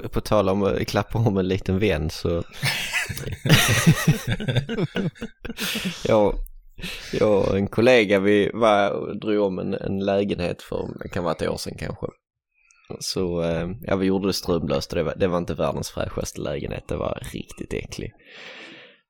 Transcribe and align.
på, 0.00 0.08
på 0.08 0.20
tal 0.20 0.48
om 0.48 0.62
att 0.62 0.86
klappa 0.86 1.18
om 1.18 1.36
en 1.36 1.48
liten 1.48 1.78
vän 1.78 2.10
så... 2.10 2.28
jag, 6.04 6.34
jag 7.12 7.48
och 7.48 7.56
en 7.56 7.66
kollega 7.66 8.20
vi 8.20 8.50
var 8.54 8.90
och 8.90 9.20
drog 9.20 9.46
om 9.46 9.58
en, 9.58 9.74
en 9.74 10.04
lägenhet 10.04 10.62
för, 10.62 10.88
det 11.02 11.08
kan 11.08 11.24
vara 11.24 11.34
ett 11.34 11.48
år 11.48 11.56
sedan 11.56 11.76
kanske. 11.78 12.06
Så 13.00 13.42
eh, 13.42 13.68
ja, 13.82 13.96
vi 13.96 14.06
gjorde 14.06 14.26
det 14.26 14.32
strömlöst 14.32 14.92
och 14.92 14.96
det 14.96 15.02
var, 15.02 15.14
det 15.16 15.26
var 15.26 15.38
inte 15.38 15.54
världens 15.54 15.90
fräschaste 15.90 16.40
lägenhet, 16.40 16.84
det 16.88 16.96
var 16.96 17.22
riktigt 17.32 17.74
äcklig. 17.74 18.12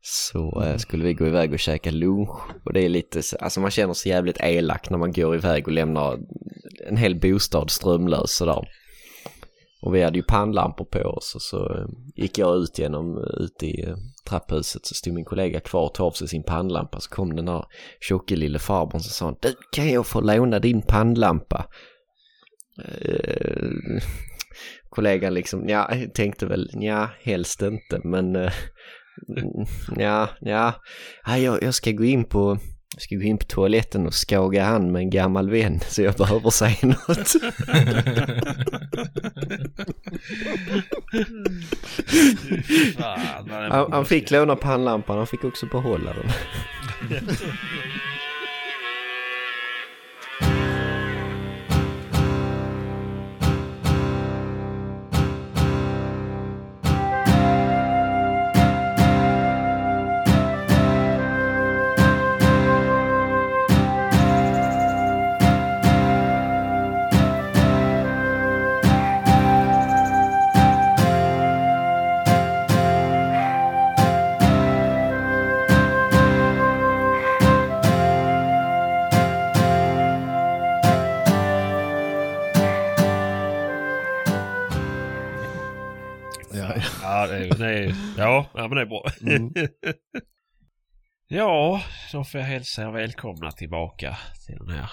Så 0.00 0.62
eh, 0.62 0.77
skulle 0.77 1.05
vi 1.05 1.14
gå 1.14 1.27
iväg 1.27 1.53
och 1.53 1.59
käka 1.59 1.91
lunch 1.91 2.41
och 2.64 2.73
det 2.73 2.84
är 2.84 2.89
lite, 2.89 3.23
alltså 3.41 3.61
man 3.61 3.71
känner 3.71 3.95
sig 3.95 4.12
jävligt 4.12 4.41
elak 4.41 4.91
när 4.91 4.98
man 4.98 5.12
går 5.12 5.34
iväg 5.34 5.66
och 5.66 5.73
lämnar 5.73 6.18
en 6.89 6.96
hel 6.96 7.21
bostad 7.21 7.71
strömlös 7.71 8.37
sådär. 8.37 8.68
Och 9.82 9.95
vi 9.95 10.02
hade 10.02 10.18
ju 10.18 10.22
pannlampor 10.22 10.84
på 10.84 10.98
oss 10.98 11.34
och 11.34 11.43
så 11.43 11.74
eh, 11.74 11.86
gick 12.14 12.39
jag 12.39 12.57
ut 12.57 12.79
genom, 12.79 13.17
eh, 13.18 13.44
ut 13.44 13.62
i 13.62 13.82
eh, 13.82 13.96
trapphuset 14.29 14.86
så 14.86 14.94
stod 14.94 15.14
min 15.14 15.25
kollega 15.25 15.61
kvar 15.61 15.84
och 15.84 15.94
tog 15.94 16.07
av 16.07 16.11
sig 16.11 16.29
sin 16.29 16.43
pannlampa 16.43 17.00
så 17.00 17.11
kom 17.11 17.36
den 17.36 17.44
där 17.44 17.64
tjocke 18.00 18.36
lille 18.36 18.58
farbrorn 18.58 19.00
så 19.00 19.11
sa 19.11 19.25
han, 19.25 19.36
du 19.40 19.54
kan 19.72 19.90
jag 19.90 20.07
få 20.07 20.20
låna 20.20 20.58
din 20.58 20.82
pannlampa? 20.82 21.67
Eh, 22.84 23.68
kollegan 24.90 25.34
liksom, 25.34 25.68
ja, 25.68 25.90
tänkte 26.14 26.46
väl, 26.46 26.70
ja, 26.72 27.11
helst 27.22 27.62
inte, 27.62 28.00
men 28.04 28.36
eh, 28.36 28.53
ja, 29.96 30.29
ja 30.40 30.72
jag, 31.25 31.62
jag 31.62 31.75
ska 31.75 31.93
gå 31.93 32.05
in 32.05 32.25
på 32.25 32.58
jag 32.97 33.03
ska 33.03 33.17
gå 33.17 33.23
in 33.23 33.39
på 33.39 33.45
toaletten 33.45 34.06
och 34.06 34.14
skaga 34.14 34.64
hand 34.64 34.92
med 34.92 35.00
en 35.00 35.11
gammal 35.11 35.50
vän 35.50 35.81
så 35.89 36.03
jag 36.03 36.14
behöver 36.14 36.50
säga 36.50 36.77
något. 36.83 37.34
han, 43.70 43.92
han 43.92 44.05
fick 44.05 44.31
låna 44.31 44.57
pannlampan, 44.57 45.17
han 45.17 45.27
fick 45.27 45.45
också 45.45 45.67
behålla 45.67 46.12
den. 46.12 46.31
Ja, 88.37 88.51
ja 88.55 88.69
men 88.69 88.77
det 88.77 88.83
är 88.83 88.87
bra. 88.87 89.05
Mm. 89.20 89.53
ja, 91.29 91.83
då 92.12 92.25
får 92.25 92.41
jag 92.41 92.47
hälsa 92.47 92.83
er 92.83 92.91
välkomna 92.91 93.51
tillbaka 93.51 94.19
till 94.47 94.56
den 94.59 94.69
här 94.69 94.91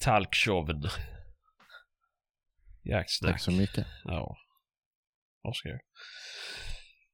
talkshowen. 0.00 0.82
Jacksnack. 2.84 3.32
Tack 3.32 3.40
så 3.40 3.50
mycket. 3.50 3.86
Ja. 4.04 4.36
Varsågod. 5.42 5.80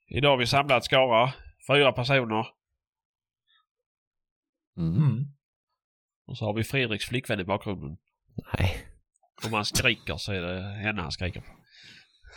Idag 0.07 0.31
har 0.31 0.37
vi 0.37 0.47
samlat 0.47 0.85
skara. 0.85 1.33
Fyra 1.67 1.93
personer. 1.93 2.47
Mm. 4.77 4.97
mm. 4.97 5.25
Och 6.27 6.39
så 6.39 6.45
har 6.45 6.55
vi 6.55 6.65
Fredriks 6.65 7.05
flickvän 7.05 7.41
i 7.41 7.45
bakgrunden. 7.45 7.97
Nej. 8.59 8.87
Om 9.45 9.51
man 9.51 9.65
skriker 9.65 10.17
så 10.17 10.33
är 10.33 10.41
det 10.41 10.63
henne 10.63 11.03
han 11.03 11.13
skriker 11.13 11.41
på. 11.41 11.53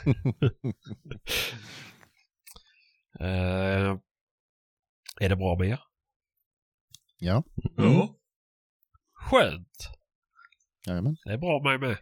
Uh, 3.22 4.00
är 5.22 5.30
det 5.30 5.36
bra 5.36 5.58
med 5.58 5.68
er? 5.68 5.80
Ja. 7.18 7.44
Mm. 7.78 8.08
Skönt. 9.14 9.90
Jajamän. 10.88 11.18
Det 11.26 11.34
är 11.34 11.38
bra 11.38 11.62
med 11.64 11.80
mig 11.80 11.90
med. 11.90 11.98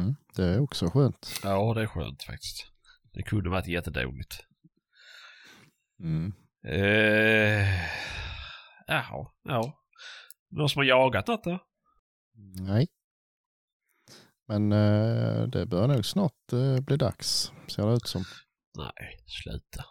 Mm, 0.00 0.14
det 0.36 0.44
är 0.44 0.60
också 0.60 0.90
skönt. 0.90 1.40
Ja, 1.42 1.74
det 1.74 1.82
är 1.82 1.86
skönt 1.86 2.22
faktiskt. 2.22 2.66
Det 3.12 3.22
kunde 3.22 3.50
varit 3.50 3.66
jättedåligt. 3.66 4.44
Mm. 6.00 6.32
Uh, 6.66 7.66
jaha, 8.86 9.32
ja. 9.42 9.78
Någon 10.50 10.68
som 10.68 10.80
har 10.80 10.84
jagat 10.84 11.26
något 11.26 11.44
då? 11.44 11.58
Nej. 12.60 12.88
Men 14.48 14.72
uh, 14.72 15.48
det 15.48 15.66
bör 15.66 15.88
nog 15.88 16.04
snart 16.04 16.52
uh, 16.52 16.80
bli 16.80 16.96
dags, 16.96 17.52
ser 17.68 17.86
det 17.86 17.94
ut 17.94 18.06
som. 18.06 18.24
Nej, 18.78 19.24
sluta. 19.26 19.84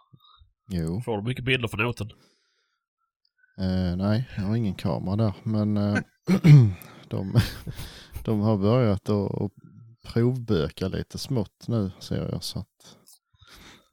Jo. 0.74 1.02
Får 1.02 1.18
du 1.18 1.24
mycket 1.24 1.46
bilder 1.46 1.68
från 1.68 1.86
åten? 1.86 2.12
Eh, 3.58 3.96
nej, 3.98 4.30
jag 4.38 4.44
har 4.44 4.56
ingen 4.56 4.76
kamera 4.76 5.16
där. 5.16 5.34
Men 5.44 5.78
eh, 5.78 5.98
de, 7.08 7.40
de 8.26 8.40
har 8.40 8.58
börjat 8.58 9.10
att 9.10 9.52
provböka 10.04 10.88
lite 10.88 11.18
smått 11.18 11.68
nu 11.68 11.92
ser 12.00 12.30
jag. 12.32 12.44
Så 12.44 12.60
att 12.60 12.98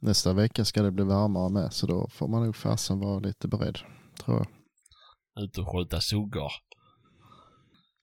nästa 0.01 0.33
vecka 0.33 0.65
ska 0.65 0.83
det 0.83 0.91
bli 0.91 1.05
varmare 1.05 1.51
med. 1.51 1.73
Så 1.73 1.87
då 1.87 2.09
får 2.09 2.29
man 2.29 2.45
nog 2.45 2.57
fasen 2.57 2.99
vara 2.99 3.19
lite 3.19 3.49
beredd, 3.49 3.79
tror 4.25 4.37
jag. 4.37 4.47
Ut 5.45 5.59
och 5.59 5.73
skjuta 5.73 6.01
suggor. 6.01 6.53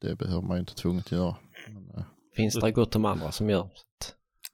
Det 0.02 0.16
behöver 0.16 0.42
man 0.42 0.58
ju 0.58 0.60
inte 0.60 0.76
tvunget 0.76 1.12
göra. 1.12 1.38
Men, 1.68 1.90
eh. 1.90 2.06
Finns 2.36 2.56
det 2.56 2.72
gott 2.72 2.96
om 2.96 3.06
andra 3.06 3.32
som 3.32 3.50
gör. 3.50 3.70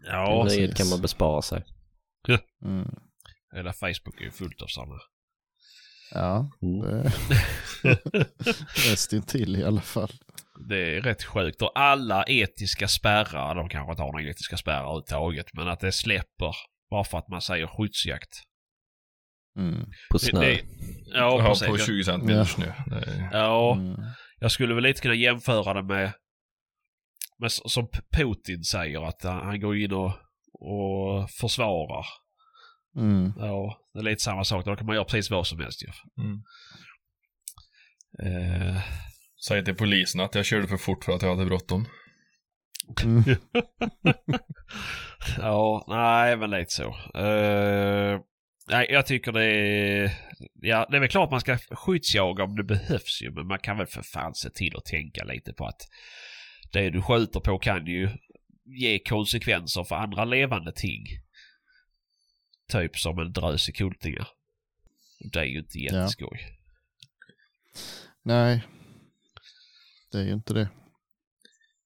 Ja, 0.04 0.46
det 0.50 0.78
kan 0.78 0.90
man 0.90 1.02
bespara 1.02 1.42
sig. 1.42 1.64
Mm. 2.66 2.96
Hela 3.56 3.74
Facebook 3.74 4.22
är 4.22 4.26
ju 4.26 4.32
fullt 4.32 4.62
av 4.62 4.68
sådana. 4.68 5.00
Ja, 6.14 6.52
mm. 6.62 7.04
nästintill 8.90 9.56
i 9.56 9.64
alla 9.64 9.82
fall. 9.82 10.12
Det 10.70 10.96
är 10.98 11.02
rätt 11.02 11.24
sjukt 11.24 11.62
och 11.62 11.80
alla 11.80 12.24
etiska 12.28 12.88
spärrar, 12.88 13.56
de 13.56 13.70
kanske 13.70 13.92
inte 13.92 14.02
har 14.02 14.12
några 14.12 14.30
etiska 14.30 14.58
spärrar 14.58 14.82
överhuvudtaget, 14.82 15.46
men 15.54 15.68
att 15.68 15.80
det 15.80 15.92
släpper 15.92 16.56
bara 16.90 17.04
för 17.04 17.18
att 17.18 17.28
man 17.28 17.42
säger 17.42 17.68
skyddsjakt. 17.68 18.30
Mm. 19.58 19.92
På 20.12 20.20
snö? 20.20 20.40
Det, 20.40 20.46
det, 20.46 20.64
ja, 21.06 21.56
ja 21.62 21.68
på 21.68 21.78
20 21.78 22.04
centimeter 22.04 22.40
ja. 22.40 22.46
snö. 22.46 22.74
Ja, 23.32 23.76
mm. 23.76 23.96
jag 24.40 24.52
skulle 24.52 24.74
väl 24.74 24.84
lite 24.84 25.02
kunna 25.02 25.16
jämföra 25.16 25.74
det 25.74 25.84
med, 25.84 26.14
med 27.40 27.52
som 27.52 27.88
Putin 28.18 28.64
säger 28.64 29.08
att 29.08 29.24
han 29.24 29.60
går 29.60 29.78
in 29.78 29.94
och, 29.94 30.14
och 30.54 31.30
försvarar 31.30 32.06
Mm. 32.98 33.34
Ja, 33.38 33.78
det 33.94 34.00
är 34.00 34.04
lite 34.04 34.22
samma 34.22 34.44
sak. 34.44 34.66
Då 34.66 34.76
kan 34.76 34.86
man 34.86 34.96
göra 34.96 35.06
precis 35.06 35.32
vad 35.32 35.48
som 35.48 35.60
helst 35.60 35.84
ju. 35.84 35.88
Mm. 36.24 36.44
Uh... 38.24 38.78
Säg 39.48 39.66
till 39.66 39.76
polisen 39.76 40.22
att 40.22 40.36
jag 40.36 40.46
körde 40.46 40.68
för 40.68 40.78
fort 40.78 41.04
för 41.04 41.14
att 41.14 41.22
jag 41.22 41.36
hade 41.36 41.46
bråttom. 41.46 41.88
Mm. 43.04 43.24
ja, 45.38 45.86
nej 45.88 46.38
men 46.38 46.50
lite 46.50 46.72
så. 46.72 46.88
Uh... 47.18 48.22
Nej, 48.70 48.88
jag 48.90 49.06
tycker 49.06 49.32
det 49.32 49.46
är... 49.46 50.12
Ja, 50.62 50.88
det 50.90 50.98
är 50.98 51.00
väl 51.00 51.10
klart 51.10 51.32
man 51.32 51.42
ska 51.42 51.58
skyddsjaga 51.58 52.44
om 52.44 52.56
det 52.56 52.64
behövs 52.64 53.22
ju, 53.22 53.32
men 53.32 53.48
man 53.48 53.60
kan 53.60 53.78
väl 53.78 53.88
för 53.88 54.02
fan 54.02 54.36
se 54.36 54.50
till 54.50 54.76
att 54.78 54.86
tänka 54.86 55.24
lite 55.24 55.54
på 55.54 55.66
att 55.66 55.82
det 56.74 56.90
du 56.90 57.02
skjuter 57.02 57.40
på 57.40 57.60
kan 57.60 57.86
ju 57.86 58.10
ge 58.66 59.00
konsekvenser 59.00 59.84
för 59.84 59.96
andra 59.96 60.26
levande 60.26 60.72
ting. 60.72 61.06
Typ 62.72 62.98
som 62.98 63.20
en 63.20 63.34
drös 63.34 63.70
i 63.70 63.72
kultingar. 63.72 64.28
Det 65.32 65.40
är 65.40 65.44
ju 65.44 65.60
inte 65.60 65.80
jätteskoj. 65.80 66.40
Ja. 66.42 66.52
Nej. 68.24 68.68
Det 70.12 70.18
är 70.18 70.24
ju 70.24 70.34
inte 70.34 70.54
det. 70.54 70.70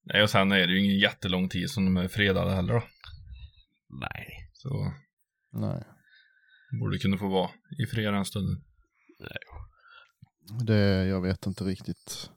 Nej, 0.03 0.23
och 0.23 0.29
sen 0.29 0.51
är 0.51 0.67
det 0.67 0.73
ju 0.73 0.79
ingen 0.79 0.99
jättelång 0.99 1.49
tid 1.49 1.69
som 1.69 1.85
de 1.85 1.97
är 1.97 2.07
fredade 2.07 2.51
heller 2.51 2.73
då. 2.73 2.83
Nej. 3.89 4.49
Så. 4.53 4.93
Nej. 5.51 5.83
Borde 6.79 6.97
kunna 6.97 7.17
få 7.17 7.27
vara 7.27 7.49
i 7.79 7.85
fred 7.85 8.13
den 8.13 8.25
stunden. 8.25 8.63
Nej. 9.19 9.37
Det, 10.65 11.05
jag 11.05 11.21
vet 11.21 11.45
inte 11.45 11.63
riktigt. 11.63 12.29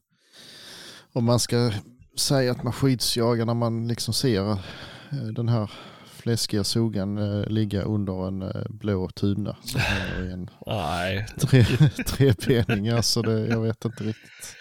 Om 1.12 1.24
man 1.24 1.40
ska 1.40 1.72
säga 2.16 2.52
att 2.52 2.62
man 2.62 2.72
skyddsjagar 2.72 3.46
när 3.46 3.54
man 3.54 3.88
liksom 3.88 4.14
ser 4.14 4.50
eh, 5.12 5.26
den 5.34 5.48
här 5.48 5.70
fläskiga 6.18 6.64
sugan 6.64 7.18
eh, 7.18 7.46
ligga 7.46 7.82
under 7.82 8.28
en 8.28 8.42
eh, 8.42 8.62
blå 8.68 9.08
tuna. 9.08 9.56
Som 9.62 9.80
i 10.26 10.32
en 10.32 10.50
Nej. 10.66 11.26
Tre, 11.40 11.64
trepenning, 12.34 12.88
alltså 12.88 13.22
det, 13.22 13.46
jag 13.46 13.62
vet 13.62 13.84
inte 13.84 14.04
riktigt. 14.04 14.56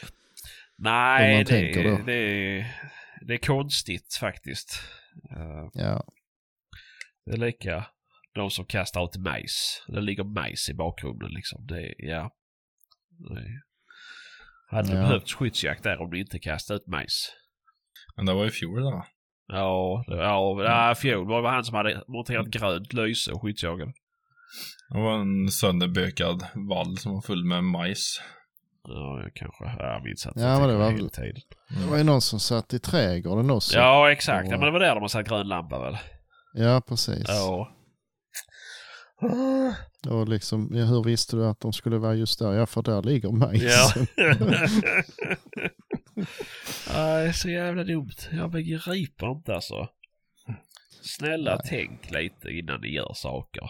Nej, 0.77 1.43
det, 1.43 1.61
det, 2.05 2.65
det, 3.27 3.33
är 3.33 3.37
konstigt 3.37 4.17
faktiskt. 4.19 4.81
Uh, 5.37 5.69
ja. 5.73 6.03
Det 7.25 7.31
är 7.31 7.37
lika 7.37 7.85
de 8.33 8.49
som 8.49 8.65
kastar 8.65 9.05
ut 9.05 9.17
majs. 9.17 9.83
Det 9.87 10.01
ligger 10.01 10.23
majs 10.23 10.69
i 10.69 10.73
bakgrunden 10.73 11.29
liksom. 11.31 11.65
Det, 11.67 11.93
ja. 11.97 12.31
Nej. 13.29 13.61
Hade 14.69 14.87
det 14.87 14.97
Ja. 14.97 15.01
behövts 15.01 15.33
skyddsjakt 15.33 15.83
där 15.83 16.01
om 16.01 16.09
du 16.09 16.19
inte 16.19 16.39
kastade 16.39 16.77
ut 16.77 16.87
majs? 16.87 17.29
Men 18.15 18.25
det 18.25 18.33
var 18.33 18.45
i 18.45 18.51
fjol 18.51 18.81
då. 18.81 19.05
Ja, 19.47 20.03
det, 20.07 20.15
ja, 20.15 20.63
ja 20.63 20.95
fjol 20.95 21.27
var 21.27 21.41
det 21.41 21.49
han 21.49 21.63
som 21.63 21.75
hade 21.75 22.03
monterat 22.07 22.47
grönt 22.47 22.93
lyse 22.93 23.31
och 23.31 23.41
skyddsjagade. 23.41 23.93
Det 24.89 24.99
var 24.99 25.13
en 25.19 25.47
sönderbökad 25.51 26.45
vall 26.69 26.97
som 26.97 27.13
var 27.13 27.21
full 27.21 27.45
med 27.45 27.63
majs. 27.63 28.21
Ja, 28.87 29.21
jag 29.23 29.33
kanske. 29.33 29.63
Ja, 29.65 29.93
Jag 29.93 30.03
minns 30.03 30.25
inte. 30.25 30.39
Ja, 30.39 30.59
men 30.59 30.69
det 30.69 30.75
var 30.75 30.91
väl- 30.91 31.09
tiden. 31.09 31.41
Det 31.69 31.89
var 31.91 31.97
ju 31.97 32.03
någon 32.03 32.21
som 32.21 32.39
satt 32.39 32.73
i 32.73 32.79
trädgården 32.79 33.51
också. 33.51 33.77
Ja, 33.77 34.11
exakt. 34.11 34.47
Och- 34.47 34.53
Ja, 34.53 34.57
men 34.57 34.65
det 34.65 34.71
var 34.71 34.79
där 34.79 34.95
de 34.95 35.01
har 35.01 35.07
satt 35.07 35.27
grön 35.27 35.47
lampa 35.47 35.79
väl? 35.79 35.97
Ja, 36.53 36.81
precis. 36.87 37.25
Ja. 37.27 37.71
Och 40.09 40.27
liksom, 40.29 40.73
hur 40.75 41.03
visste 41.03 41.35
du 41.35 41.45
att 41.45 41.59
de 41.59 41.73
skulle 41.73 41.97
vara 41.97 42.13
just 42.15 42.39
där? 42.39 42.53
Ja, 42.53 42.65
för 42.65 42.81
där 42.81 43.01
ligger 43.03 43.31
majs. 43.31 43.63
Ja. 43.63 43.93
Nej, 46.93 47.33
så 47.33 47.49
jävla 47.49 47.83
dumt. 47.83 48.15
Jag 48.31 48.51
begriper 48.51 49.31
inte 49.31 49.55
alltså. 49.55 49.89
Snälla 51.01 51.55
Nej. 51.55 51.65
tänk 51.69 52.11
lite 52.11 52.49
innan 52.49 52.81
ni 52.81 52.87
gör 52.87 53.13
saker. 53.13 53.69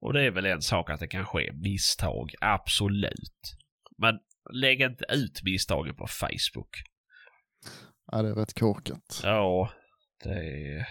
Och 0.00 0.12
det 0.12 0.22
är 0.22 0.30
väl 0.30 0.46
en 0.46 0.62
sak 0.62 0.90
att 0.90 1.00
det 1.00 1.08
kan 1.08 1.26
ske 1.26 1.52
misstag, 1.52 2.34
absolut. 2.40 3.56
Men 3.98 4.18
lägg 4.52 4.80
inte 4.80 5.04
ut 5.08 5.42
misstagen 5.44 5.94
på 5.96 6.06
Facebook. 6.06 6.76
ja, 8.12 8.22
det 8.22 8.28
är 8.28 8.34
rätt 8.34 8.54
korkat. 8.54 9.20
Ja, 9.22 9.72
det 10.24 10.30
är... 10.30 10.88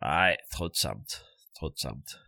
Nej, 0.00 0.36
tröttsamt. 0.58 1.24
Tröttsamt. 1.60 2.18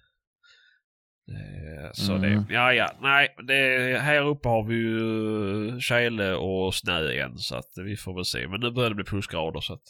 Eh, 1.28 1.90
Så 1.92 2.12
Mm. 2.14 2.22
det, 2.22 2.54
ja 2.54 2.72
ja, 2.72 2.90
nej, 3.00 3.34
det, 3.46 3.98
här 3.98 4.26
uppe 4.26 4.48
har 4.48 4.64
vi 4.64 4.74
ju 4.74 5.80
tjäle 5.80 6.34
och 6.34 6.74
snö 6.74 7.10
igen 7.10 7.38
så 7.38 7.56
att 7.56 7.70
vi 7.76 7.96
får 7.96 8.14
väl 8.14 8.24
se. 8.24 8.48
Men 8.48 8.60
nu 8.60 8.70
börjar 8.70 8.88
det 8.90 8.94
bli 8.94 9.04
plusgrader 9.04 9.60
så 9.60 9.74
att 9.74 9.82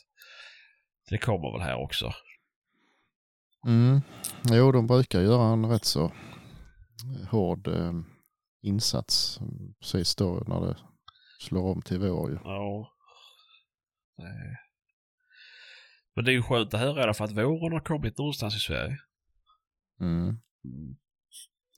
det 1.10 1.18
kommer 1.18 1.52
väl 1.52 1.60
här 1.68 1.76
också. 1.76 2.12
Mm. 3.66 4.00
Jo, 4.50 4.72
de 4.72 4.86
brukar 4.86 5.20
göra 5.20 5.52
en 5.52 5.66
rätt 5.66 5.84
så 5.84 6.12
hård 7.30 7.68
eh, 7.68 7.92
insats 8.62 9.40
mm, 9.40 9.74
precis 9.80 10.16
då 10.16 10.44
när 10.46 10.60
det 10.60 10.76
slår 11.40 11.62
om 11.72 11.82
till 11.82 11.98
vår 11.98 12.30
ju. 12.30 12.38
Ja. 12.44 12.92
Det... 14.16 14.58
Men 16.14 16.24
det 16.24 16.30
är 16.30 16.34
ju 16.34 16.42
skönt 16.42 16.74
att 16.74 16.80
höra 16.80 17.00
i 17.00 17.02
alla 17.02 17.14
fall 17.14 17.28
att 17.28 17.36
våren 17.36 17.72
har 17.72 17.80
kommit 17.80 18.18
någonstans 18.18 18.56
i 18.56 18.58
Sverige. 18.58 18.98
Mm. 20.00 20.38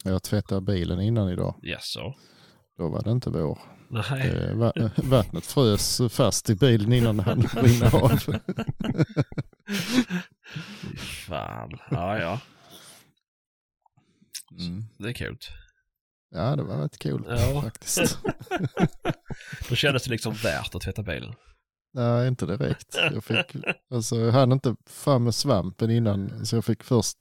Jag 0.04 0.22
tvättade 0.22 0.60
bilen 0.60 1.00
innan 1.00 1.28
idag. 1.30 1.54
Jaså? 1.62 2.14
Då 2.78 2.88
var 2.88 3.02
det 3.02 3.10
inte 3.10 3.30
vår. 3.30 3.58
Nej. 3.90 4.28
Eh, 4.30 4.54
va- 4.56 4.72
vattnet 4.96 5.46
frös 5.46 6.00
fast 6.10 6.50
i 6.50 6.54
bilen 6.54 6.92
innan 6.92 7.20
hann 7.20 7.42
rinna 7.42 7.86
av. 7.86 8.18
Fan. 11.26 11.70
Ja, 11.90 12.18
ja. 12.18 12.40
Mm. 14.60 14.84
Det 14.98 15.08
är 15.08 15.12
kul. 15.12 15.38
Ja, 16.30 16.56
det 16.56 16.62
var 16.62 16.76
rätt 16.82 16.98
kul 16.98 17.24
Ja. 17.28 17.62
faktiskt. 17.62 18.18
Då 19.68 19.74
kändes 19.74 20.04
det 20.04 20.10
liksom 20.10 20.34
värt 20.34 20.74
att 20.74 20.80
tvätta 20.82 21.02
bilen. 21.02 21.34
Nej, 21.92 22.28
inte 22.28 22.46
direkt. 22.46 22.94
Jag, 23.12 23.24
fick, 23.24 23.56
alltså, 23.90 24.16
jag 24.16 24.32
hann 24.32 24.52
inte 24.52 24.76
fram 24.86 25.24
med 25.24 25.34
svampen 25.34 25.90
innan, 25.90 26.46
så 26.46 26.56
jag 26.56 26.64
fick 26.64 26.82
först 26.82 27.16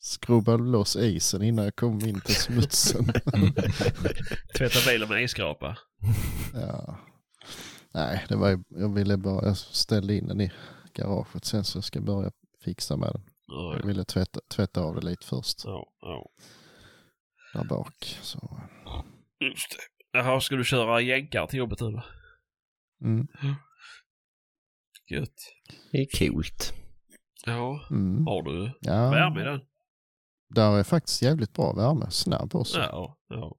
skrubba 0.00 0.56
loss 0.56 0.96
isen 0.96 1.42
innan 1.42 1.64
jag 1.64 1.76
kom 1.76 2.00
in 2.06 2.20
till 2.20 2.34
smutsen. 2.34 3.04
Tvätta 4.58 4.78
bilen 4.90 5.08
med 5.08 5.22
isskrapa. 5.22 5.78
ja. 6.54 6.98
Nej, 7.94 8.24
det 8.28 8.36
var 8.36 8.48
ju, 8.48 8.58
jag 8.68 8.94
ville 8.94 9.16
bara, 9.16 9.46
jag 9.46 9.56
ställde 9.56 10.14
in 10.14 10.28
den 10.28 10.40
i 10.40 10.52
garaget 10.94 11.44
sen 11.44 11.64
så 11.64 11.76
jag 11.78 11.84
ska 11.84 12.00
börja 12.00 12.30
fixa 12.64 12.96
med 12.96 13.08
den. 13.12 13.22
Ja, 13.46 13.76
Jag 13.76 13.86
ville 13.86 14.04
tvätta, 14.04 14.40
tvätta 14.48 14.80
av 14.82 14.94
det 14.94 15.00
lite 15.06 15.26
först, 15.26 15.64
ja, 15.64 15.86
ja. 16.00 16.30
där 17.54 17.64
bak. 17.64 18.18
Så. 18.22 18.60
Just 19.40 19.70
det. 19.70 20.18
Jaha, 20.18 20.40
ska 20.40 20.56
du 20.56 20.64
köra 20.64 21.00
jänkar 21.00 21.46
till 21.46 21.58
jobbet 21.58 21.80
nu 21.80 21.90
då? 21.90 22.02
Mm. 23.04 23.26
Gött. 25.10 25.34
Det 25.92 25.98
är 25.98 26.18
coolt. 26.18 26.72
Ja, 27.46 27.86
Mm. 27.90 28.26
har 28.26 28.42
du 28.42 28.72
Ja, 28.80 29.10
värme 29.10 29.40
i 29.40 29.44
den? 29.44 29.60
Där 30.50 30.78
är 30.78 30.82
faktiskt 30.82 31.22
jävligt 31.22 31.52
bra 31.52 31.72
värme, 31.72 32.10
snabb 32.10 32.54
också. 32.54 32.78
Ja, 32.78 33.16
ja. 33.28 33.56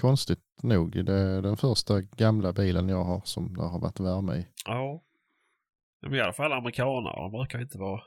Konstigt 0.00 0.42
nog, 0.62 1.04
det 1.04 1.14
är 1.14 1.42
den 1.42 1.56
första 1.56 2.00
gamla 2.00 2.52
bilen 2.52 2.88
jag 2.88 3.04
har 3.04 3.22
som 3.24 3.54
det 3.54 3.62
har 3.62 3.80
varit 3.80 4.00
värme 4.00 4.34
i. 4.34 4.46
Ja. 4.66 5.02
Men 6.02 6.14
i 6.14 6.20
alla 6.20 6.32
fall 6.32 6.52
amerikanare, 6.52 7.22
de 7.22 7.30
brukar 7.30 7.60
inte 7.60 7.78
vara... 7.78 8.00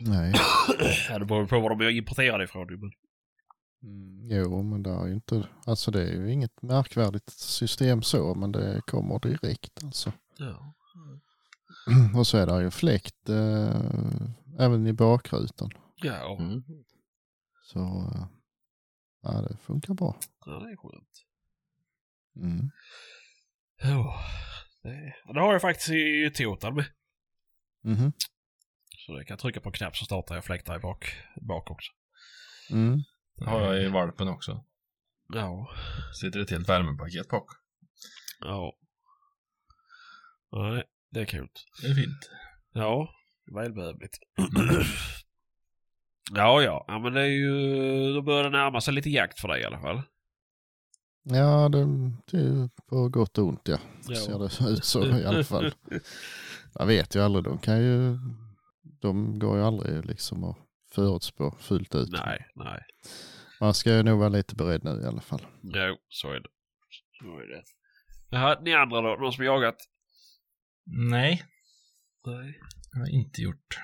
Nej. 0.00 0.34
Ja, 1.10 1.18
det 1.18 1.24
beror 1.24 1.46
på 1.46 1.60
var 1.60 1.70
de 1.70 1.80
är 1.80 1.90
importerade 1.90 2.44
ifrån 2.44 2.66
men... 2.66 2.90
Mm, 3.82 4.28
jo, 4.30 4.62
men 4.62 4.82
det 4.82 4.90
är 4.90 5.06
ju 5.06 5.14
inte, 5.14 5.48
alltså 5.66 5.90
det 5.90 6.02
är 6.02 6.12
ju 6.12 6.32
inget 6.32 6.62
märkvärdigt 6.62 7.30
system 7.30 8.02
så, 8.02 8.34
men 8.34 8.52
det 8.52 8.80
kommer 8.86 9.18
direkt 9.18 9.84
alltså. 9.84 10.12
Ja. 10.38 10.74
Och 12.18 12.26
så 12.26 12.38
är 12.38 12.46
det 12.46 12.62
ju 12.62 12.70
fläkt 12.70 13.28
eh, 13.28 13.80
även 14.58 14.86
i 14.86 14.92
bakrutan. 14.92 15.70
Ja, 16.02 16.36
Mm. 16.40 16.62
Så 17.62 17.78
eh, 17.78 18.26
ja, 19.22 19.40
det 19.40 19.56
funkar 19.62 19.94
bra. 19.94 20.18
ja 20.46 20.52
det 20.52 20.72
är 20.72 20.76
skönt. 20.76 21.24
Mm. 22.36 22.70
Ja, 23.82 24.24
det, 24.82 25.14
det 25.34 25.40
har 25.40 25.52
jag 25.52 25.60
faktiskt 25.62 25.90
i 25.90 26.30
Total 26.34 26.74
med. 26.74 26.84
Mhm. 27.84 28.12
Så 29.06 29.12
jag 29.18 29.26
kan 29.26 29.38
trycka 29.38 29.60
på 29.60 29.68
en 29.68 29.72
knapp 29.72 29.96
så 29.96 30.04
startar 30.04 30.34
jag 30.34 30.44
fläktar 30.44 30.76
i 30.76 30.78
bak, 30.78 31.16
bak 31.48 31.70
också. 31.70 31.92
Mm. 32.70 33.02
Det 33.36 33.44
har 33.44 33.60
jag 33.60 33.82
i 33.84 33.88
valpen 33.88 34.28
också. 34.28 34.64
Ja, 35.34 35.68
Sitter 36.20 36.40
ett 36.40 36.50
helt 36.50 36.68
värmepaket 36.68 37.28
bak. 37.28 37.50
ja. 38.40 38.76
Nej, 40.52 40.84
det 41.10 41.20
är 41.20 41.24
kul. 41.24 41.48
Det 41.82 41.86
är 41.88 41.94
fint. 41.94 42.30
Ja, 42.72 43.14
välbehövligt. 43.54 44.18
ja, 46.34 46.62
ja, 46.62 46.84
ja, 46.88 46.98
men 46.98 47.12
det 47.12 47.20
är 47.20 47.26
ju... 47.26 47.52
Då 48.14 48.22
börjar 48.22 48.44
det 48.44 48.50
närma 48.50 48.80
sig 48.80 48.94
lite 48.94 49.10
jakt 49.10 49.40
för 49.40 49.48
dig 49.48 49.60
i 49.60 49.64
alla 49.64 49.80
fall. 49.80 50.02
Ja, 51.22 51.68
det, 51.68 51.78
det 52.30 52.38
är 52.38 52.68
på 52.88 53.08
gott 53.08 53.38
och 53.38 53.48
ont 53.48 53.68
ja. 53.68 53.78
Ja. 54.08 54.16
Ser 54.16 54.38
det 54.38 54.70
ut 54.70 54.84
så 54.84 55.06
i 55.06 55.24
alla 55.24 55.44
fall. 55.44 55.72
Jag 56.74 56.86
vet 56.86 57.14
ju 57.16 57.20
aldrig, 57.20 57.44
de 57.44 57.58
kan 57.58 57.82
ju, 57.82 58.18
de 59.00 59.38
går 59.38 59.56
ju 59.58 59.64
aldrig 59.64 60.06
liksom 60.06 60.44
att 60.44 60.56
förutspå 60.94 61.54
fullt 61.58 61.94
ut. 61.94 62.08
Nej, 62.12 62.46
nej. 62.54 62.82
Man 63.60 63.74
ska 63.74 63.96
ju 63.96 64.02
nog 64.02 64.18
vara 64.18 64.28
lite 64.28 64.54
beredd 64.54 64.84
nu 64.84 65.00
i 65.02 65.06
alla 65.06 65.20
fall. 65.20 65.46
Jo, 65.62 65.96
så 66.08 66.30
är 66.30 66.40
det. 66.40 66.48
Så 67.18 67.38
är 67.38 67.46
det. 67.46 67.62
Jaha, 68.30 68.58
ni 68.62 68.74
andra 68.74 69.00
då? 69.00 69.16
Någon 69.16 69.32
som 69.32 69.44
jagat? 69.44 69.76
Nej, 71.10 71.42
Nej. 72.26 72.60
det 72.92 72.98
har 72.98 73.06
jag 73.06 73.10
inte 73.10 73.42
gjort. 73.42 73.78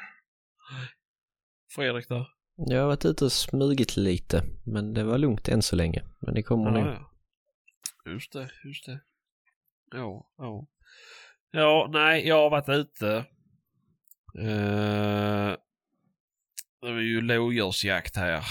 Fredrik 1.74 2.08
då? 2.08 2.26
Jag 2.56 2.80
har 2.80 2.86
varit 2.86 3.04
ute 3.04 3.24
och 3.24 3.32
smugit 3.32 3.96
lite, 3.96 4.42
men 4.64 4.94
det 4.94 5.04
var 5.04 5.18
lugnt 5.18 5.48
än 5.48 5.62
så 5.62 5.76
länge. 5.76 6.02
Men 6.20 6.34
det 6.34 6.42
kommer 6.42 6.70
nog. 6.70 6.86
ja. 6.86 7.10
Just 8.12 8.32
det, 8.32 8.50
just 8.64 8.86
det. 8.86 9.00
Ja, 9.92 10.26
ja. 10.38 10.66
Ja, 11.50 11.88
nej, 11.92 12.28
jag 12.28 12.36
har 12.36 12.50
varit 12.50 12.68
ute. 12.68 13.16
Eh, 14.38 15.56
det 16.80 16.88
är 16.88 17.00
ju 17.00 17.20
lodjursjakt 17.20 18.16
här. 18.16 18.44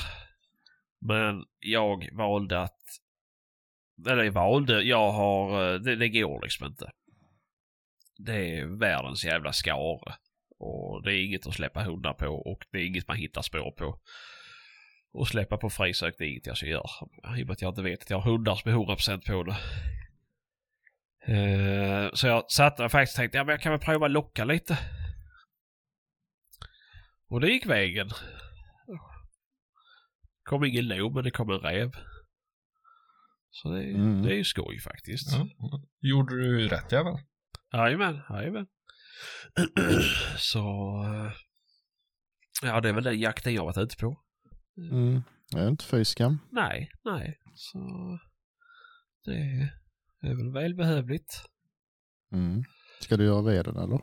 Men 0.99 1.45
jag 1.59 2.09
valde 2.13 2.61
att... 2.61 2.79
Eller 4.09 4.23
jag 4.23 4.31
valde, 4.31 4.81
jag 4.81 5.11
har... 5.11 5.73
eh, 5.73 5.79
Det, 5.79 5.95
det 5.95 6.09
går 6.09 6.41
liksom 6.41 6.67
inte. 6.67 6.91
Det 8.17 8.57
är 8.59 8.65
världens 8.65 9.25
jävla 9.25 9.53
skare. 9.53 10.15
Och 10.65 11.03
det 11.03 11.13
är 11.13 11.25
inget 11.25 11.48
att 11.48 11.53
släppa 11.53 11.84
hundar 11.84 12.13
på 12.13 12.27
och 12.27 12.65
det 12.72 12.77
är 12.77 12.86
inget 12.86 13.08
man 13.08 13.17
hittar 13.17 13.41
spår 13.41 13.72
på. 13.72 14.00
Och 15.13 15.27
släppa 15.27 15.58
på 15.58 15.70
frisök, 15.70 16.15
det 16.17 16.25
är 16.25 16.29
inget 16.29 16.46
jag 16.46 16.58
ska 16.58 16.65
göra. 16.65 16.89
I 17.38 17.43
och 17.43 17.48
med 17.48 17.51
att 17.51 17.62
jag 17.62 17.72
inte 17.72 17.82
vet 17.82 18.01
att 18.01 18.10
jag 18.10 18.20
har 18.20 18.32
hundar 18.32 18.55
som 18.55 18.72
är 18.72 18.75
100% 18.75 19.27
på 19.27 19.43
det. 19.43 19.58
Eh, 21.34 22.12
så 22.13 22.27
jag 22.27 22.51
satte 22.51 22.82
mig 22.82 22.89
faktiskt 22.89 23.15
och 23.15 23.22
tänkte, 23.22 23.38
ja 23.38 23.43
men 23.43 23.51
jag 23.53 23.62
kan 23.62 23.72
väl 23.72 23.82
prova 23.82 24.08
locka 24.08 24.46
lite. 24.46 24.77
Och 27.29 27.41
det 27.41 27.48
gick 27.51 27.65
vägen. 27.65 28.10
kom 30.43 30.63
ingen 30.65 30.88
lo, 30.88 31.10
men 31.10 31.24
det 31.24 31.32
kom 31.32 31.50
en 31.50 31.60
räv. 31.60 31.91
Så 33.50 33.70
det, 33.70 33.84
Mm. 33.84 34.22
det 34.22 34.29
är 34.34 34.36
ju 34.36 34.43
skoj 34.43 34.79
faktiskt. 34.79 35.32
Ja. 35.32 35.48
Gjorde 36.01 36.36
du 36.36 36.67
rätt 36.67 36.91
jävel? 36.91 37.13
Jajamän, 37.74 38.22
jajamän. 38.29 38.67
Så... 40.38 40.60
eh, 41.03 41.32
Ja, 42.62 42.82
det 42.82 42.89
är 42.89 42.93
väl 42.93 43.03
den 43.03 43.20
jakten 43.20 43.53
jag 43.53 43.65
varit 43.65 43.77
ute 43.77 43.96
på. 43.98 44.20
Mm. 44.91 45.22
Det 45.51 45.60
är 45.60 45.67
inte 45.67 45.86
fy 45.86 46.05
skam. 46.05 46.39
Nej, 46.51 46.89
nej. 47.05 47.39
Så... 47.55 47.79
Det 49.25 49.70
är 50.29 50.36
väl 50.36 50.51
välbehövligt. 50.53 51.41
Mm. 52.32 52.63
Ska 53.00 53.17
du 53.17 53.25
göra 53.25 53.41
veden 53.41 53.77
eller? 53.77 54.00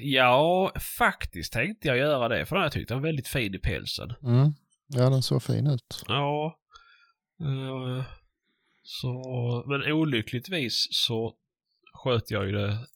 Ja, 0.00 0.72
faktiskt 0.98 1.52
tänkte 1.52 1.88
jag 1.88 1.96
göra 1.96 2.28
det. 2.28 2.46
För 2.46 2.56
jag 2.56 2.72
tyckte 2.72 2.94
den 2.94 3.02
var 3.02 3.08
väldigt 3.08 3.28
fin 3.28 3.54
i 3.54 3.58
pälsen. 3.58 4.12
Mm. 4.22 4.50
Ja, 4.86 5.10
den 5.10 5.22
såg 5.22 5.42
fin 5.42 5.66
ut. 5.66 6.04
Ja. 6.06 6.58
eh, 7.40 8.04
Så, 8.82 9.12
men 9.66 9.92
olyckligtvis 9.92 10.86
så 10.90 11.34
sköt 11.94 12.30
jag 12.30 12.46
ju 12.46 12.52
det. 12.52 12.86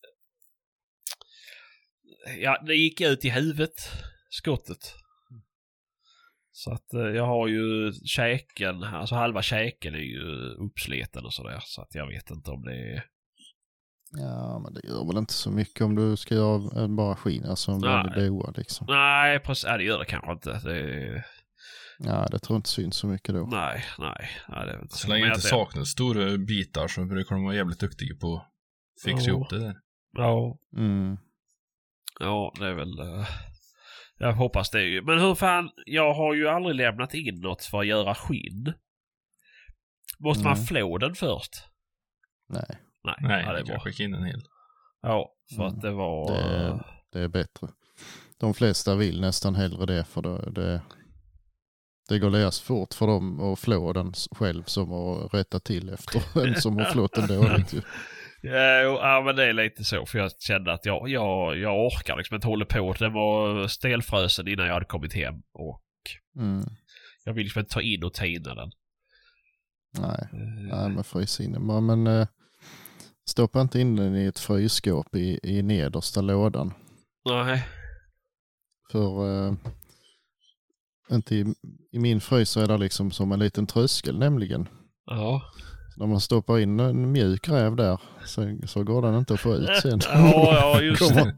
Ja, 2.40 2.62
det 2.66 2.74
gick 2.74 3.00
ut 3.00 3.24
i 3.24 3.30
huvudet, 3.30 3.74
skottet. 4.30 4.94
Så 6.52 6.72
att 6.72 6.94
eh, 6.94 7.00
jag 7.00 7.26
har 7.26 7.48
ju 7.48 7.92
käken, 8.04 8.82
alltså 8.84 9.14
halva 9.14 9.42
käken 9.42 9.94
är 9.94 9.98
ju 9.98 10.22
uppsleten 10.66 11.24
och 11.24 11.34
sådär. 11.34 11.60
Så 11.64 11.82
att 11.82 11.94
jag 11.94 12.06
vet 12.06 12.30
inte 12.30 12.50
om 12.50 12.62
det 12.62 12.74
är... 12.92 13.04
Ja, 14.10 14.58
men 14.64 14.74
det 14.74 14.88
gör 14.88 15.06
väl 15.06 15.18
inte 15.18 15.32
så 15.32 15.50
mycket 15.50 15.80
om 15.80 15.94
du 15.94 16.16
ska 16.16 16.34
göra 16.34 16.82
en 16.84 16.96
bara 16.96 17.16
skinn, 17.16 17.44
alltså 17.44 17.70
en 17.72 17.78
Nej. 17.80 17.90
vanlig 17.90 18.30
boa 18.30 18.52
liksom. 18.56 18.86
Nej, 18.90 19.38
precis. 19.40 19.64
Nej, 19.64 19.78
det 19.78 19.84
gör 19.84 19.98
det 19.98 20.04
kanske 20.04 20.32
inte. 20.32 20.60
Det. 20.64 21.24
Ja, 21.98 22.26
det 22.30 22.38
tror 22.38 22.54
jag 22.54 22.58
inte 22.58 22.68
syns 22.68 22.96
så 22.96 23.06
mycket 23.06 23.34
då. 23.34 23.46
Nej, 23.46 23.84
nej. 23.98 24.28
nej 24.48 24.66
det 24.66 24.72
är 24.72 24.82
inte 24.82 24.96
Så 24.96 25.08
länge 25.08 25.20
Men 25.20 25.30
det 25.30 25.34
inte 25.36 25.48
saknas 25.48 25.88
stora 25.88 26.38
bitar 26.38 26.88
så 26.88 27.04
brukar 27.04 27.34
de 27.34 27.44
vara 27.44 27.54
jävligt 27.54 27.80
duktiga 27.80 28.16
på 28.20 28.36
att 28.36 28.52
fixa 29.04 29.26
Ja. 29.30 29.34
ihop 29.34 29.50
det 29.50 29.58
där. 29.58 29.74
Ja, 30.12 30.58
Mm. 30.76 31.16
Ja, 32.20 32.52
det 32.58 32.66
är 32.66 32.72
väl... 32.74 32.98
eh, 32.98 33.26
jag 34.18 34.32
hoppas 34.32 34.70
det 34.70 34.82
ju. 34.82 35.02
Men 35.02 35.18
hur 35.20 35.34
fan, 35.34 35.70
jag 35.86 36.14
har 36.14 36.34
ju 36.34 36.48
aldrig 36.48 36.74
lämnat 36.76 37.14
in 37.14 37.40
något 37.40 37.64
för 37.64 37.78
att 37.80 37.86
göra 37.86 38.14
skinn. 38.14 38.72
Måste 40.18 40.44
man 40.44 40.56
Nej. 40.56 40.66
flå 40.66 40.98
den 40.98 41.14
först? 41.14 41.52
Nej, 42.48 42.78
Nej, 43.04 43.14
Nej, 43.20 43.44
ja, 43.46 43.52
det 43.52 43.58
är 43.60 43.64
bra. 43.64 43.78
skicka 43.80 44.02
in 44.02 44.14
en 44.14 44.24
hel. 44.24 44.42
Ja, 45.02 45.32
för 45.56 45.62
Mm. 45.62 45.74
att 45.76 45.82
det 45.82 45.90
var... 45.90 46.32
Det- 46.34 46.66
eh, 46.66 46.80
det 47.12 47.20
är 47.20 47.28
bättre. 47.28 47.68
De 48.38 48.54
flesta 48.54 48.94
vill 48.94 49.20
nästan 49.20 49.54
hellre 49.54 49.86
det 49.86 50.04
för 50.04 50.22
det, 50.22 50.50
det, 50.50 50.82
det 52.08 52.18
går 52.18 52.30
läs 52.30 52.60
fort 52.60 52.94
för 52.94 53.06
dem 53.06 53.40
att 53.52 53.58
flå 53.58 53.92
den 53.92 54.12
själv 54.30 54.62
som 54.64 54.92
att 54.92 55.34
rätta 55.34 55.60
till 55.60 55.88
efter 55.88 56.44
en 56.46 56.60
som 56.60 56.76
har 56.76 56.84
flått 56.84 57.12
den 57.14 57.26
dåligt 57.26 57.72
ju. 57.74 57.82
Ja, 58.46 58.82
jo, 58.82 58.90
ja, 59.02 59.22
men 59.24 59.36
det 59.36 59.44
är 59.44 59.52
lite 59.52 59.84
så. 59.84 60.06
För 60.06 60.18
jag 60.18 60.30
kände 60.40 60.72
att 60.72 60.86
jag, 60.86 61.08
jag, 61.08 61.58
jag 61.58 61.86
orkar 61.86 62.16
liksom 62.16 62.34
inte 62.34 62.46
hålla 62.46 62.64
på. 62.64 62.92
Den 62.98 63.12
var 63.12 63.68
stelfrösen 63.68 64.48
innan 64.48 64.66
jag 64.66 64.74
hade 64.74 64.86
kommit 64.86 65.14
hem. 65.14 65.34
Och 65.52 65.82
Mm. 66.38 66.64
jag 67.24 67.32
vill 67.32 67.44
liksom 67.44 67.60
inte 67.60 67.74
ta 67.74 67.80
in 67.82 68.04
och 68.04 68.14
tina 68.14 68.54
den. 68.54 68.70
Nej, 69.98 70.28
Eh, 70.32 70.38
nej 70.76 70.88
men 70.88 71.04
frys 71.04 71.40
in 71.40 71.52
den 71.52 71.66
bara. 71.66 71.80
Men 71.80 72.06
eh, 72.06 72.26
stoppa 73.28 73.60
inte 73.60 73.80
in 73.80 73.96
den 73.96 74.16
i 74.16 74.24
ett 74.26 74.38
frysskåp 74.38 75.14
i, 75.16 75.40
i 75.42 75.62
nedersta 75.62 76.20
lådan. 76.20 76.74
Nej. 77.24 77.66
För 78.92 79.46
eh, 79.48 79.54
inte 81.10 81.34
i, 81.36 81.54
i 81.92 81.98
min 81.98 82.20
frys 82.20 82.50
så 82.50 82.60
är 82.60 82.66
det 82.68 82.78
liksom 82.78 83.10
som 83.10 83.32
en 83.32 83.38
liten 83.38 83.66
tröskel 83.66 84.18
nämligen. 84.18 84.68
Ja. 85.06 85.42
När 85.96 86.06
man 86.06 86.20
stoppar 86.20 86.58
in 86.58 86.80
en 86.80 87.12
mjuk 87.12 87.48
räv 87.48 87.76
där 87.76 88.00
så, 88.24 88.58
så 88.66 88.84
går 88.84 89.02
den 89.02 89.14
inte 89.14 89.34
att 89.34 89.40
få 89.40 89.54
ut 89.54 89.76
sen. 89.82 90.00
Ja, 90.12 90.54
ja, 90.54 90.80
just 90.82 91.08
det. 91.08 91.14
kommer, 91.14 91.34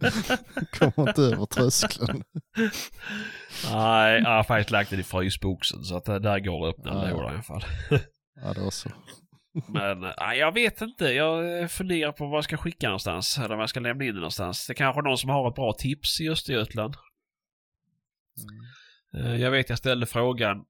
kommer 0.95 1.09
inte 1.09 1.23
över 1.23 1.47
tröskeln. 1.47 2.23
Nej, 3.73 4.21
jag 4.23 4.31
har 4.31 4.43
faktiskt 4.45 4.71
lagt 4.71 4.91
den 4.91 5.01
i 5.01 5.03
frysboxen 5.03 5.85
så 5.85 5.97
att 5.97 6.05
det 6.05 6.19
där 6.19 6.39
går 6.41 6.69
att 6.69 6.75
öppna 6.79 6.93
Ja, 6.93 7.11
lådan 7.11 7.31
i 7.31 7.35
alla 7.35 7.43
fall. 7.43 7.63
Ja, 8.43 8.53
det 8.55 8.61
var 8.61 8.71
så. 8.71 8.91
Men 9.69 10.05
eh, 10.05 10.11
nej, 10.21 10.39
jag 10.39 10.53
vet 10.55 10.81
inte. 10.81 11.05
Jag 11.05 11.61
eh, 11.63 11.67
funderar 11.67 12.13
på 12.13 12.27
vad 12.27 12.37
jag 12.37 12.45
ska 12.45 12.57
skicka 12.57 12.87
någonstans. 12.87 13.39
Eller 13.39 13.49
vad 13.49 13.63
jag 13.63 13.69
ska 13.71 13.81
lämna 13.81 14.05
in 14.05 14.15
det 14.15 14.21
någonstans. 14.21 14.67
Det 14.67 14.73
är 14.73 14.75
kanske 14.75 15.01
är 15.01 15.03
någon 15.03 15.19
som 15.19 15.31
har 15.31 15.49
ett 15.49 15.55
bra 15.55 15.73
tips 15.73 16.21
i 16.21 16.29
Östergötland. 16.29 16.95
Eh, 19.15 19.37
Jag 19.37 19.51
vet 19.51 19.69
jag 19.69 19.79
ställde 19.79 20.07
frågan 20.07 20.65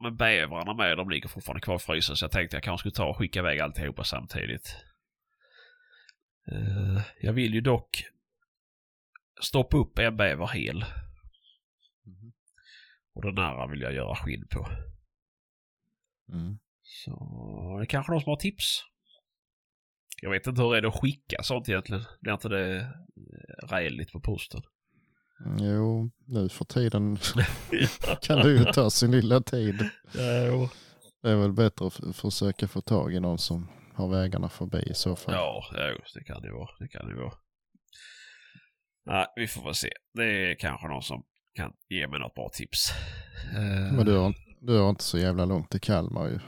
med 0.00 0.16
bävrarna 0.16 0.74
med. 0.74 0.96
De 0.96 1.10
ligger 1.10 1.28
fortfarande 1.28 1.60
kvar 1.60 1.76
i 1.76 1.78
frysen 1.78 2.16
så 2.16 2.24
jag 2.24 2.32
tänkte 2.32 2.56
jag 2.56 2.62
kanske 2.62 2.82
skulle 2.82 3.04
ta 3.04 3.10
och 3.10 3.16
skicka 3.16 3.38
iväg 3.38 3.60
alltihopa 3.60 4.04
samtidigt. 4.04 4.76
Eh, 6.52 7.02
Jag 7.20 7.32
vill 7.32 7.54
ju 7.54 7.60
dock 7.60 8.04
stoppa 9.40 9.76
upp 9.76 9.98
en 9.98 10.16
bäver 10.16 10.46
hel. 10.46 10.84
Och 13.14 13.22
den 13.22 13.38
andra 13.38 13.66
vill 13.66 13.80
jag 13.80 13.94
göra 13.94 14.16
skinn 14.16 14.46
på. 14.50 14.68
Mm. 16.32 16.58
Så 16.82 17.10
det 17.78 17.84
är 17.84 17.86
kanske 17.86 18.12
någon 18.12 18.20
som 18.20 18.30
har 18.30 18.36
tips. 18.36 18.84
Jag 20.22 20.30
vet 20.30 20.46
inte 20.46 20.62
hur 20.62 20.72
det 20.72 20.78
är 20.78 20.86
att 20.86 21.00
skicka 21.00 21.42
sånt 21.42 21.68
egentligen. 21.68 22.04
Blir 22.20 22.32
inte 22.32 22.48
det 22.48 22.76
eh, 22.80 23.68
räligt 23.68 24.12
på 24.12 24.20
posten? 24.20 24.62
Jo, 25.60 26.10
nu 26.26 26.48
för 26.48 26.64
tiden 26.64 27.18
kan 28.22 28.38
det 28.38 28.50
ju 28.50 28.64
ta 28.64 28.90
sin 28.90 29.10
lilla 29.10 29.40
tid. 29.40 29.88
Jo. 30.48 30.68
Det 31.22 31.30
är 31.30 31.36
väl 31.36 31.52
bättre 31.52 31.86
att 31.86 32.16
försöka 32.16 32.68
få 32.68 32.80
tag 32.80 33.14
i 33.14 33.20
någon 33.20 33.38
som 33.38 33.68
har 33.94 34.08
vägarna 34.08 34.48
förbi 34.48 34.78
i 34.78 34.94
så 34.94 35.16
fall. 35.16 35.34
Ja, 35.34 35.64
det 36.14 36.24
kan 36.24 36.42
det 36.42 36.52
vara. 36.52 36.68
Det 36.78 36.88
kan 36.88 37.08
det 37.08 37.14
vara. 37.14 37.32
Nej, 39.06 39.26
vi 39.36 39.48
får 39.48 39.64
väl 39.64 39.74
se. 39.74 39.90
Det 40.14 40.24
är 40.24 40.54
kanske 40.54 40.88
någon 40.88 41.02
som 41.02 41.22
kan 41.54 41.72
ge 41.88 42.08
mig 42.08 42.20
något 42.20 42.34
bra 42.34 42.48
tips. 42.52 42.90
Eh, 43.54 43.92
Men 43.96 44.06
du 44.06 44.16
har, 44.16 44.34
du 44.60 44.78
har 44.78 44.90
inte 44.90 45.04
så 45.04 45.18
jävla 45.18 45.44
långt 45.44 45.70
till 45.70 45.80
Kalmar 45.80 46.26
ju. 46.28 46.38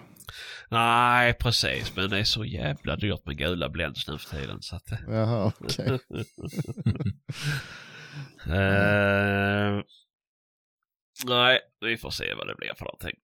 Nej, 0.71 1.35
precis. 1.35 1.97
Men 1.97 2.11
det 2.11 2.19
är 2.19 2.25
så 2.25 2.45
jävla 2.45 2.97
dyrt 2.97 3.27
med 3.27 3.39
gula 3.39 3.69
Blends 3.69 4.09
nu 4.09 4.19
för 4.19 4.37
tiden. 4.37 4.63
Så 4.63 4.77
att, 4.77 4.83
Jaha, 5.09 5.53
okej. 5.61 5.99
Eh, 8.47 9.83
nej, 11.27 11.61
vi 11.81 11.97
får 11.97 12.11
se 12.11 12.35
vad 12.35 12.47
det 12.47 12.55
blir 12.55 12.75
för 12.75 12.85
någonting. 12.85 13.17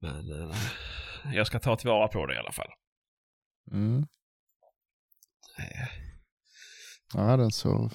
Men 0.00 0.32
eh, 0.50 0.56
jag 1.34 1.46
ska 1.46 1.58
ta 1.58 1.76
tillvara 1.76 2.08
på 2.08 2.26
det 2.26 2.34
i 2.34 2.38
alla 2.38 2.52
fall. 2.52 2.70
Mm. 3.72 3.98
Eh, 5.58 5.88
Ja, 7.14 7.36
den 7.36 7.50
så 7.50 7.90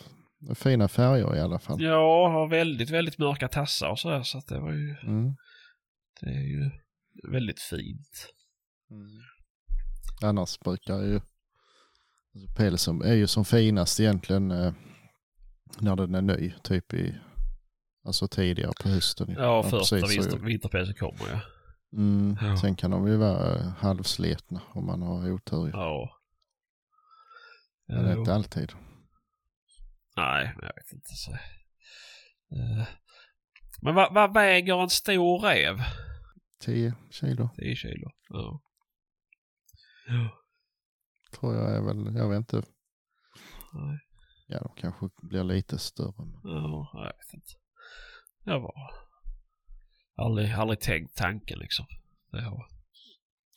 fina 0.56 0.88
färger 0.88 1.36
i 1.36 1.40
alla 1.40 1.60
fall. 1.60 1.82
Jag 1.82 2.30
har 2.30 2.48
väldigt, 2.48 2.90
väldigt 2.90 3.18
mörka 3.18 3.48
tassar 3.48 3.90
och 3.90 4.00
sådär 4.00 4.24
så 4.24 4.38
att 4.38 4.48
det 4.48 4.60
var 4.60 4.72
ju, 4.72 4.96
Mm. 5.04 5.36
det 6.22 6.30
är 6.30 6.42
ju 6.42 6.72
väldigt 7.32 7.60
fint. 7.60 8.34
Annars 10.24 10.60
brukar 10.60 10.98
ju 11.02 11.22
alltså 12.36 12.56
pälsen 12.56 13.02
är 13.02 13.14
ju 13.14 13.28
som 13.28 13.46
finast 13.46 14.00
egentligen 14.00 14.52
eh, 14.52 14.74
när 15.80 15.96
den 15.96 16.16
är 16.16 16.22
ny, 16.22 16.54
typ 16.64 16.94
i, 16.94 17.16
alltså 18.06 18.28
tidigare 18.28 18.72
på 18.84 18.90
hösten. 18.90 19.28
ju. 19.30 19.34
Ja, 19.36 19.64
första 19.64 19.78
precis 20.00 20.16
så 20.16 20.22
vinter, 20.22 20.38
ju. 20.38 20.46
vinterpälsen 20.46 20.96
kommer 20.96 21.32
ja. 21.32 21.40
Mm. 21.98 22.38
Ja. 22.42 22.58
Sen 22.58 22.76
kan 22.76 22.92
de 22.92 23.08
ju 23.08 23.18
vara 23.18 23.56
eh, 23.56 23.68
halvsletna 23.68 24.62
om 24.74 24.86
man 24.86 25.02
har 25.02 25.32
otur. 25.32 25.70
Ja. 25.74 26.10
Men 27.88 28.04
det 28.04 28.12
är 28.12 28.18
inte 28.18 28.34
alltid. 28.34 28.72
Nej, 30.18 30.56
jag 30.62 30.68
vet 30.76 30.94
inte. 30.94 31.10
Så. 31.16 31.32
Eh, 31.32 32.88
Men 33.82 33.96
vad, 33.96 34.14
vad 34.14 34.34
väger 34.34 34.84
en 34.84 34.90
stor 34.90 35.40
räv? 35.40 35.78
10 36.60 36.94
kilo 37.12 37.50
10 37.56 37.76
kilo. 37.76 38.10
Ja. 38.30 38.62
Ja. 40.08 40.42
Tror 41.40 41.56
jag 41.56 41.76
är 41.76 41.82
väl, 41.82 42.16
jag 42.16 42.30
vet 42.30 42.38
inte. 42.38 42.64
Nej. 43.74 44.00
Ja, 44.48 44.60
de 44.60 44.82
kanske 44.82 45.10
blir 45.22 45.44
lite 45.44 45.78
större. 45.78 46.14
Men... 46.18 46.44
Ja, 46.44 46.90
jag 46.94 47.18
vet 47.18 47.34
inte. 47.34 47.52
Jag 48.44 48.60
var 48.60 48.74
aldrig, 50.16 50.52
aldrig 50.52 50.80
tänkt 50.80 51.18
tanken 51.18 51.60
liksom. 51.60 51.86
Det 52.32 52.42
har, 52.42 52.68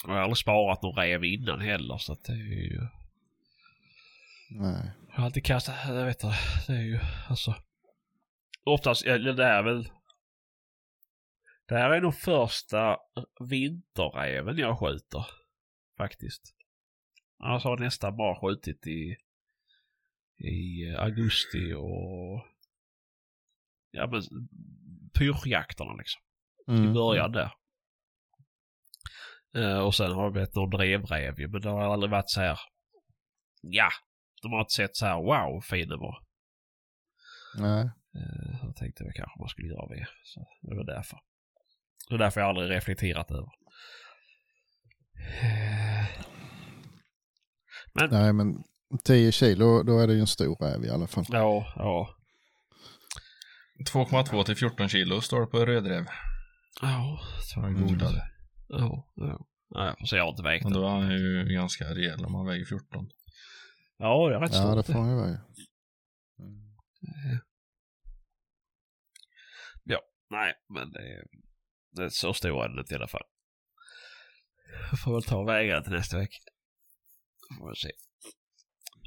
jag 0.06 0.12
har 0.12 0.20
aldrig 0.20 0.37
sparat 0.37 0.82
någon 0.82 0.97
räv 0.97 1.25
innan 1.25 1.61
heller 1.61 1.99
så 1.99 2.12
att 2.12 2.25
det 2.25 2.32
är 2.32 2.73
ju... 2.73 2.88
Nej. 4.50 4.90
Jag 5.08 5.16
har 5.16 5.25
alltid 5.25 5.44
kastat, 5.44 5.75
jag 5.87 6.04
vet 6.04 6.25
inte, 6.25 6.37
det 6.66 6.73
är 6.73 6.82
ju 6.82 7.00
alltså... 7.28 7.54
Oftast, 8.64 9.04
eller 9.04 9.32
det 9.32 9.44
är 9.44 9.62
väl... 9.62 9.88
Det 11.68 11.75
här 11.75 11.90
är 11.90 12.00
nog 12.00 12.14
första 12.14 12.97
vinterräven 13.49 14.58
jag 14.58 14.78
skjuter. 14.78 15.26
Faktiskt. 15.97 16.54
Annars 17.38 17.64
har 17.64 17.71
jag 17.71 17.80
nästan 17.80 18.16
bara 18.16 18.40
skjutit 18.40 18.87
i, 18.87 19.16
i 20.49 20.95
augusti 20.99 21.73
och... 21.75 22.45
Ja 23.90 24.07
men 24.07 24.23
liksom. 25.99 26.21
I 26.68 26.80
Mm. 26.80 26.95
början 26.95 27.33
där. 27.33 27.52
Eh, 29.54 29.78
och 29.78 29.95
sen 29.95 30.12
har 30.12 30.25
det 30.25 30.30
blivit 30.33 30.54
någon 30.54 30.71
drevräv 30.71 31.40
ju, 31.40 31.49
men 31.49 31.61
det 31.61 31.68
har 31.68 31.92
aldrig 31.92 32.11
varit 32.11 32.30
så 32.30 32.40
här. 32.40 32.59
Ja, 33.62 33.88
De 34.42 34.52
har 34.52 34.61
inte 34.61 34.73
sett 34.75 34.97
så 34.97 35.07
här 35.07 35.16
wow 35.16 35.61
fin 35.61 35.88
den 35.88 35.99
var. 35.99 36.23
Nej. 37.59 37.85
Eh, 38.14 38.59
Jag 38.62 38.76
tänkte 38.76 39.04
väl 39.04 39.12
kanske 39.12 39.38
man 39.40 39.49
skulle 39.49 39.68
göra 39.68 39.87
det. 39.87 40.09
Så 40.23 40.40
det 40.62 40.76
var 40.76 40.85
därför. 40.85 41.18
Det 42.09 42.14
är 42.14 42.18
därför 42.18 42.40
jag 42.40 42.49
aldrig 42.49 42.71
reflekterat 42.71 43.30
över. 43.30 43.49
Eh, 48.02 48.09
Nej, 48.11 48.33
men 48.33 48.64
10 49.04 49.33
kilo, 49.33 49.83
då 49.83 49.99
är 49.99 50.07
det 50.07 50.14
ju 50.14 50.21
en 50.21 50.26
stor 50.26 50.57
räv 50.57 50.85
i 50.85 50.90
alla 50.90 51.07
fall. 51.07 51.25
Ja, 51.28 51.73
ja. 51.76 52.14
2,2 53.92 54.45
till 54.45 54.57
14 54.57 54.88
kilo 54.88 55.21
står 55.21 55.40
det 55.40 55.47
på 55.47 55.66
rödräv. 55.66 56.07
Ja, 56.83 57.21
så 57.42 57.61
Jag 57.61 57.68
Mm. 57.71 57.87
googlade. 57.87 58.30
Ja, 58.68 59.12
ja. 59.14 59.47
Nej, 59.71 59.95
så 60.04 60.16
jag 60.16 60.23
har 60.25 60.30
inte 60.30 60.42
vägt 60.42 60.64
den. 60.64 60.73
då 60.73 60.85
är 60.85 60.88
han 60.90 61.11
ju 61.11 61.45
ganska 61.54 61.85
rejäl 61.95 62.25
om 62.25 62.35
han 62.35 62.47
väger 62.47 62.64
14. 62.64 63.11
Ja, 63.99 64.30
jag 64.30 64.33
är 64.33 64.40
rätt 64.40 64.54
Ja, 64.54 64.75
det 64.75 64.83
får 64.83 64.92
han 64.92 65.11
ju 65.11 65.16
vara. 65.16 65.28
ju. 65.28 65.37
Ja, 69.85 70.00
nej, 70.30 70.52
men 70.68 70.92
det 70.92 70.99
är, 71.00 71.25
det 71.90 72.04
är 72.04 72.09
så 72.09 72.33
stor 72.35 72.64
är 72.64 72.80
inte 72.80 72.95
i 72.95 72.97
alla 72.97 73.09
fall. 73.09 73.23
Jag 74.90 75.00
får 75.00 75.12
väl 75.12 75.23
ta 75.23 75.37
och 75.37 75.49
väga 75.49 75.75
den 75.75 75.83
till 75.85 75.92
nästa 75.92 76.18
vecka. 76.18 76.37
Får 77.58 77.74
se. 77.74 77.90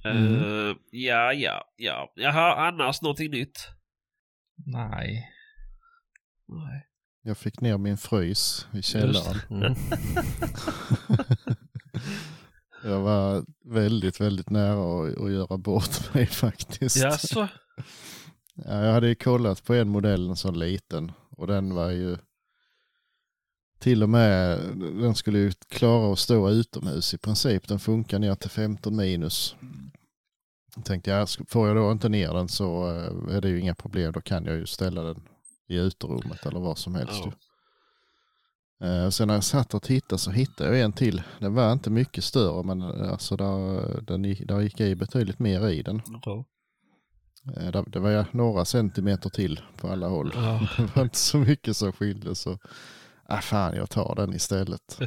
Mm. 0.04 0.36
Eh, 0.36 0.76
ja, 0.92 1.34
ja, 1.34 1.66
ja. 1.76 2.14
Jaha, 2.16 2.68
annars 2.68 3.02
någonting 3.02 3.32
nytt? 3.32 3.68
Nej. 4.66 5.30
Nej. 6.48 6.88
Jag 7.24 7.38
fick 7.38 7.62
ner 7.62 7.78
min 7.78 7.98
frys 7.98 8.68
i 8.74 8.82
källaren. 8.82 9.40
Mm. 9.50 9.74
Jag 12.84 13.00
var 13.00 13.46
väldigt, 13.66 14.22
väldigt 14.22 14.50
nära 14.50 15.10
att, 15.10 15.18
att 15.18 15.32
göra 15.32 15.58
bort 15.58 16.14
mig 16.14 16.26
faktiskt. 16.26 16.98
Jaså? 16.98 17.48
Ja, 18.56 18.86
jag 18.86 18.94
hade 18.94 19.08
ju 19.08 19.16
kollat 19.16 19.64
på 19.64 19.74
en 19.74 19.90
modell, 19.90 20.30
en 20.30 20.36
sån 20.36 20.60
liten. 20.60 21.12
Och 21.38 21.48
den 21.48 21.76
var 21.76 21.90
ju 21.90 22.18
till 23.82 24.04
och 24.04 24.10
med, 24.10 24.60
den 24.78 25.16
skulle 25.16 25.40
ju 25.40 25.52
klara 25.52 26.14
att 26.14 26.20
stå 26.20 26.50
utomhus 26.50 27.14
i 27.14 27.18
princip. 27.18 27.68
Den 27.68 27.80
funkar 27.80 28.20
ner 28.20 28.36
till 28.36 28.50
15 28.50 28.96
minus. 28.96 29.56
Jag 30.76 30.86
tänkte 30.86 31.12
jag, 31.12 31.28
får 31.48 31.68
jag 31.68 31.78
då 31.78 31.92
inte 31.92 32.10
ner 32.10 32.34
den 32.34 32.48
så 32.48 32.90
eh, 32.90 33.36
är 33.36 33.42
det 33.42 33.50
ju 33.50 33.60
inga 33.60 33.76
problem. 33.76 34.12
Då 34.14 34.22
kan 34.22 34.46
jag 34.46 34.56
ju 34.56 34.66
ställa 34.66 35.02
den 35.04 35.22
i 35.68 35.76
uterummet 35.76 36.46
eller 36.46 36.60
vad 36.60 36.78
som 36.78 36.96
helst. 36.96 37.22
Ja. 38.80 38.88
Eh, 38.88 39.10
Sen 39.10 39.28
när 39.28 39.34
jag 39.36 39.44
satt 39.44 39.74
och 39.74 39.84
tittade 39.84 40.20
så 40.20 40.32
hittade 40.32 40.70
jag 40.78 40.80
en 40.86 40.94
till. 40.94 41.22
Den 41.40 41.54
var 41.54 41.74
inte 41.74 41.90
mycket 41.90 42.24
större 42.24 42.64
men 42.64 42.82
eh, 42.82 43.12
alltså 43.12 43.36
där, 43.38 44.02
den, 44.02 44.26
gick- 44.26 44.48
där 44.48 44.60
gick 44.62 44.80
jag 44.80 44.90
i 44.90 44.96
betydligt 44.96 45.40
mer 45.40 45.70
i 45.70 45.84
den. 45.84 46.02
Ja. 46.26 46.46
Det 47.88 48.00
var 48.00 48.26
några 48.32 48.66
centimeter 48.66 49.30
till 49.30 49.62
på 49.78 49.88
alla 49.88 50.08
håll. 50.08 50.32
Ja. 50.36 50.68
Det 50.78 50.96
var 50.96 51.04
inte 51.04 51.18
så 51.18 51.38
mycket 51.38 51.78
som 51.78 51.92
skilde 51.94 52.36
så, 52.36 52.58
ah, 53.26 53.42
fan 53.42 53.76
jag 53.76 53.90
tar 53.90 54.16
den 54.16 54.34
istället. 54.34 55.00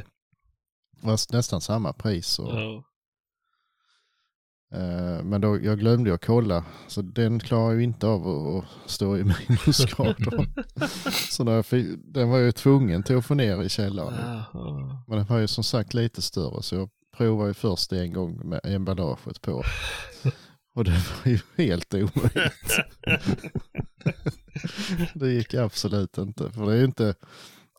Nästan 1.31 1.61
samma 1.61 1.93
pris. 1.93 2.39
Och, 2.39 2.53
Ja. 2.53 2.83
eh, 4.73 5.23
men 5.23 5.41
då, 5.41 5.61
jag 5.61 5.79
glömde 5.79 6.13
att 6.13 6.25
kolla, 6.25 6.65
så 6.87 7.01
den 7.01 7.39
klarar 7.39 7.73
ju 7.73 7.83
inte 7.83 8.07
av 8.07 8.27
att, 8.27 8.63
att 8.63 8.91
stå 8.91 9.17
i 9.17 9.23
minusgrader. 9.49 10.47
så 11.31 11.63
fick, 11.63 11.87
den 12.03 12.29
var 12.29 12.37
jag 12.37 12.45
ju 12.45 12.51
tvungen 12.51 13.03
till 13.03 13.17
att 13.17 13.25
få 13.25 13.33
ner 13.33 13.63
i 13.63 13.69
källaren. 13.69 14.41
Ja. 14.53 15.03
Men 15.07 15.17
den 15.17 15.27
var 15.27 15.37
ju 15.39 15.47
som 15.47 15.63
sagt 15.63 15.93
lite 15.93 16.21
större 16.21 16.63
så 16.63 16.75
jag 16.75 16.89
provade 17.17 17.49
ju 17.49 17.53
först 17.53 17.93
en 17.93 18.13
gång 18.13 18.49
med 18.49 18.59
emballaget 18.63 19.41
på. 19.41 19.63
Och 20.75 20.83
det 20.83 20.91
var 20.91 21.31
ju 21.31 21.39
helt 21.57 21.93
omöjligt. 21.93 22.79
det 25.13 25.29
gick 25.31 25.53
absolut 25.53 26.17
inte. 26.17 26.51
För 26.51 26.65
det 26.65 26.71
är 26.73 26.77
ju 26.77 26.85
inte, 26.85 27.15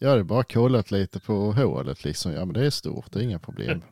jag 0.01 0.11
hade 0.11 0.25
bara 0.25 0.45
kollat 0.45 0.91
lite 0.91 1.21
på 1.21 1.53
hålet 1.53 2.05
liksom. 2.05 2.33
Ja 2.33 2.45
men 2.45 2.55
det 2.55 2.67
är 2.67 2.71
stort, 2.71 3.13
det 3.13 3.19
är 3.19 3.23
inga 3.23 3.39
problem. 3.39 3.83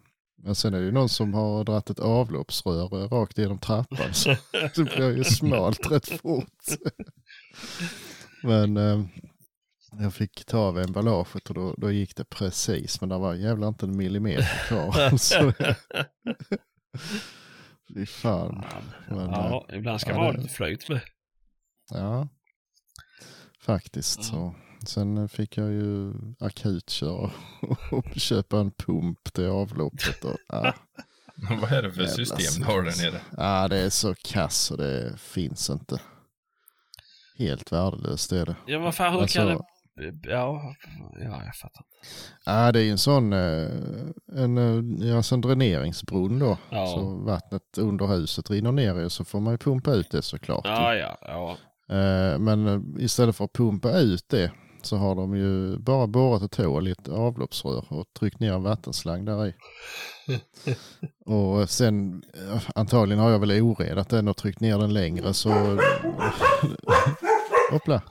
Men 0.44 0.54
sen 0.54 0.74
är 0.74 0.78
det 0.78 0.84
ju 0.84 0.92
någon 0.92 1.08
som 1.08 1.34
har 1.34 1.64
dragit 1.64 1.90
ett 1.90 1.98
avloppsrör 1.98 3.02
eh, 3.02 3.08
rakt 3.08 3.38
genom 3.38 3.58
trappan. 3.58 4.14
Så 4.14 4.36
det 4.52 4.84
blir 4.96 5.16
ju 5.16 5.24
smalt 5.24 5.86
rätt 5.90 6.08
fort. 6.08 6.64
Men 8.42 8.76
eh, 8.76 9.04
jag 9.98 10.14
fick 10.14 10.44
ta 10.44 10.58
av 10.58 10.78
emballaget 10.78 11.48
och 11.48 11.54
då, 11.54 11.74
då 11.78 11.90
gick 11.90 12.16
det 12.16 12.24
precis. 12.24 13.00
Men 13.00 13.08
det 13.08 13.18
var 13.18 13.34
jävlar 13.34 13.68
inte 13.68 13.86
en 13.86 13.96
millimeter 13.96 14.66
kvar. 14.68 15.16
Så, 15.16 15.52
fy 17.94 18.06
fan. 18.06 18.64
Men, 19.08 19.18
eh, 19.18 19.24
ja, 19.24 19.66
ibland 19.72 20.00
ska 20.00 20.10
ja, 20.10 20.16
man 20.16 20.26
ha 20.26 20.32
lite 20.32 20.54
flöjt 20.54 20.88
med. 20.88 21.00
Ja, 21.90 22.28
faktiskt. 23.60 24.18
Ja. 24.18 24.24
Så. 24.24 24.54
Sen 24.86 25.28
fick 25.28 25.56
jag 25.58 25.70
ju 25.72 26.12
akutköra 26.40 27.30
och 27.90 28.04
köpa 28.16 28.58
en 28.58 28.70
pump 28.70 29.32
till 29.32 29.46
avloppet. 29.48 30.24
Och, 30.24 30.36
ah, 30.48 30.72
Vad 31.60 31.72
är 31.72 31.82
det 31.82 31.92
för 31.92 32.00
Jävla 32.02 32.14
system 32.16 32.62
du 32.62 32.72
har 32.72 32.82
där 32.82 33.10
nere? 33.10 33.20
ah, 33.38 33.68
det 33.68 33.76
är 33.78 33.90
så 33.90 34.14
kass 34.24 34.70
och 34.70 34.76
det 34.78 35.14
finns 35.18 35.70
inte. 35.70 36.00
Helt 37.38 37.72
värdelöst 37.72 38.32
är 38.32 38.46
det. 38.46 38.56
Ja, 38.66 38.78
vad 38.78 38.94
fan, 38.94 39.12
hur 39.12 39.20
Alltså- 39.22 39.38
kan 39.38 39.46
det... 39.48 39.58
Ja, 40.22 40.74
ja, 41.20 41.42
jag 41.44 41.56
fattar. 41.56 41.84
Ja, 42.44 42.72
det 42.72 42.80
är 42.80 42.84
ju 42.84 42.90
en 42.90 42.98
sån, 42.98 43.32
eh, 43.32 43.68
en, 44.36 44.58
eh, 45.08 45.16
alltså 45.16 45.34
en 45.34 45.40
dräneringsbrunn 45.40 46.38
då. 46.38 46.58
Ja. 46.70 46.86
Så 46.86 47.14
vattnet 47.24 47.78
under 47.78 48.06
huset 48.06 48.50
rinner 48.50 48.72
ner 48.72 49.00
i 49.06 49.10
så 49.10 49.24
får 49.24 49.40
man 49.40 49.52
ju 49.54 49.58
pumpa 49.58 49.92
ut 49.92 50.10
det 50.10 50.22
såklart. 50.22 50.64
Ja, 50.64 50.94
ja, 50.94 51.18
ja. 51.20 51.56
Eh, 51.96 52.38
Men 52.38 52.84
istället 53.00 53.36
för 53.36 53.44
att 53.44 53.52
pumpa 53.52 53.90
ut 53.98 54.24
det 54.28 54.50
så 54.86 54.96
har 54.96 55.14
de 55.14 55.36
ju 55.36 55.78
bara 55.78 56.06
borrat 56.06 56.42
ett 56.42 56.54
hål 56.56 56.88
i 56.88 56.90
ett 56.90 57.08
avloppsrör 57.08 57.84
och 57.88 58.06
tryckt 58.18 58.40
ner 58.40 58.52
en 58.52 58.62
vattenslang 58.62 59.24
där 59.24 59.46
i. 59.46 59.54
och 61.26 61.70
sen 61.70 62.22
eh, 62.34 62.62
antagligen 62.74 63.22
har 63.22 63.30
jag 63.30 63.38
väl 63.38 63.62
oredat 63.62 64.08
den 64.08 64.28
och 64.28 64.36
tryckt 64.36 64.60
ner 64.60 64.78
den 64.78 64.92
längre 64.92 65.34
så... 65.34 65.50
Hoppla. 67.70 68.02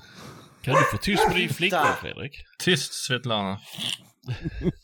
Kan 0.61 0.73
du 0.73 0.81
få 0.91 0.97
tyst 0.97 1.27
på 1.27 1.33
din 1.33 1.49
flickvän, 1.49 1.85
Fredrik? 2.01 2.31
Tyst 2.63 2.93
Svetlana. 2.93 3.59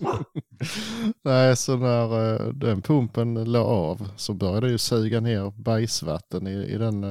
Nej, 1.24 1.58
så 1.58 1.78
när 1.78 2.34
eh, 2.34 2.48
den 2.54 2.82
pumpen 2.82 3.52
la 3.52 3.60
av 3.60 4.10
så 4.16 4.34
började 4.34 4.68
det 4.68 4.72
ju 4.72 4.78
suga 4.78 5.20
ner 5.20 5.64
bajsvatten 5.64 6.48
i, 6.48 6.52
i 6.52 6.78
den 6.78 7.04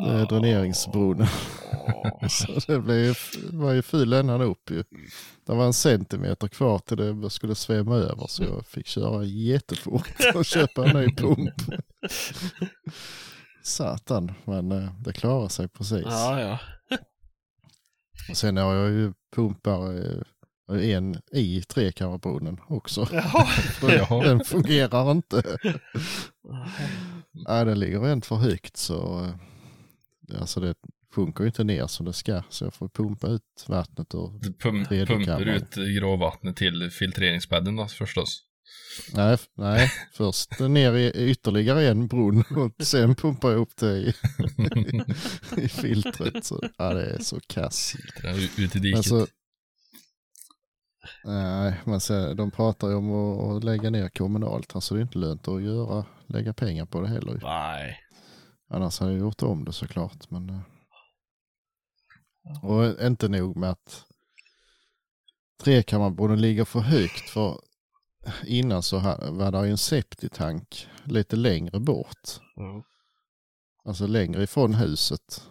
uh, 0.00 0.28
dräneringsbron. 0.28 1.26
Så 2.28 2.60
det 2.66 2.80
blev 2.80 2.98
ju, 2.98 3.14
var 3.52 3.72
ju 3.72 3.82
ful 3.82 4.12
ändan 4.12 4.42
upp 4.42 4.70
ju. 4.70 4.84
Det 5.46 5.52
var 5.52 5.66
en 5.66 5.72
centimeter 5.72 6.48
kvar 6.48 6.78
till 6.78 7.20
det 7.20 7.30
skulle 7.30 7.54
svämma 7.54 7.96
över 7.96 8.26
så 8.26 8.42
jag 8.42 8.66
fick 8.66 8.86
köra 8.86 9.24
jättefort 9.24 10.08
och 10.34 10.44
köpa 10.44 10.86
en 10.86 10.96
ny 10.96 11.06
pump. 11.06 11.54
Satan, 13.62 14.32
men 14.44 14.72
eh, 14.72 14.92
det 15.00 15.12
klarar 15.12 15.48
sig 15.48 15.68
precis. 15.68 16.06
Ja, 16.06 16.40
ja. 16.40 16.58
Och 18.30 18.36
Sen 18.36 18.56
har 18.56 18.74
jag 18.74 18.90
ju 18.90 19.12
pumpar 19.36 19.96
eh, 19.96 20.22
en 20.94 21.20
i 21.32 21.62
trekammarbrunnen 21.62 22.60
också. 22.66 23.08
Jaha. 23.12 24.22
Den 24.22 24.44
fungerar 24.44 25.10
inte. 25.10 25.58
Nej, 27.32 27.64
den 27.64 27.78
ligger 27.78 28.00
rent 28.00 28.26
för 28.26 28.36
högt 28.36 28.76
så 28.76 29.24
eh, 29.24 29.34
alltså 30.38 30.60
det 30.60 30.74
sjunker 31.14 31.44
ju 31.44 31.48
inte 31.48 31.64
ner 31.64 31.86
som 31.86 32.06
det 32.06 32.12
ska. 32.12 32.42
Så 32.48 32.64
jag 32.64 32.74
får 32.74 32.88
pumpa 32.88 33.28
ut 33.28 33.64
vattnet. 33.68 34.10
Du 34.40 34.52
pum 34.52 34.84
pumpar 34.84 35.48
ut 35.48 35.74
gråvattnet 35.74 36.56
till 36.56 36.90
filtreringsbädden 36.90 37.76
då 37.76 37.86
förstås. 37.86 38.42
Nej, 39.14 39.38
nej, 39.54 39.90
först 40.12 40.60
ner 40.60 40.92
i 40.92 41.30
ytterligare 41.30 41.88
en 41.88 42.06
brunn 42.06 42.44
och 42.56 42.86
sen 42.86 43.14
pumpar 43.14 43.50
jag 43.50 43.60
upp 43.60 43.76
det 43.76 43.96
i, 43.96 44.14
i 45.64 45.68
filtret. 45.68 46.44
Så, 46.44 46.60
ja, 46.78 46.94
det 46.94 47.04
är 47.04 47.18
så 47.18 47.40
kass. 47.46 47.96
Ut 48.58 48.76
i 48.76 48.78
diket. 48.78 48.96
Alltså, 48.96 49.26
nej, 51.24 51.80
man 51.84 52.00
säger, 52.00 52.34
de 52.34 52.50
pratar 52.50 52.88
ju 52.88 52.94
om 52.94 53.10
att, 53.10 53.64
lägga 53.64 53.90
ner 53.90 54.08
kommunalt. 54.08 54.74
Alltså 54.74 54.94
det 54.94 55.00
är 55.00 55.02
inte 55.02 55.18
lönt 55.18 55.48
att 55.48 55.62
göra, 55.62 56.04
lägga 56.26 56.52
pengar 56.52 56.86
på 56.86 57.00
det 57.00 57.08
heller. 57.08 57.40
Nej. 57.42 58.03
Annars 58.70 59.00
hade 59.00 59.12
jag 59.12 59.20
gjort 59.20 59.42
om 59.42 59.64
det 59.64 59.72
såklart. 59.72 60.30
Men, 60.30 60.50
eh, 60.50 60.60
och 62.62 63.06
inte 63.06 63.28
nog 63.28 63.56
med 63.56 63.70
att 63.70 64.04
trekammarboden 65.62 66.40
ligger 66.40 66.64
för 66.64 66.80
högt. 66.80 67.30
För 67.30 67.60
innan 68.46 68.82
så 68.82 68.98
var 69.30 69.52
det 69.52 69.64
ju 69.66 69.70
en 69.70 69.78
septitank 69.78 70.88
lite 71.04 71.36
längre 71.36 71.80
bort. 71.80 72.40
Ja. 72.56 72.84
Alltså 73.84 74.06
längre 74.06 74.42
ifrån 74.42 74.74
huset. 74.74 75.42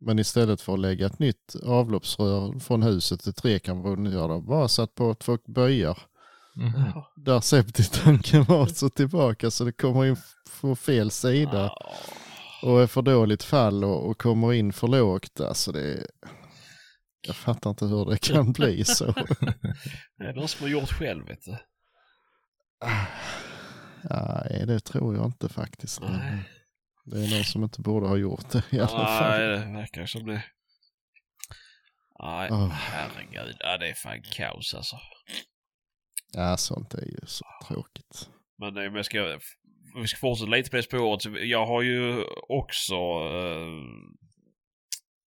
Men 0.00 0.18
istället 0.18 0.60
för 0.60 0.72
att 0.74 0.80
lägga 0.80 1.06
ett 1.06 1.18
nytt 1.18 1.56
avloppsrör 1.64 2.58
från 2.58 2.82
huset 2.82 3.20
till 3.20 3.32
trekammarboden, 3.34 4.12
ja, 4.12 4.26
de 4.26 4.46
bara 4.46 4.68
satt 4.68 4.94
på 4.94 5.14
två 5.14 5.38
böjar 5.46 5.98
Mhm. 6.56 6.92
där 7.16 7.40
septiktanken 7.40 8.44
var 8.44 8.66
så 8.66 8.88
tillbaka 8.88 9.50
så 9.50 9.64
det 9.64 9.72
kommer 9.72 10.06
in 10.06 10.16
på 10.60 10.76
fel 10.76 11.10
sida 11.10 11.62
Ja. 11.62 11.92
Och 12.62 12.82
är 12.82 12.86
för 12.86 13.02
dåligt 13.02 13.42
fall 13.42 13.84
och, 13.84 14.08
och 14.10 14.18
kommer 14.18 14.52
in 14.52 14.72
för 14.72 14.88
lågt. 14.88 15.40
Alltså 15.40 15.72
det. 15.72 16.06
Jag 17.26 17.36
fattar 17.36 17.70
inte 17.70 17.86
hur 17.86 18.04
det 18.04 18.18
kan 18.18 18.52
bli 18.52 18.84
så. 18.84 19.04
Det 20.18 20.24
är 20.24 20.32
någon 20.34 20.48
som 20.48 20.62
har 20.62 20.68
gjort 20.68 20.92
själv 20.92 21.26
vet 21.26 21.44
du. 21.44 21.56
Nej, 24.10 24.64
det 24.66 24.80
tror 24.80 25.16
jag 25.16 25.26
inte 25.26 25.48
faktiskt. 25.48 26.00
Nej. 26.00 26.42
Det 27.04 27.24
är 27.24 27.30
någon 27.36 27.44
som 27.44 27.62
inte 27.62 27.80
borde 27.80 28.08
ha 28.08 28.16
gjort 28.16 28.50
det 28.50 28.62
i 28.70 28.80
alla 28.80 29.02
Nej, 29.02 29.18
fall. 29.18 29.40
det 29.40 29.76
verkar 29.78 30.06
som 30.06 30.26
det. 30.26 30.44
Nej, 32.22 32.48
Åh. 32.52 32.68
herregud. 32.68 33.56
Ja, 33.60 33.78
det 33.78 33.88
är 33.88 33.94
fan 33.94 34.22
kaos 34.22 34.74
alltså. 34.74 34.96
Ja, 36.32 36.56
sånt 36.56 36.94
är 36.94 37.04
ju 37.04 37.18
så 37.26 37.44
tråkigt. 37.68 38.28
Men 38.58 38.76
eh, 38.76 38.84
om 38.88 38.96
jag 38.96 39.04
ska, 39.06 39.38
vi 39.94 40.06
ska 40.06 40.18
fortsätta 40.18 40.50
lite 40.50 40.70
på 40.70 40.76
det 40.76 40.82
spåret. 40.82 41.24
Jag 41.48 41.66
har 41.66 41.82
ju 41.82 42.24
också, 42.48 42.94
eh, 42.94 43.66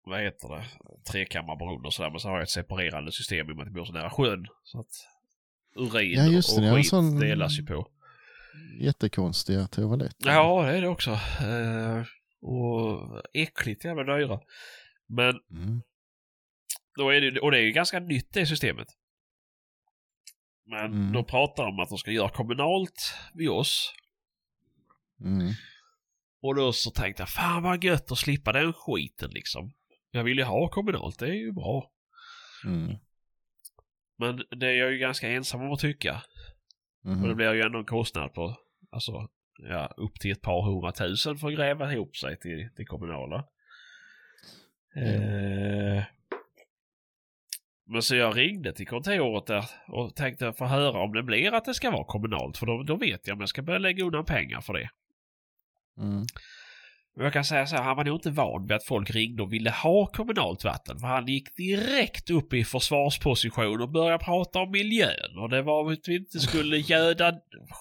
vad 0.05 0.21
heter 0.21 0.49
det, 0.49 0.65
trekammarberoende 1.11 1.87
och 1.87 1.93
sådär. 1.93 2.09
Men 2.09 2.19
så 2.19 2.27
har 2.27 2.35
jag 2.35 2.43
ett 2.43 2.49
separerande 2.49 3.11
system 3.11 3.49
i 3.49 3.51
och 3.51 3.55
med 3.57 3.61
att 3.63 3.67
jag 3.67 3.73
bor 3.75 3.85
så 3.85 3.93
nära 3.93 4.09
sjön. 4.09 4.45
Så 4.63 4.79
att 4.79 4.91
urin 5.75 6.13
Ja, 6.17 6.25
just 6.25 6.55
det, 6.55 6.61
och 6.61 6.67
det 6.75 6.75
skit 6.81 6.89
sån- 6.89 7.19
delas 7.19 7.59
ju 7.59 7.65
på. 7.65 7.87
Jättekonstiga 8.79 9.67
toaletter. 9.67 10.29
Ja, 10.29 10.63
det 10.65 10.77
är 10.77 10.81
det 10.81 10.87
också. 10.87 11.11
Eh, 11.11 12.03
och 12.41 13.21
äckligt 13.33 13.85
jävla 13.85 14.17
dyra. 14.17 14.39
Men 15.07 15.29
Mm. 15.51 15.81
då 16.97 17.09
är 17.09 17.21
det, 17.21 17.39
och 17.39 17.51
det 17.51 17.57
är 17.57 17.61
ju 17.61 17.71
ganska 17.71 17.99
nytt 17.99 18.33
det 18.33 18.45
systemet. 18.45 18.87
Men 20.65 20.85
Mm. 20.85 21.11
då 21.13 21.23
pratar 21.23 21.63
de 21.63 21.73
om 21.73 21.79
att 21.79 21.89
de 21.89 21.97
ska 21.97 22.11
göra 22.11 22.29
kommunalt 22.29 23.15
vid 23.33 23.49
oss. 23.49 23.93
Mm. 25.21 25.51
Och 26.41 26.55
då 26.55 26.73
så 26.73 26.91
tänkte 26.91 27.21
jag, 27.21 27.29
fan 27.29 27.63
vad 27.63 27.83
gött 27.83 28.11
att 28.11 28.17
slippa 28.17 28.51
den 28.51 28.73
skiten 28.73 29.29
liksom. 29.29 29.73
Jag 30.11 30.23
vill 30.23 30.37
ju 30.37 30.43
ha 30.43 30.69
kommunalt, 30.69 31.19
det 31.19 31.27
är 31.27 31.33
ju 31.33 31.51
bra. 31.51 31.91
Mm. 32.65 32.97
Men 34.17 34.43
det 34.59 34.67
är 34.67 34.73
jag 34.73 34.91
ju 34.91 34.97
ganska 34.97 35.29
ensam 35.29 35.61
om 35.61 35.71
att 35.71 35.79
tycka. 35.79 36.23
Mhm. 37.03 37.21
Och 37.21 37.29
det 37.29 37.35
blir 37.35 37.53
ju 37.53 37.61
ändå 37.61 37.79
en 37.79 37.85
kostnad 37.85 38.33
på, 38.33 38.57
alltså, 38.91 39.27
ja, 39.69 39.93
upp 39.97 40.19
till 40.19 40.31
ett 40.31 40.41
par 40.41 40.61
hundratusen 40.61 41.37
för 41.37 41.47
att 41.47 41.55
gräva 41.55 41.93
ihop 41.93 42.15
sig 42.15 42.39
till 42.39 42.69
det 42.75 42.85
kommunala. 42.85 43.45
Eh, 44.95 46.03
men 47.85 48.01
så 48.01 48.15
jag 48.15 48.37
ringde 48.37 48.73
till 48.73 48.87
kontoret 48.87 49.45
där 49.45 49.65
och 49.87 50.15
tänkte 50.15 50.53
få 50.53 50.65
höra 50.65 50.99
om 50.99 51.13
det 51.13 51.23
blir 51.23 51.53
att 51.53 51.65
det 51.65 51.73
ska 51.73 51.91
vara 51.91 52.05
kommunalt. 52.05 52.57
För 52.57 52.65
då, 52.65 52.83
då 52.83 52.95
vet 52.95 53.27
jag 53.27 53.35
om 53.35 53.39
jag 53.39 53.49
ska 53.49 53.61
börja 53.61 53.79
lägga 53.79 54.05
undan 54.05 54.25
pengar 54.25 54.61
för 54.61 54.73
det. 54.73 54.89
Mm. 55.99 56.25
Men 57.15 57.23
jag 57.23 57.33
kan 57.33 57.45
säga 57.45 57.67
så 57.67 57.75
här, 57.75 57.83
han 57.83 57.97
var 57.97 58.03
nog 58.03 58.15
inte 58.15 58.31
van 58.31 58.67
vid 58.67 58.71
att 58.71 58.83
folk 58.83 59.11
ringde 59.11 59.43
och 59.43 59.53
ville 59.53 59.69
ha 59.69 60.05
kommunalt 60.05 60.63
vatten. 60.63 60.99
För 60.99 61.07
han 61.07 61.27
gick 61.27 61.55
direkt 61.55 62.29
upp 62.29 62.53
i 62.53 62.63
försvarsposition 62.63 63.81
och 63.81 63.89
började 63.89 64.23
prata 64.23 64.59
om 64.59 64.71
miljön. 64.71 65.37
Och 65.37 65.49
det 65.49 65.61
var 65.61 65.91
att 65.91 66.07
vi 66.07 66.15
inte 66.15 66.39
skulle 66.39 66.77
göda 66.93 67.33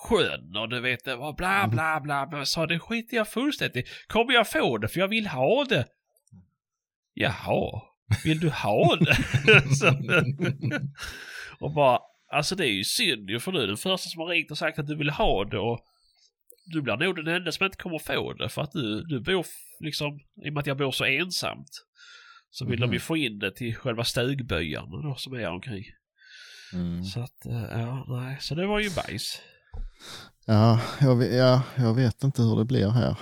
sjön 0.08 0.56
och 0.56 0.68
du 0.68 0.80
vet, 0.80 1.04
det 1.04 1.16
var 1.16 1.32
bla 1.32 1.68
bla 1.68 2.00
bla. 2.00 2.26
Men 2.30 2.38
jag 2.38 2.48
sa, 2.48 2.66
det 2.66 2.78
skiter 2.78 3.16
jag 3.16 3.28
fullständigt. 3.28 3.88
Kommer 4.06 4.32
jag 4.32 4.50
få 4.50 4.78
det? 4.78 4.88
För 4.88 5.00
jag 5.00 5.08
vill 5.08 5.26
ha 5.26 5.64
det. 5.64 5.86
Jaha, 7.14 7.82
vill 8.24 8.40
du 8.40 8.50
ha 8.50 8.96
det? 8.96 9.16
Och 11.60 11.72
bara, 11.72 11.98
alltså 12.32 12.54
det 12.54 12.66
är 12.66 12.72
ju 12.72 12.84
synd 12.84 13.30
ju 13.30 13.40
för 13.40 13.52
du 13.52 13.62
är 13.62 13.66
den 13.66 13.76
första 13.76 14.08
som 14.08 14.20
har 14.20 14.28
ringt 14.28 14.50
och 14.50 14.58
sagt 14.58 14.78
att 14.78 14.86
du 14.86 14.96
vill 14.96 15.10
ha 15.10 15.44
det 15.44 15.58
och 15.58 15.80
du 16.64 16.82
blir 16.82 16.96
nog 16.96 17.16
den 17.16 17.28
enda 17.34 17.52
som 17.52 17.66
inte 17.66 17.76
kommer 17.78 17.98
få 17.98 18.32
det 18.32 18.48
för 18.48 18.62
att 18.62 18.72
du, 18.72 19.02
du 19.04 19.20
bor 19.20 19.46
liksom, 19.80 20.20
i 20.44 20.48
och 20.48 20.52
med 20.52 20.60
att 20.60 20.66
jag 20.66 20.76
bor 20.76 20.90
så 20.92 21.04
ensamt. 21.04 21.70
Så 22.50 22.64
vill 22.66 22.80
de 22.80 22.86
ju 22.90 22.96
Mhm. 22.98 23.00
få 23.00 23.16
in 23.16 23.38
det 23.38 23.50
till 23.56 23.74
själva 23.76 24.04
stugbyarna 24.04 25.02
då 25.02 25.14
som 25.14 25.32
är 25.32 25.48
omkring. 25.50 25.84
Mm. 26.74 27.04
Så 27.04 27.20
att, 27.20 27.46
eh, 27.46 27.80
ja, 27.80 28.04
nej, 28.08 28.36
så 28.40 28.54
det 28.54 28.66
var 28.66 28.80
ju 28.80 28.90
bajs. 28.94 29.40
Ja, 30.46 30.80
jag 31.00 31.22
ja, 31.34 31.62
jag 31.76 31.94
vet 31.94 32.24
inte 32.24 32.42
hur 32.42 32.56
det 32.56 32.64
blir 32.64 32.88
här. 32.90 33.16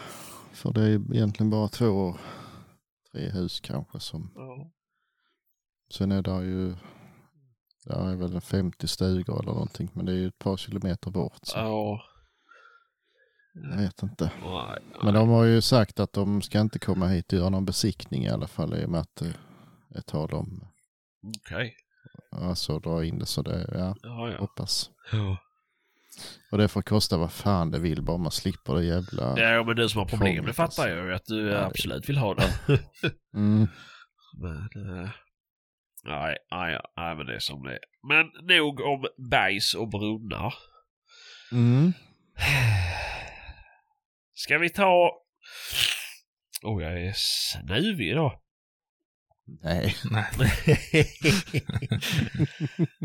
För 0.53 0.73
det 0.73 0.83
är 0.83 1.15
egentligen 1.15 1.51
bara 1.51 1.69
två, 1.69 2.17
tre 3.13 3.31
hus 3.31 3.61
kanske 3.61 4.01
som... 4.01 4.33
Ja. 4.35 4.71
Sen 5.95 6.13
är 6.13 6.23
det 6.23 6.45
ju... 6.45 6.75
Det 7.85 7.93
är 7.95 8.17
väl 8.17 8.35
en 8.35 8.41
50 8.41 8.87
stugor 8.89 9.43
eller 9.43 9.53
någonting. 9.53 9.91
Men 9.95 10.07
det 10.07 10.13
är 10.13 10.17
ju 10.17 10.29
ett 10.29 10.39
par 10.39 10.57
kilometer 10.57 11.11
bort. 11.11 11.39
Så 11.43 11.59
Ja. 11.59 12.03
Jag 13.63 13.77
vet 13.77 14.03
inte. 14.03 14.31
Men 15.03 15.15
de 15.15 15.29
har 15.29 15.45
ju 15.45 15.61
sagt 15.61 16.01
att 16.01 16.13
de 16.13 16.43
ska 16.43 16.61
inte 16.61 16.79
komma 16.79 17.07
hit 17.07 17.33
och 17.33 17.39
göra 17.39 17.49
någon 17.49 17.65
besiktning 17.65 18.25
i 18.25 18.29
alla 18.31 18.47
fall. 18.49 18.75
I 18.75 18.85
och 18.85 18.91
med 18.91 19.01
att 19.01 19.15
det 19.17 19.35
är 19.99 20.01
tal 20.01 20.31
om 20.35 20.65
Okej. 21.47 21.75
alltså 22.33 22.79
dra 22.79 23.05
in 23.05 23.19
det. 23.19 23.27
Så 23.27 23.43
det, 23.43 23.69
ja, 23.73 23.95
Ja, 24.03 24.31
ja. 24.31 24.39
hoppas. 24.39 24.91
ja. 25.13 25.39
Och 26.53 26.59
det 26.59 26.69
får 26.69 26.83
kosta 26.83 27.17
vad 27.19 27.33
fan 27.33 27.71
det 27.71 27.79
vill 27.79 28.03
bara 28.03 28.17
man 28.19 28.33
slipper 28.33 28.75
det 28.75 28.85
jävla... 28.85 29.39
Ja, 29.41 29.65
men 29.65 29.77
du 29.77 29.89
som 29.89 29.99
har 29.99 30.07
problem, 30.07 30.45
det 30.47 30.53
fattar 30.53 30.65
alltså. 30.83 30.89
jag 30.89 31.07
ju 31.07 31.15
att 31.15 31.25
du 31.25 31.49
Ja, 31.51 31.59
absolut 31.65 32.09
vill 32.09 32.19
ha 32.19 32.35
det. 32.35 32.53
Mm. 33.35 33.69
Men, 34.43 34.57
eh, 35.03 35.11
nej, 36.05 36.37
nej, 36.51 36.81
nej, 36.97 37.17
men 37.17 37.27
det 37.27 37.35
är 37.35 37.39
som 37.39 37.63
det 37.63 37.73
är. 37.73 37.79
Men 38.09 38.27
nog 38.57 38.81
om 38.81 39.07
bajs 39.31 39.75
och 39.75 39.89
brunnar. 39.89 40.55
Mm. 41.53 41.93
Ska 44.43 44.59
vi 44.59 44.71
ta... 44.71 45.11
Oh, 46.63 46.83
jag 46.83 47.03
är 47.03 47.13
snuvig 47.17 48.09
idag. 48.11 48.41
Nej. 49.63 49.95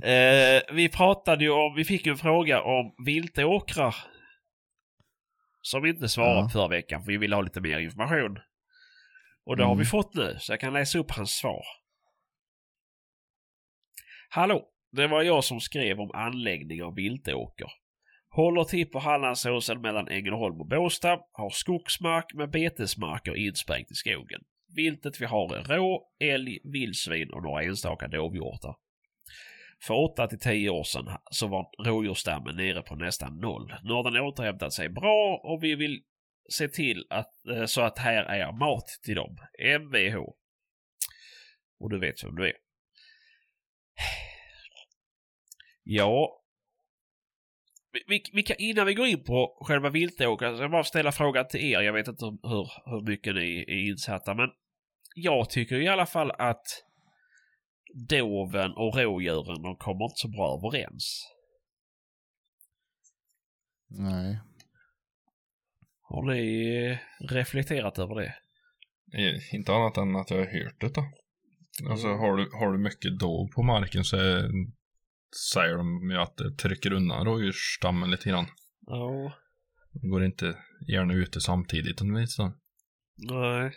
eh, 0.04 0.62
vi 0.76 0.90
pratade 0.90 1.44
ju 1.44 1.50
om, 1.50 1.76
vi 1.76 1.86
fick 1.86 2.06
ju 2.06 2.12
en 2.12 2.18
fråga 2.18 2.62
om 2.62 2.96
viltåkrar. 3.06 3.96
Som 5.62 5.84
vi 5.84 5.90
inte 5.90 6.10
svarade 6.10 6.40
Ja. 6.40 6.50
förra 6.50 6.68
veckan 6.68 7.04
för 7.04 7.12
vi 7.12 7.18
ville 7.18 7.36
ha 7.36 7.42
lite 7.42 7.62
mer 7.62 7.80
information. 7.80 8.40
Och 9.46 9.58
det 9.58 9.64
har 9.64 9.72
Mm. 9.72 9.80
vi 9.80 9.86
fått 9.86 10.14
nu, 10.14 10.38
så 10.40 10.52
jag 10.54 10.60
kan 10.60 10.74
läsa 10.74 11.00
upp 11.00 11.12
hans 11.12 11.32
svar. 11.32 11.64
Hallå! 14.30 14.70
Det 14.92 15.08
var 15.08 15.22
jag 15.24 15.44
som 15.44 15.60
skrev 15.62 16.00
om 16.00 16.12
anläggning 16.14 16.84
av 16.84 16.96
viltåker. 16.96 17.72
Håller 18.36 18.64
till 18.64 18.90
på 18.90 19.00
Hallandsåsen 19.00 19.82
mellan 19.82 20.08
Ängelholm 20.08 20.60
och 20.60 20.68
Båstad. 20.68 21.20
Har 21.32 21.50
skogsmark 21.50 22.34
med 22.34 22.50
betesmarker 22.50 23.36
insprängt 23.36 23.92
i 23.92 23.96
skogen. 23.96 24.42
Viltet 24.76 25.22
vi 25.22 25.26
har 25.26 25.56
är 25.56 25.64
rå, 25.64 26.10
älg, 26.20 26.60
vildsvin 26.64 27.34
och 27.34 27.44
några 27.44 27.64
enstaka 27.64 28.08
dovhjortar. 28.08 28.76
För 29.84 29.94
8 29.94 30.28
till 30.28 30.40
10 30.40 30.70
år 30.70 30.84
sedan 30.84 31.18
så 31.32 31.48
var 31.48 31.86
rådjursstammen 31.86 32.56
nere 32.56 32.82
på 32.82 32.96
nästan 32.96 33.40
noll. 33.40 33.74
Nu 33.84 33.94
har 33.94 34.12
den 34.12 34.22
återhämtat 34.22 34.74
sig 34.74 34.90
bra 34.90 35.42
och 35.44 35.64
vi 35.64 35.76
vill 35.76 36.04
se 36.50 36.68
till 36.68 37.06
att, 37.10 37.46
eh, 37.56 37.66
så 37.66 37.82
att 37.82 37.98
här 37.98 38.24
är 38.24 38.52
mat 38.52 38.88
till 39.04 39.16
dem. 39.16 39.38
Mvh. 39.60 40.16
Och 41.80 41.90
du 41.90 42.00
vet 42.00 42.24
vem 42.24 42.36
du 42.36 42.48
är. 42.48 42.54
Ja. 45.84 46.45
Vi, 48.08 48.24
vi, 48.34 48.44
kan, 48.44 48.56
innan 48.60 48.86
vi 48.86 48.94
går 48.94 49.08
in 49.08 49.24
på 49.24 49.58
själva 49.62 49.90
viltåkern, 49.90 50.58
så 50.58 50.64
jag 50.64 50.72
bara 50.72 50.84
ställa 50.84 51.12
frågan 51.12 51.48
till 51.48 51.60
er. 51.60 51.82
Jag 51.82 51.94
vet 51.94 52.08
inte 52.08 52.26
hur, 52.26 52.72
hur 52.86 53.10
mycket 53.10 53.36
ni 53.36 53.66
är 53.68 53.90
insatta, 53.90 54.34
men 54.34 54.50
jag 55.16 55.50
tycker 55.50 55.82
i 55.82 55.88
alla 55.88 56.06
fall 56.06 56.32
att 56.32 56.66
doven 58.10 58.72
och 58.72 58.96
rådjuren, 58.98 59.62
de 59.62 59.76
kommer 59.78 60.06
inte 60.06 60.16
så 60.16 60.28
bra 60.28 60.58
överens. 60.58 61.32
Nej. 63.88 64.40
Har 66.02 66.24
ni 66.34 67.00
reflekterat 67.20 68.00
över 68.00 68.16
det? 68.16 68.36
Eh, 69.14 69.56
Inte 69.56 69.74
annat 69.74 69.98
än 69.98 70.16
att 70.16 70.30
jag 70.30 70.38
har 70.38 70.64
hört 70.64 70.82
det 70.82 70.94
då. 70.96 71.04
Alltså 71.90 72.08
har 72.08 72.38
du, 72.38 72.50
har 72.54 72.72
du 72.72 72.78
mycket 72.78 73.20
dov 73.20 73.48
på 73.56 73.64
marken 73.64 74.04
så 74.04 74.18
är, 74.18 74.50
säger 75.54 75.78
de 75.78 76.10
ju 76.12 76.18
att 76.18 76.38
det 76.38 76.52
trycker 76.52 76.94
undan 76.94 77.26
rådjursstammen 77.26 78.12
lite 78.12 78.30
grann. 78.30 78.46
Ja. 78.88 79.34
De 79.94 80.10
går 80.10 80.26
inte 80.26 80.56
gärna 80.88 81.14
ute 81.14 81.42
samtidigt 81.42 82.02
åtminstone. 82.02 82.54
Nej. 83.18 83.74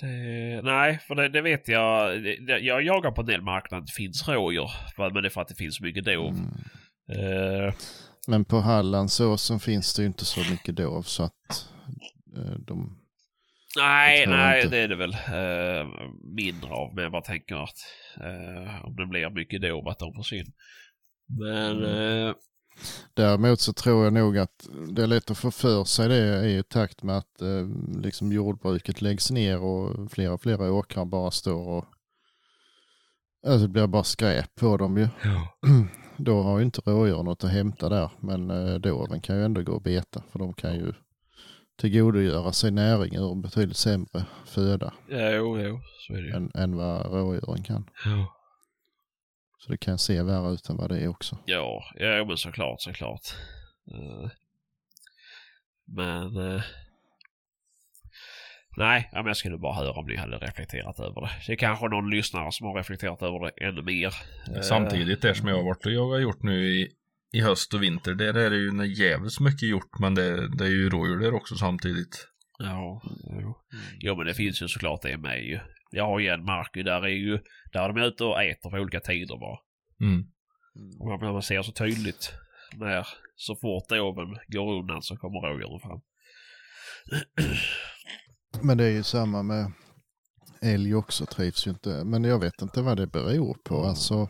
Det, 0.00 0.60
nej, 0.62 0.98
för 0.98 1.14
det, 1.14 1.28
det 1.28 1.40
vet 1.40 1.68
jag. 1.68 2.22
Det, 2.22 2.58
jag 2.58 2.82
jagar 2.82 3.10
på 3.10 3.20
en 3.20 3.26
del 3.26 3.42
marknader. 3.42 3.86
Det 3.86 3.92
finns 3.92 4.28
rådjur. 4.28 4.70
Men 4.98 5.22
det 5.22 5.28
är 5.28 5.30
för 5.30 5.40
att 5.40 5.48
det 5.48 5.54
finns 5.54 5.80
mycket 5.80 6.04
dov. 6.04 6.28
Mm. 6.28 7.66
Eh, 7.66 7.74
Men 8.26 8.44
på 8.44 8.60
Hallandsåsen 8.60 9.60
finns 9.60 9.94
det 9.94 10.02
ju 10.02 10.06
inte 10.06 10.24
så 10.24 10.40
mycket 10.50 10.76
dov 10.76 11.02
så 11.02 11.22
att 11.22 11.68
eh, 12.36 12.58
de... 12.66 13.01
nej, 13.76 14.26
nej, 14.26 14.68
det 14.68 14.78
är 14.78 14.88
det 14.88 14.96
väl 14.96 15.12
eh, 15.12 15.88
mindre 16.36 16.70
av. 16.70 16.94
Men 16.94 17.02
jag 17.02 17.12
bara 17.12 17.22
tänker 17.22 17.54
att 17.54 17.78
eh, 18.20 18.84
om 18.84 18.96
det 18.96 19.06
blir 19.06 19.30
mycket 19.30 19.62
dov 19.62 19.88
att 19.88 19.98
de 19.98 20.14
försvinner. 20.14 20.52
Men 21.40 21.84
eh, 21.84 22.34
Däremot 23.14 23.60
så 23.60 23.72
tror 23.72 24.04
jag 24.04 24.12
nog 24.12 24.38
att 24.38 24.68
det 24.88 25.02
är 25.02 25.06
lätt 25.06 25.30
att 25.30 25.38
få 25.38 25.50
för 25.50 25.84
sig 25.84 26.08
det 26.08 26.48
i 26.48 26.62
takt 26.62 27.02
med 27.02 27.16
att 27.16 27.42
eh, 27.42 27.68
liksom 28.02 28.32
jordbruket 28.32 29.02
läggs 29.02 29.30
ner 29.30 29.60
och 29.60 30.12
flera 30.12 30.32
och 30.32 30.42
flera 30.42 30.72
åkrar 30.72 31.04
bara 31.04 31.30
står 31.30 31.68
och 31.68 31.84
alltså 33.46 33.66
det 33.66 33.72
blir 33.72 33.86
bara 33.86 34.04
skräp 34.04 34.54
på 34.54 34.76
dem 34.76 34.98
ju. 34.98 35.08
ja. 35.24 35.58
Då 36.16 36.42
har 36.42 36.58
ju 36.58 36.64
inte 36.64 36.80
rådjur 36.80 37.22
något 37.22 37.44
att 37.44 37.50
hämta 37.50 37.88
där 37.88 38.10
men 38.20 38.50
eh, 38.50 38.74
doven 38.74 39.20
kan 39.20 39.36
ju 39.36 39.44
ändå 39.44 39.62
gå 39.62 39.72
och 39.72 39.82
beta 39.82 40.22
för 40.32 40.38
de 40.38 40.52
kan 40.54 40.74
ju 40.74 40.92
tillgodogöra 41.82 42.52
sig 42.52 42.70
näring 42.70 43.16
ur 43.16 43.42
betydligt 43.42 43.76
sämre 43.76 44.24
föda 44.46 44.92
Jo, 45.08 45.58
jo, 45.60 45.80
så 46.06 46.14
är 46.14 46.22
det 46.22 46.28
ju. 46.28 46.34
än, 46.34 46.50
än 46.54 46.76
vad 46.76 47.06
rådjuren 47.12 47.62
kan. 47.62 47.90
Ja. 48.04 48.36
Så 49.58 49.70
det 49.72 49.78
kan 49.78 49.98
se 49.98 50.22
värre 50.22 50.52
ut 50.52 50.68
än 50.68 50.76
vad 50.76 50.88
det 50.90 50.98
är 50.98 51.08
också. 51.08 51.38
Ja, 51.46 51.82
ja 51.94 52.24
men 52.24 52.36
såklart, 52.36 52.80
såklart. 52.80 53.20
Eh, 53.92 54.30
men... 55.86 56.36
eh, 56.36 56.62
nej, 58.76 59.08
ja, 59.12 59.18
men 59.18 59.26
jag 59.26 59.36
skulle 59.36 59.58
bara 59.58 59.74
höra 59.74 59.90
om 59.92 60.06
ni 60.06 60.16
hade 60.16 60.36
reflekterat 60.38 61.00
över 61.00 61.20
det. 61.20 61.30
Det 61.46 61.52
är 61.52 61.56
kanske 61.56 61.88
någon 61.88 62.10
lyssnare 62.10 62.52
som 62.52 62.66
har 62.66 62.74
reflekterat 62.74 63.22
över 63.22 63.38
det 63.44 63.64
ännu 63.66 63.82
mer. 63.82 64.14
Eh, 64.56 64.60
Samtidigt, 64.62 65.22
det 65.22 65.34
som 65.34 65.48
jag 65.48 65.56
har 65.56 65.64
varit 65.64 65.86
och 65.86 65.92
jagat 65.92 66.22
gjort 66.22 66.42
nu 66.42 66.68
i, 66.68 66.88
i 67.32 67.40
höst 67.40 67.74
och 67.74 67.82
vinter, 67.82 68.14
där 68.14 68.34
är 68.34 68.50
det 68.50 68.56
ju 68.56 68.94
jävligt 69.04 69.40
mycket 69.40 69.68
gjort, 69.68 69.98
men 69.98 70.14
det, 70.14 70.56
det 70.56 70.64
är 70.64 70.70
ju 70.70 70.90
rådjur 70.90 71.18
där 71.18 71.34
också 71.34 71.54
samtidigt. 71.54 72.28
Ja, 72.58 73.02
jo. 73.40 73.54
jo 74.00 74.16
men 74.16 74.26
det 74.26 74.34
finns 74.34 74.62
ju 74.62 74.68
såklart 74.68 75.02
det 75.02 75.18
med 75.18 75.44
ju. 75.44 75.60
Jag 75.90 76.06
har 76.06 76.18
ju 76.18 76.28
en 76.28 76.44
mark 76.44 76.70
där 76.74 77.02
är 77.02 77.08
ju, 77.08 77.38
där 77.72 77.88
är 77.88 77.92
de 77.92 78.02
ute 78.02 78.24
och 78.24 78.42
äter 78.42 78.70
på 78.70 78.76
olika 78.76 79.00
tider 79.00 79.38
bara. 79.38 79.58
Mm. 80.00 80.24
Och 81.00 81.06
man, 81.06 81.32
man 81.32 81.42
ser 81.42 81.62
så 81.62 81.72
tydligt 81.72 82.32
när 82.74 83.06
så 83.36 83.56
fort 83.56 83.92
oven 83.92 84.38
går 84.48 84.80
undan 84.80 85.02
så 85.02 85.16
kommer 85.16 85.40
rådjuren 85.40 85.80
fram. 85.80 86.00
Men 88.62 88.78
det 88.78 88.84
är 88.84 88.90
ju 88.90 89.02
samma 89.02 89.42
med 89.42 89.72
älg 90.62 90.94
också 90.94 91.26
trivs 91.26 91.66
ju 91.66 91.70
inte. 91.70 92.04
Men 92.04 92.24
jag 92.24 92.38
vet 92.38 92.62
inte 92.62 92.82
vad 92.82 92.96
det 92.96 93.06
beror 93.06 93.54
på. 93.64 93.84
Alltså, 93.84 94.28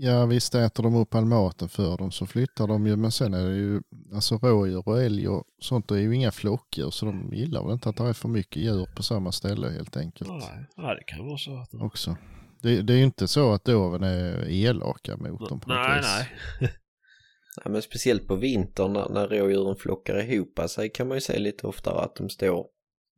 ja 0.00 0.26
visst 0.26 0.54
äter 0.54 0.82
de 0.82 0.94
upp 0.94 1.14
all 1.14 1.24
maten 1.24 1.68
för 1.68 1.96
dem 1.96 2.10
så 2.10 2.26
flyttar 2.26 2.66
de 2.66 2.86
ju. 2.86 2.96
Men 2.96 3.12
sen 3.12 3.34
är 3.34 3.48
det 3.48 3.56
ju, 3.56 3.80
alltså 4.14 4.36
rådjur 4.36 4.88
och 4.88 5.02
älg 5.02 5.28
och 5.28 5.44
sånt 5.60 5.90
är 5.90 5.96
ju 5.96 6.14
inga 6.14 6.30
flockdjur. 6.30 6.90
Så 6.90 7.06
de 7.06 7.30
gillar 7.32 7.62
väl 7.64 7.72
inte 7.72 7.88
att 7.88 7.96
det 7.96 8.04
är 8.04 8.12
för 8.12 8.28
mycket 8.28 8.62
djur 8.62 8.88
på 8.96 9.02
samma 9.02 9.32
ställe 9.32 9.68
helt 9.68 9.96
enkelt. 9.96 10.30
Nej, 10.30 10.66
nej, 10.76 10.96
det 10.96 11.04
kan 11.04 11.26
vara 11.26 11.38
så 11.38 11.58
att 11.58 11.70
de... 11.70 11.82
Också. 11.82 12.16
Det, 12.62 12.82
det 12.82 12.92
är 12.92 12.96
ju 12.96 13.04
inte 13.04 13.28
så 13.28 13.52
att 13.52 13.64
doven 13.64 14.02
är 14.02 14.48
elaka 14.48 15.16
mot 15.16 15.48
dem 15.48 15.60
på 15.60 15.68
något 15.68 15.88
Nej, 15.88 15.96
vis. 15.98 16.06
nej. 16.60 16.70
Ja, 17.64 17.70
men 17.70 17.82
speciellt 17.82 18.26
på 18.26 18.36
vintern 18.36 18.92
när, 18.92 19.08
när 19.08 19.28
rådjuren 19.28 19.76
flockar 19.76 20.32
ihop 20.32 20.60
sig 20.68 20.90
kan 20.90 21.08
man 21.08 21.16
ju 21.16 21.20
se 21.20 21.38
lite 21.38 21.66
oftare 21.66 22.00
att 22.00 22.16
de 22.16 22.28
står 22.28 22.66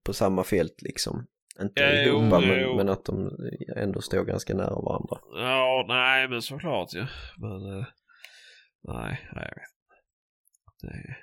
på 0.04 0.12
samma 0.12 0.44
fält 0.44 0.82
liksom. 0.82 1.26
Inte 1.60 1.82
Ja, 1.82 2.02
jo, 2.06 2.18
ihop 2.18 2.30
men, 2.30 2.60
jo. 2.60 2.76
men 2.76 2.88
att 2.88 3.04
de 3.04 3.30
ändå 3.76 4.00
står 4.00 4.24
ganska 4.24 4.54
nära 4.54 4.74
varandra. 4.74 5.18
Ja, 5.34 5.84
nej 5.88 6.28
men 6.28 6.42
såklart 6.42 6.94
ju. 6.94 7.06
Men 7.36 7.78
eh, 7.78 7.86
nej, 8.82 9.20
nej, 9.32 9.48
jag 9.48 9.54
vet. 9.54 9.72
Det 10.80 10.88
är, 10.88 11.18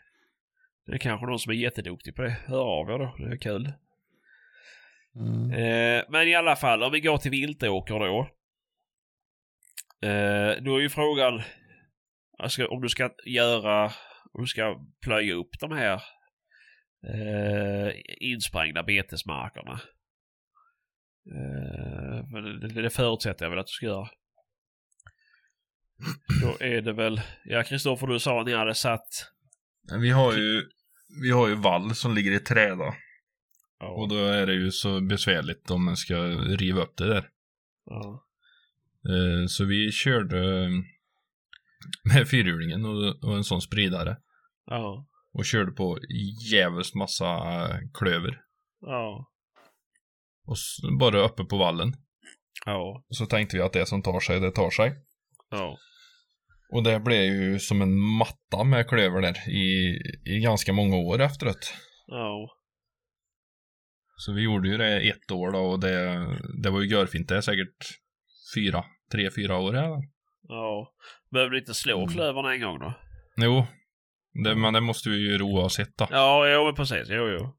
det 0.85 0.93
är 0.93 0.97
kanske 0.97 1.25
någon 1.25 1.39
som 1.39 1.51
är 1.51 1.55
jätteduktig 1.55 2.15
på 2.15 2.21
det. 2.21 2.37
Hör 2.47 2.63
av 2.63 2.89
er 2.89 2.99
då, 2.99 3.15
det 3.17 3.33
är 3.33 3.37
kul. 3.37 3.73
Mm. 5.15 5.51
Eh, 5.51 6.03
men 6.09 6.27
i 6.27 6.35
alla 6.35 6.55
fall, 6.55 6.83
om 6.83 6.91
vi 6.91 6.99
går 6.99 7.17
till 7.17 7.31
viltåker 7.31 7.99
då. 7.99 8.29
Eh, 10.07 10.63
då 10.63 10.75
är 10.75 10.81
ju 10.81 10.89
frågan 10.89 11.41
alltså, 12.37 12.65
om 12.65 12.81
du 12.81 12.89
ska 12.89 13.09
göra, 13.25 13.85
om 14.33 14.41
du 14.41 14.47
ska 14.47 14.79
plöja 15.03 15.33
upp 15.33 15.59
de 15.59 15.71
här 15.71 16.01
eh, 17.07 17.93
insprängda 18.19 18.83
betesmarkerna. 18.83 19.81
Eh, 21.25 22.25
men 22.31 22.59
det, 22.59 22.81
det 22.81 22.89
förutsätter 22.89 23.45
jag 23.45 23.49
väl 23.49 23.59
att 23.59 23.67
du 23.67 23.71
ska 23.71 23.85
göra. 23.85 24.07
Då 26.41 26.57
är 26.65 26.81
det 26.81 26.93
väl, 26.93 27.21
ja 27.45 27.63
Kristoffer 27.63 28.07
du 28.07 28.19
sa 28.19 28.39
att 28.39 28.45
ni 28.47 28.53
hade 28.55 28.75
satt, 28.75 29.07
Vi 30.01 30.09
har 30.09 30.33
ju, 30.37 30.63
vi 31.23 31.31
har 31.31 31.47
ju 31.47 31.55
vall 31.55 31.95
som 31.95 32.13
ligger 32.15 32.31
i 32.31 32.39
träda. 32.39 32.93
ja, 33.79 33.87
Och 33.89 34.09
då 34.09 34.15
är 34.25 34.45
det 34.47 34.53
ju 34.53 34.71
så 34.71 35.01
besvärligt 35.01 35.71
om 35.71 35.85
man 35.85 35.97
ska 35.97 36.15
riva 36.57 36.81
upp 36.81 36.97
det 36.97 37.07
där. 37.07 37.29
ja, 37.85 38.25
Eh, 39.09 39.45
Så 39.47 39.65
vi 39.65 39.91
körde 39.91 40.63
eh, 40.63 40.69
med 42.13 42.27
fyrhjulingen 42.27 42.85
och, 42.85 43.23
och 43.23 43.37
en 43.37 43.43
sån 43.43 43.61
spridare. 43.61 44.17
ja, 44.65 45.07
Och 45.33 45.45
körde 45.45 45.71
på 45.71 45.97
jävligt 46.51 46.95
massa 46.95 47.39
klöver. 47.93 48.41
ja, 48.81 49.31
Och 50.49 50.57
bara 50.99 51.19
uppe 51.19 51.43
på 51.43 51.57
vallen. 51.57 51.93
ja, 52.65 53.03
Så 53.09 53.25
tänkte 53.25 53.57
vi 53.57 53.63
att 53.63 53.73
det 53.73 53.85
som 53.85 54.01
tar 54.01 54.19
sig, 54.19 54.39
det 54.39 54.51
tar 54.51 54.69
sig. 54.69 54.95
ja, 55.49 55.77
Och 56.71 56.83
det 56.83 56.99
blev 56.99 57.23
ju 57.23 57.59
som 57.59 57.81
en 57.81 57.99
matta 57.99 58.63
med 58.63 58.87
klöver 58.89 59.21
där 59.21 59.49
i, 59.49 59.97
i 60.25 60.39
ganska 60.39 60.73
många 60.73 60.95
år 60.95 61.21
efteråt. 61.21 61.73
ja, 62.07 62.49
Så 64.17 64.33
vi 64.33 64.41
gjorde 64.43 64.69
ju 64.69 64.77
det 64.77 65.09
ett 65.09 65.31
år 65.31 65.51
då 65.51 65.59
och 65.59 65.79
det, 65.79 66.27
det 66.63 66.69
var 66.69 66.81
ju 66.81 66.87
görfint. 66.89 67.27
Det 67.29 67.37
är 67.37 67.41
säkert 67.41 67.77
fyra, 68.55 68.83
tre, 69.11 69.29
fyra 69.35 69.57
år 69.57 69.73
här. 69.73 69.89
ja. 70.47 70.93
Behöver 71.31 71.57
inte 71.57 71.73
slå 71.73 71.97
Mm. 71.97 72.09
klövarna 72.09 72.53
en 72.53 72.61
gång 72.61 72.79
då? 72.79 72.93
Jo, 73.37 73.65
det, 74.43 74.55
men 74.55 74.73
det 74.73 74.81
måste 74.81 75.09
vi 75.09 75.15
ju 75.17 75.31
göra 75.31 75.43
oavsett 75.43 75.97
då. 75.97 76.07
Ja, 76.11 76.49
jo 76.53 76.65
men 76.65 76.75
precis. 76.75 77.07
Jo, 77.09 77.27
jo. 77.29 77.55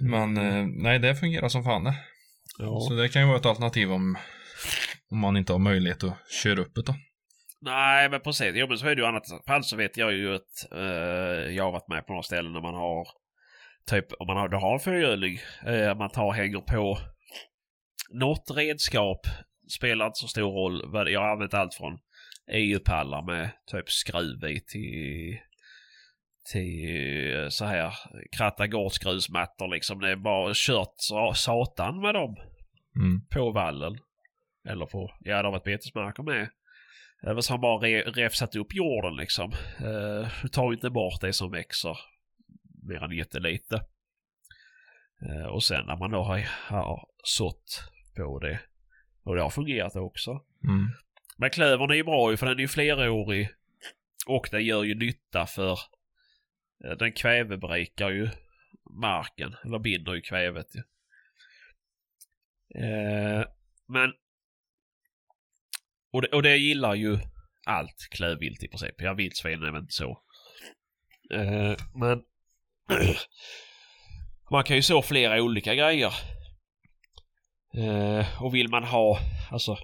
Men 0.00 0.36
eh, 0.36 0.66
nej, 0.66 0.98
det 0.98 1.14
fungerar 1.14 1.48
som 1.48 1.64
fan. 1.64 1.92
Ja. 2.58 2.80
Så 2.80 2.94
det 2.94 3.08
kan 3.08 3.22
ju 3.22 3.28
vara 3.28 3.38
ett 3.38 3.46
alternativ 3.46 3.92
om, 3.92 4.18
om 5.10 5.18
man 5.18 5.36
inte 5.36 5.52
har 5.52 5.58
möjlighet 5.58 6.04
att 6.04 6.30
köra 6.42 6.60
upp 6.60 6.74
det 6.74 6.82
då. 6.82 6.94
Nej, 7.60 8.10
men 8.10 8.20
precis. 8.20 8.52
Jo, 8.54 8.66
men 8.68 8.78
så 8.78 8.86
är 8.86 8.94
det 8.94 9.02
ju 9.02 9.08
annat 9.08 9.26
fall 9.46 9.64
så 9.64 9.76
vet 9.76 9.96
jag 9.96 10.12
ju 10.12 10.34
att 10.34 10.72
eh, 10.72 11.54
jag 11.54 11.64
har 11.64 11.72
varit 11.72 11.88
med 11.88 12.06
på 12.06 12.12
några 12.12 12.22
ställen 12.22 12.52
när 12.52 12.60
man 12.60 12.74
har 12.74 13.08
typ 13.90 14.12
om 14.18 14.26
man 14.26 14.36
har, 14.36 14.48
du 14.48 14.56
har 14.56 14.74
en 14.74 14.80
fyrhjuling, 14.80 15.38
eh, 15.66 15.94
man 15.94 16.10
tar 16.10 16.32
hänger 16.32 16.60
på 16.60 16.98
något 18.10 18.50
redskap 18.54 19.20
spelar 19.68 20.06
inte 20.06 20.18
så 20.18 20.28
stor 20.28 20.52
roll. 20.52 21.10
Jag 21.12 21.20
har 21.20 21.32
använt 21.32 21.54
allt 21.54 21.74
från 21.74 21.98
EU-pallar 22.52 23.22
med 23.22 23.50
typ 23.70 23.90
skruv 23.90 24.44
i 24.44 24.60
till 24.60 25.38
till 26.52 27.36
eh, 27.36 27.48
så 27.48 27.64
här 27.64 27.92
kratta 28.36 28.66
gårdsgrusmattor 28.66 29.68
liksom. 29.74 30.00
Det 30.00 30.10
är 30.10 30.16
bara 30.16 30.52
kört 30.54 30.94
sa- 30.96 31.34
satan 31.34 32.00
med 32.00 32.14
dem 32.14 32.36
Mm. 32.96 33.20
på 33.30 33.50
vallen. 33.52 33.98
Eller 34.68 34.86
på, 34.86 35.10
ja 35.20 35.36
det 35.36 35.42
har 35.48 35.52
varit 35.52 35.64
betesmarker 35.64 36.22
med. 36.22 36.48
Eller 37.26 37.40
så 37.40 37.52
har 37.52 37.58
man 37.58 37.62
bara 37.62 37.88
re, 37.88 38.02
räfsat 38.02 38.56
upp 38.56 38.74
jorden 38.74 39.16
liksom. 39.16 39.52
Uh, 39.84 40.28
du 40.42 40.48
tar 40.48 40.72
inte 40.72 40.90
bort 40.90 41.20
det 41.20 41.32
som 41.32 41.50
växer 41.50 41.98
mer 42.88 43.04
än 43.04 43.16
jättelite. 43.16 43.76
Eh, 45.22 45.46
och 45.46 45.62
sen 45.64 45.86
när 45.86 45.96
man 45.96 46.10
då 46.10 46.22
har, 46.22 46.38
har 46.68 47.08
sått 47.24 47.82
på 48.16 48.38
det. 48.38 48.60
Och 49.24 49.34
det 49.36 49.42
har 49.42 49.50
fungerat 49.50 49.96
också. 49.96 50.30
Mm. 50.64 50.86
Men 51.38 51.50
klövern 51.50 51.90
är 51.90 51.94
ju 51.94 52.04
bra 52.04 52.30
ju 52.30 52.36
för 52.36 52.46
den 52.46 52.56
är 52.56 52.60
ju 52.60 52.68
flerårig. 52.68 53.48
Och 54.26 54.48
den 54.50 54.64
gör 54.64 54.82
ju 54.82 54.94
nytta 54.94 55.46
för 55.46 55.72
eh, 55.72 55.78
Eh, 56.84 56.90
den 56.90 57.12
kväveberikar 57.12 58.10
ju 58.10 58.28
marken. 59.00 59.56
Eller 59.64 59.78
binder 59.78 60.14
ju 60.14 60.20
kvävet 60.20 60.66
ju. 60.74 60.82
Eh, 62.84 63.44
men 63.88 64.12
och 66.12 66.22
det, 66.22 66.28
och 66.28 66.42
det 66.42 66.56
gillar 66.56 66.94
ju 66.94 67.18
allt 67.66 68.08
klövvilt 68.10 68.62
i 68.62 68.68
princip. 68.68 68.94
Ja, 68.98 69.14
vildsvin 69.14 69.62
är 69.62 69.72
väl 69.72 69.80
inte 69.80 69.92
så. 69.92 70.22
Eh, 71.34 71.76
men 71.94 72.22
man 74.50 74.64
kan 74.64 74.76
ju 74.76 74.82
så 74.82 75.02
flera 75.02 75.42
olika 75.42 75.74
grejer. 75.74 76.12
Eh, 77.76 78.42
och 78.42 78.54
vill 78.54 78.68
man 78.68 78.84
ha, 78.84 79.18
alltså 79.50 79.76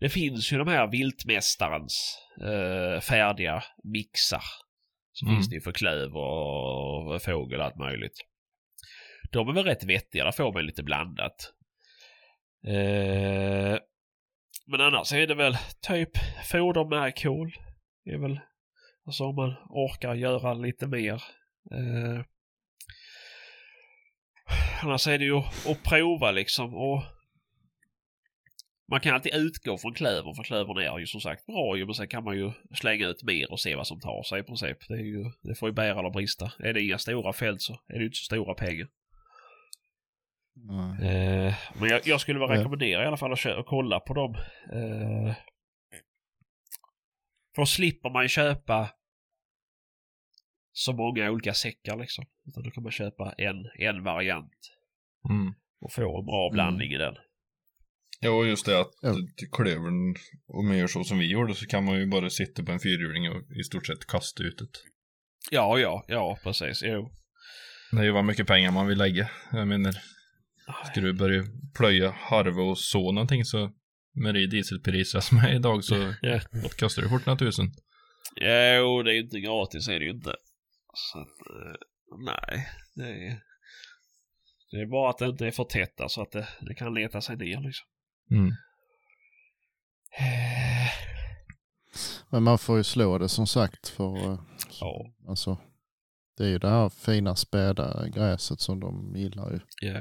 det 0.00 0.08
finns 0.08 0.52
ju 0.52 0.58
de 0.58 0.68
här 0.68 0.86
viltmästarens 0.86 2.18
eh, 2.40 3.00
färdiga 3.00 3.64
mixar. 3.84 4.42
Så 5.20 5.26
Mm. 5.26 5.36
finns 5.36 5.48
det 5.48 5.54
ju 5.54 5.60
för 5.60 5.72
klöver 5.72 6.16
och 6.16 7.22
fågel 7.22 7.60
och 7.60 7.66
allt 7.66 7.76
möjligt. 7.76 8.20
De 9.32 9.48
är 9.48 9.52
väl 9.52 9.64
rätt 9.64 9.84
vettiga, 9.84 10.24
där 10.24 10.32
får 10.32 10.52
man 10.52 10.66
lite 10.66 10.82
blandat. 10.82 11.52
Eh, 12.66 13.78
men 14.66 14.80
annars 14.80 15.12
är 15.12 15.26
det 15.26 15.34
väl 15.34 15.56
typ 15.88 16.10
fodermärkol. 16.50 17.52
Det 18.04 18.10
är 18.10 18.18
väl, 18.18 18.40
alltså 19.06 19.24
om 19.24 19.36
man 19.36 19.56
orkar 19.68 20.14
göra 20.14 20.54
lite 20.54 20.86
mer. 20.86 21.22
Eh, 21.72 22.24
annars 24.82 25.06
är 25.08 25.18
det 25.18 25.24
ju 25.24 25.36
att 25.38 25.82
prova 25.84 26.30
liksom 26.30 26.74
och 26.74 27.02
man 28.90 29.00
kan 29.00 29.14
alltid 29.14 29.34
utgå 29.34 29.78
från 29.78 29.94
klövern 29.94 30.34
för 30.34 30.42
klövern 30.42 30.78
är 30.78 30.98
ju 30.98 31.06
som 31.06 31.20
sagt 31.20 31.46
bra 31.46 31.76
ju 31.76 31.84
men 31.86 31.94
sen 31.94 32.08
kan 32.08 32.24
man 32.24 32.36
ju 32.36 32.52
slänga 32.74 33.06
ut 33.08 33.22
mer 33.22 33.52
och 33.52 33.60
se 33.60 33.76
vad 33.76 33.86
som 33.86 34.00
tar 34.00 34.22
sig 34.22 34.40
i 34.40 34.42
princip. 34.42 34.78
Det, 34.88 34.94
är 34.94 34.98
ju, 35.04 35.24
det 35.42 35.54
får 35.54 35.68
ju 35.68 35.72
bära 35.72 35.98
eller 35.98 36.10
brista. 36.10 36.52
Är 36.58 36.72
det 36.72 36.82
inga 36.82 36.98
stora 36.98 37.32
fält 37.32 37.62
så 37.62 37.72
är 37.72 37.92
det 37.94 37.98
ju 38.00 38.04
inte 38.06 38.16
så 38.18 38.24
stora 38.24 38.54
pengar. 38.54 38.88
Eh, 41.02 41.54
men 41.80 41.88
jag, 41.88 42.00
jag 42.06 42.20
skulle 42.20 42.40
Ja. 42.40 42.46
rekommendera 42.46 43.02
i 43.04 43.06
alla 43.06 43.16
fall 43.16 43.32
att, 43.32 43.38
kö- 43.38 43.60
att 43.60 43.66
kolla 43.66 44.00
på 44.00 44.14
dem. 44.14 44.34
Eh, 44.72 45.34
för 47.54 47.62
då 47.62 47.66
slipper 47.66 48.10
man 48.10 48.28
köpa 48.28 48.90
så 50.72 50.92
många 50.92 51.30
olika 51.30 51.54
säckar 51.54 51.96
liksom. 51.96 52.24
Utan 52.48 52.62
då 52.62 52.70
kan 52.70 52.82
man 52.82 52.92
köpa 52.92 53.32
en, 53.38 53.70
en 53.78 54.04
variant 54.04 54.76
Mm. 55.30 55.54
och 55.80 55.92
få 55.92 56.18
en 56.20 56.26
bra 56.26 56.50
blandning 56.52 56.92
i 56.92 56.96
den. 56.98 57.14
Ja, 58.20 58.30
och 58.30 58.46
just 58.46 58.66
det 58.66 58.80
att 58.80 58.90
Ja. 59.02 59.14
klövern, 59.52 60.14
om 60.46 60.68
man 60.68 60.78
gör 60.78 60.86
så 60.86 61.04
som 61.04 61.18
vi 61.18 61.26
gjorde 61.30 61.54
så 61.54 61.66
kan 61.66 61.84
man 61.84 61.98
ju 61.98 62.06
bara 62.06 62.30
sitta 62.30 62.62
på 62.64 62.72
en 62.72 62.80
fyrhjuling 62.80 63.30
och 63.30 63.42
i 63.60 63.62
stort 63.62 63.86
sett 63.86 64.06
kasta 64.06 64.42
ut 64.42 64.58
det. 64.58 64.66
Ja, 65.50 65.78
ja, 65.78 66.04
ja, 66.08 66.38
precis. 66.42 66.82
Jo. 66.84 67.12
Det 67.92 67.98
är 67.98 68.04
ju 68.04 68.10
vad 68.10 68.24
mycket 68.24 68.46
pengar 68.46 68.72
man 68.72 68.86
vill 68.86 68.98
lägga. 68.98 69.30
Jag 69.52 69.68
menar, 69.68 69.92
ska 70.90 71.00
du 71.00 71.12
börja 71.12 71.44
plöja, 71.76 72.10
harva 72.10 72.62
och 72.62 72.78
så 72.78 73.12
någonting 73.12 73.44
så 73.44 73.70
med 74.14 74.34
det 74.34 74.46
dieselpriset 74.46 75.24
som 75.24 75.38
är 75.38 75.54
idag 75.54 75.84
så 75.84 75.94
Ja. 76.22 76.40
kostar 76.80 77.02
det 77.02 77.08
fort 77.08 77.26
några 77.26 77.38
tusen. 77.38 77.66
Jo, 78.36 79.02
det 79.02 79.10
är 79.10 79.14
ju 79.14 79.20
inte 79.20 79.40
gratis 79.40 79.88
är 79.88 79.98
det 79.98 80.04
ju 80.04 80.10
inte. 80.10 80.34
Så 80.94 81.18
att, 81.18 81.26
eh, 81.50 81.76
nej. 82.24 82.66
Det 82.94 83.08
är, 83.26 83.40
det 84.70 84.76
är 84.76 84.86
bara 84.86 85.10
att 85.10 85.18
det 85.18 85.26
inte 85.26 85.46
är 85.46 85.50
för 85.50 85.64
tätt 85.64 85.94
så 86.08 86.22
att 86.22 86.32
det, 86.32 86.48
det 86.60 86.74
kan 86.74 86.94
leta 86.94 87.20
sig 87.20 87.36
ner 87.36 87.60
liksom. 87.60 87.86
Mm. 88.30 88.46
Eh, 90.18 90.90
Men 92.30 92.42
man 92.42 92.58
får 92.58 92.76
ju 92.76 92.84
slå 92.84 93.18
det 93.18 93.28
som 93.28 93.46
sagt 93.46 93.88
för 93.88 94.16
eh, 94.16 94.38
Ja, 94.80 95.06
alltså, 95.28 95.58
det 96.36 96.44
är 96.44 96.48
ju 96.48 96.58
det 96.58 96.68
här 96.68 96.88
fina 96.88 97.36
späda 97.36 98.08
gräset 98.08 98.60
som 98.60 98.80
de 98.80 99.12
gillar 99.16 99.50
ju. 99.52 99.60
ja, 99.82 100.00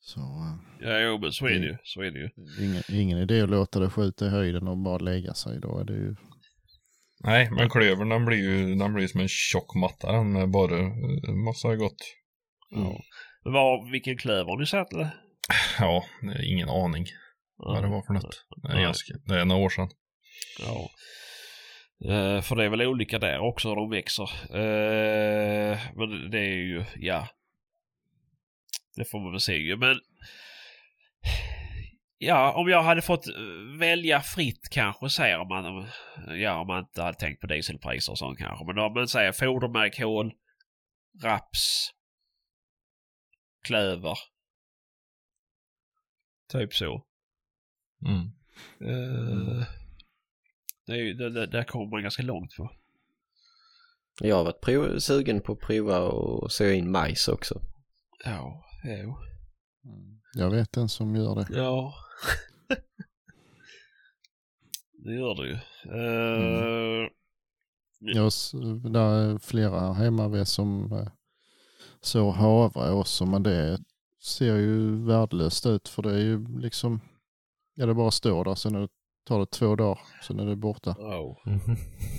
Så 0.00 0.20
eh, 0.20 0.88
ja, 0.88 0.98
jo, 1.00 1.18
men 1.18 1.32
så 1.32 1.46
är 1.46 1.50
det 1.60 1.66
ju. 1.66 1.76
Så 1.82 2.02
är 2.02 2.10
det 2.10 2.18
ju. 2.18 2.30
ingen, 2.66 2.82
ingen 2.88 3.18
idé 3.18 3.40
att 3.40 3.50
låta 3.50 3.80
det 3.80 3.90
skjuta 3.90 4.26
i 4.26 4.28
höjden 4.28 4.68
och 4.68 4.78
bara 4.78 4.98
lägga 4.98 5.34
sig. 5.34 5.60
Då 5.60 5.78
är 5.78 5.84
det 5.84 5.92
ju 5.92 6.16
Nej, 7.24 7.50
men 7.50 7.70
klövern 7.70 8.08
den 8.08 8.24
blir 8.24 8.38
ju 8.38 8.74
den 8.74 8.94
blir 8.94 9.06
som 9.06 9.20
en 9.20 9.28
tjock 9.28 9.74
matta 9.74 10.12
den 10.12 10.32
med 10.32 10.50
bara 10.50 10.82
massa 11.44 11.76
gott. 11.76 11.96
Ja. 12.70 13.00
Men 13.44 13.52
vad, 13.52 13.90
vilken 13.90 14.16
klöver 14.16 14.44
har 14.50 14.58
ni 14.58 14.66
sett 14.66 14.92
eller? 14.92 15.10
Ja, 15.80 16.04
ingen 16.44 16.68
aning 16.68 17.06
vad 17.56 17.82
det 17.82 17.88
var 17.88 18.02
för 18.02 18.12
något. 18.12 18.46
Det 18.62 18.72
är, 18.72 18.82
ganska, 18.82 19.14
det 19.24 19.40
är 19.40 19.44
några 19.44 19.64
år 19.64 19.68
sedan. 19.68 19.90
Ja. 20.58 20.90
Eh, 22.12 22.42
för 22.42 22.56
det 22.56 22.64
är 22.64 22.68
väl 22.68 22.82
olika 22.82 23.18
där 23.18 23.38
också 23.38 23.68
hur 23.68 23.76
de 23.76 23.90
växer. 23.90 24.30
Eh, 24.50 25.78
men 25.94 26.30
det 26.30 26.38
är 26.38 26.56
ju, 26.56 26.84
ja. 26.96 27.28
Det 28.96 29.04
får 29.10 29.20
man 29.20 29.32
väl 29.32 29.40
se 29.40 29.56
ju. 29.56 29.76
Men 29.76 30.00
Ja, 32.20 32.52
om 32.52 32.68
jag 32.68 32.82
hade 32.82 33.02
fått 33.02 33.28
eh, 33.28 33.34
välja 33.78 34.20
fritt 34.20 34.68
kanske 34.70 35.10
säger 35.10 35.44
man. 35.44 35.88
Ja, 36.38 36.60
om 36.60 36.66
man 36.66 36.78
inte 36.78 37.02
hade 37.02 37.18
tänkt 37.18 37.40
på 37.40 37.46
dieselpriser 37.46 38.12
och 38.12 38.18
sånt 38.18 38.38
kanske. 38.38 38.64
Men 38.64 38.78
om 38.78 38.94
man 38.94 39.08
säger 39.08 39.32
fodermärkhål, 39.32 40.32
raps, 41.22 41.90
klöver. 43.66 44.18
Typ 46.48 46.74
så. 46.74 47.04
Mm. 48.06 48.20
Eh, 48.80 49.66
det 50.86 50.92
är 50.92 50.96
ju, 50.96 51.14
det, 51.14 51.30
det, 51.30 51.46
där 51.46 51.64
kommer 51.64 51.86
man 51.86 52.02
ganska 52.02 52.22
långt 52.22 52.56
på. 52.56 52.70
Jag 54.20 54.36
har 54.36 54.44
varit 54.44 54.60
prov, 54.60 54.98
sugen 54.98 55.40
på 55.40 55.52
att 55.52 55.60
prova 55.60 56.00
och 56.00 56.52
så 56.52 56.64
in 56.64 56.90
majs 56.90 57.28
också. 57.28 57.60
Ja, 58.24 58.64
jo. 58.84 59.16
Jag 60.34 60.50
vet 60.50 60.76
en 60.76 60.88
som 60.88 61.16
gör 61.16 61.34
det. 61.34 61.46
Ja. 61.50 61.94
det 65.04 65.14
gör 65.14 65.34
det 65.34 65.48
ju. 65.48 65.54
Eh, 65.84 67.08
Jag, 67.98 68.26
s- 68.26 68.52
där 68.92 69.10
är 69.34 69.38
flera 69.38 69.80
här 69.80 69.92
hemma 69.92 70.44
som 70.44 70.92
eh, 70.92 71.08
så 72.00 72.30
havre 72.30 72.90
också 72.92 73.26
men 73.26 73.42
det 73.42 73.78
ser 74.24 74.56
ju 74.56 75.04
värdelöst 75.06 75.66
ut 75.66 75.88
för 75.88 76.02
det 76.02 76.10
är 76.12 76.18
ju 76.18 76.60
liksom, 76.60 77.00
ja 77.74 77.86
det 77.86 77.94
bara 77.94 78.10
står 78.10 78.44
där 78.44 78.54
sen 78.54 78.74
är 78.74 78.80
det, 78.80 78.88
tar 79.28 79.38
det 79.38 79.46
två 79.46 79.76
dagar 79.76 79.98
sen 80.26 80.38
är 80.40 80.46
det 80.46 80.56
borta. 80.56 80.94
ja. 80.98 81.36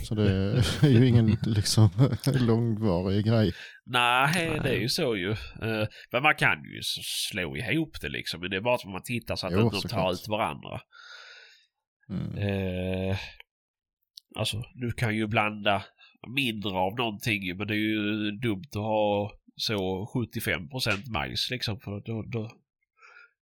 Så 0.04 0.16
det 0.16 0.32
är 0.82 0.88
ju 0.90 1.08
ingen 1.08 1.28
liksom 1.46 1.90
långvarig 2.48 3.26
grej. 3.26 3.54
Nej, 3.86 4.60
det 4.64 4.70
är 4.70 4.80
ju 4.80 4.90
så 4.90 5.16
ju. 5.16 5.32
Eh, 5.32 5.88
men 6.12 6.24
man 6.24 6.36
kan 6.36 6.64
ju 6.64 6.80
slå 7.32 7.58
ihop 7.58 8.02
det 8.02 8.10
liksom. 8.10 8.40
Men 8.42 8.50
det 8.50 8.58
är 8.58 8.62
bara 8.62 8.76
att 8.76 8.86
man 8.86 9.04
tittar 9.04 9.36
så 9.36 9.48
att 9.48 9.54
Jo, 9.54 9.60
inte 9.60 9.76
de 9.76 9.82
tar 9.82 9.90
såklart. 9.90 10.14
ut 10.14 10.28
varandra. 10.28 10.82
Mm. 12.10 12.38
Eh, 12.38 13.18
alltså, 14.36 14.64
du 14.76 14.92
kan 14.92 15.16
ju 15.16 15.28
blanda 15.28 15.84
mindre 16.36 16.72
av 16.72 16.96
någonting 16.98 17.58
men 17.58 17.68
det 17.68 17.74
är 17.74 17.78
ju 17.78 18.32
dumt 18.32 18.64
att 18.70 18.76
ha 18.82 19.32
så 19.60 20.06
75% 20.14 21.12
majs 21.12 21.50
liksom. 21.52 21.80
För 21.80 22.02
då, 22.06 22.24
då 22.24 22.44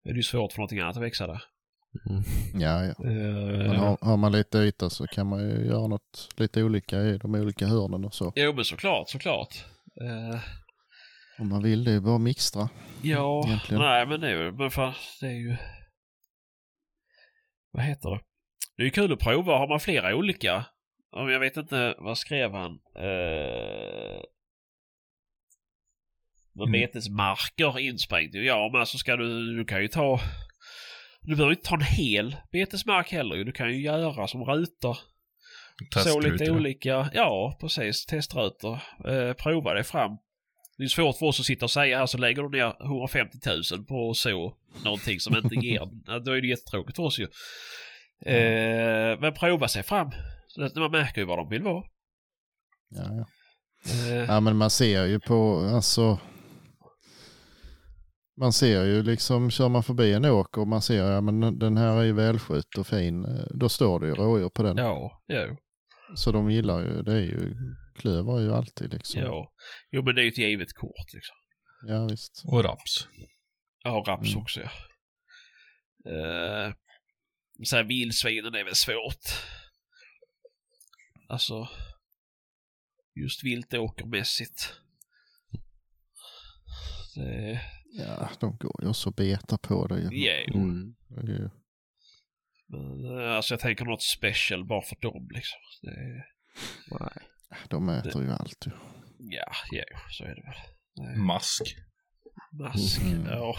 är 0.04 0.10
det 0.14 0.16
ju 0.18 0.24
svårt 0.24 0.52
för 0.52 0.60
någonting 0.60 0.80
annat 0.80 0.98
att 0.98 1.04
växa 1.04 1.28
där. 1.28 1.44
Mm. 2.10 2.24
Ja, 2.62 2.84
ja. 2.86 2.90
Eh, 3.10 3.58
Men 3.68 3.76
har, 3.76 3.98
har 4.02 4.18
man 4.18 4.32
lite 4.32 4.58
yta 4.58 4.90
så 4.90 5.08
kan 5.08 5.28
man 5.28 5.40
ju 5.50 5.66
göra 5.66 5.88
något 5.88 6.34
lite 6.38 6.64
olika 6.64 7.02
i 7.02 7.18
de 7.18 7.36
olika 7.36 7.68
hörnen 7.68 8.06
och 8.06 8.14
så. 8.14 8.34
Jo 8.36 8.54
men 8.54 8.66
såklart, 8.66 9.10
såklart. 9.10 9.66
Eh, 10.02 10.40
Om 11.40 11.50
man 11.50 11.64
vill 11.64 11.84
det 11.84 11.92
är 11.92 12.00
bara 12.00 12.18
mixtra. 12.18 12.70
ja, 13.02 13.44
Egentligen. 13.48 13.82
nej 13.82 14.06
men 14.08 14.22
det 14.22 14.28
är 14.30 14.44
ju, 14.44 14.52
men 14.52 14.72
fan, 14.72 14.94
det 15.22 15.28
är 15.28 15.32
ju... 15.32 15.56
Vad 17.72 17.84
heter 17.84 18.10
det? 18.10 18.20
Det 18.78 18.84
är 18.84 18.86
ju 18.86 18.92
kul 18.92 19.14
att 19.14 19.20
prova. 19.20 19.58
Har 19.58 19.68
man 19.68 19.80
flera 19.80 20.16
olika? 20.16 20.66
Om 21.12 21.30
jag 21.30 21.40
vet 21.40 21.58
inte, 21.58 21.96
vad 22.00 22.18
skrev 22.18 22.52
han? 22.54 22.72
Eh, 22.96 24.22
med 26.56 26.68
Mm. 26.68 26.72
betesmarker 26.72 27.80
insprängt. 27.80 28.34
Ja, 28.34 28.70
men 28.72 28.80
alltså 28.80 28.98
ska 28.98 29.16
du, 29.16 29.58
du 29.58 29.66
kan 29.66 29.82
ju 29.82 29.88
ta... 29.88 30.20
Du 31.22 31.36
behöver 31.36 31.52
inte 31.52 31.70
ta 31.70 31.76
en 31.76 31.82
hel 31.82 32.36
betesmark 32.52 33.12
heller. 33.12 33.36
Du 33.36 33.52
kan 33.52 33.70
ju 33.70 33.82
göra 33.82 34.28
som 34.28 34.44
rutor. 34.46 34.98
Så 36.04 36.20
lite 36.20 36.52
olika, 36.52 37.10
ja 37.14 37.58
precis, 37.62 38.06
testrutor. 38.06 38.80
Eh, 39.08 39.34
prova 39.34 39.74
det 39.74 39.84
fram. 39.84 40.12
Det 40.78 40.84
är 40.84 40.88
svårt 40.88 41.18
för 41.18 41.26
oss 41.26 41.40
att 41.40 41.46
sitta 41.46 41.66
och 41.66 41.72
säga 41.72 41.98
här 41.98 42.06
så 42.06 42.18
lägger 42.18 42.44
du 42.44 42.50
ner 42.50 42.86
150 42.86 43.38
000 43.72 43.86
på 43.86 44.14
så 44.14 44.58
någonting 44.84 45.20
som 45.20 45.38
inte 45.38 45.56
ger. 45.56 45.80
Då 46.26 46.32
är 46.32 46.42
det 46.42 46.48
jättetråkigt 46.48 46.96
för 46.96 47.04
oss 47.04 47.20
ju. 47.20 47.28
Eh, 48.26 49.20
men 49.20 49.34
prova 49.34 49.68
sig 49.68 49.84
fram. 49.84 50.12
Så 50.48 50.80
man 50.80 50.92
märker 50.92 51.22
ju 51.22 51.28
vad 51.28 51.38
de 51.38 51.50
vill 51.50 51.64
vara. 51.64 51.84
Ja, 52.90 53.04
ja. 53.04 53.26
Eh, 53.92 54.26
ja 54.28 54.40
men 54.40 54.58
man 54.58 54.70
ser 54.70 55.06
ju 55.06 55.20
på, 55.20 55.70
alltså. 55.74 56.20
Man 58.38 58.54
ser 58.54 58.84
ju 58.86 59.04
liksom, 59.04 59.52
kör 59.52 59.70
man 59.70 59.84
förbi 59.84 60.14
en 60.14 60.26
åker 60.26 60.62
och 60.62 60.68
man 60.68 60.82
ser, 60.82 61.12
ja 61.12 61.22
men 61.22 61.60
den 61.60 61.78
här 61.78 61.98
är 62.00 62.04
ju 62.04 62.14
välskött 62.14 62.78
och 62.78 62.88
fin. 62.88 63.26
eh, 63.26 63.46
Då 63.54 63.70
står 63.70 64.00
det 64.00 64.08
ju 64.08 64.14
rådjur 64.14 64.50
på 64.50 64.64
den. 64.64 64.78
ja, 64.78 65.24
jo, 65.28 65.58
Så 66.16 66.32
de 66.32 66.52
gillar 66.52 66.80
ju, 66.80 67.02
det 67.02 67.14
är 67.14 67.22
ju, 67.22 67.56
klöver 67.96 68.40
ju 68.40 68.54
alltid 68.54 68.94
liksom. 68.94 69.22
ja. 69.22 69.52
Jo 69.92 70.04
men 70.04 70.16
det 70.16 70.22
är 70.22 70.24
ju 70.24 70.30
ett 70.30 70.38
givet 70.38 70.74
kort 70.74 71.14
liksom. 71.14 71.36
Ja 71.88 72.08
visst. 72.12 72.44
Och 72.46 72.64
raps. 72.64 73.08
Ja, 73.84 74.04
raps 74.08 74.30
Mm. 74.30 74.42
också 74.42 74.62
ja. 74.62 74.70
Uh, 76.12 76.74
sen 77.66 77.88
vildsvinen 77.88 78.56
är 78.56 78.64
väl 78.64 78.76
svårt. 78.76 79.26
Alltså. 81.30 81.68
Just 83.16 83.44
viltåkermässigt. 83.44 84.74
Det, 87.16 87.62
Ja, 87.98 88.30
de 88.40 88.58
går 88.58 88.80
ju 88.84 88.90
också 88.90 89.10
och 89.10 89.16
betar 89.16 89.58
på 89.58 89.88
det 89.88 90.00
ju. 90.00 90.26
ja, 90.26 90.44
jo. 90.48 90.54
Mm. 90.60 90.96
Det 91.10 91.32
är 91.32 91.38
ju. 91.40 91.50
Men, 92.68 93.18
eh, 93.20 93.36
alltså 93.36 93.54
jag 93.54 93.60
tänker 93.62 93.86
något 93.86 94.04
special 94.04 94.66
bara 94.66 94.82
för 94.82 94.96
dem 95.02 95.28
liksom. 95.34 95.60
Det, 95.82 96.24
Nej. 97.00 97.12
De 97.70 97.90
äter 97.90 98.24
ju 98.24 98.32
allt 98.32 98.68
ju. 98.68 98.72
ja, 99.20 99.52
ja, 99.72 99.84
så 100.12 100.24
är 100.24 100.36
det 100.36 100.42
väl. 100.42 100.56
Det, 100.96 101.20
Mask. 101.20 101.62
mask, 102.60 103.02
Mm. 103.02 103.26
ja. 103.26 103.56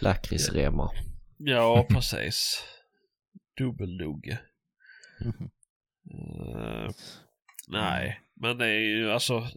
Lakritsremmar. 0.00 0.90
Ja, 1.38 1.86
precis. 1.90 2.64
Dubbellugge. 3.58 4.40
Mhm. 5.20 5.50
Eh, 6.10 6.90
nej, 7.68 8.20
men 8.40 8.58
det 8.58 8.66
är 8.66 8.80
ju 8.96 9.12
alltså 9.12 9.48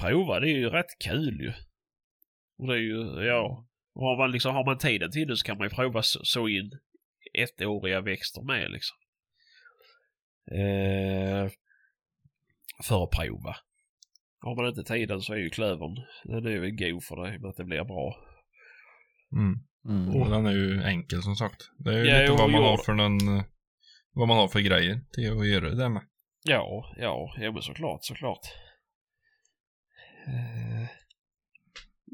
prova 0.00 0.40
det 0.40 0.48
är 0.50 0.56
ju 0.58 0.70
rätt 0.70 0.98
kul 1.04 1.40
ju. 1.40 1.52
Och 2.58 2.66
det 2.66 2.74
är 2.74 2.78
ju, 2.78 3.26
ja. 3.26 3.66
Och 3.94 4.02
har 4.02 4.16
man 4.16 4.30
liksom, 4.30 4.54
har 4.54 4.64
man 4.64 4.78
tiden 4.78 5.10
till 5.10 5.28
det 5.28 5.36
så 5.36 5.46
kan 5.46 5.58
man 5.58 5.66
ju 5.66 5.74
prova 5.74 6.02
så, 6.02 6.48
in 6.48 6.70
ettåriga 7.34 8.00
växter 8.00 8.42
med 8.42 8.70
liksom. 8.70 8.96
Eh, 10.50 11.50
för 12.84 13.04
att 13.04 13.10
prova. 13.10 13.56
Har 14.40 14.56
man 14.56 14.68
inte 14.68 14.84
tiden 14.84 15.20
så 15.20 15.32
är 15.32 15.36
ju 15.36 15.50
klövern, 15.50 15.94
den 16.24 16.46
är 16.46 16.50
ju 16.50 16.70
god 16.70 17.04
för 17.04 17.16
det, 17.16 17.38
med 17.38 17.48
att 17.50 17.56
det 17.56 17.64
blir 17.64 17.84
bra. 17.84 18.16
Mm. 19.32 19.54
Mm. 19.88 20.16
Och 20.16 20.30
den 20.30 20.46
är 20.46 20.52
ju 20.52 20.82
enkel 20.82 21.22
som 21.22 21.36
sagt. 21.36 21.62
Det 21.78 21.90
är 21.90 22.04
ju 22.04 22.10
Ja, 22.10 22.20
lite 22.20 22.32
vad 22.32 22.50
man 22.50 22.62
har 22.62 22.76
för 22.76 22.94
någon, 22.94 23.36
eh, 23.38 23.44
vad 24.12 24.28
man 24.28 24.36
har 24.36 24.48
för 24.48 24.60
grejer 24.60 25.00
till 25.12 25.38
att 25.38 25.48
göra 25.48 25.70
det 25.70 25.88
med. 25.88 26.02
Ja, 26.44 26.94
ja, 26.96 27.34
ja 27.38 27.52
men 27.52 27.62
såklart, 27.62 28.04
såklart. 28.04 28.46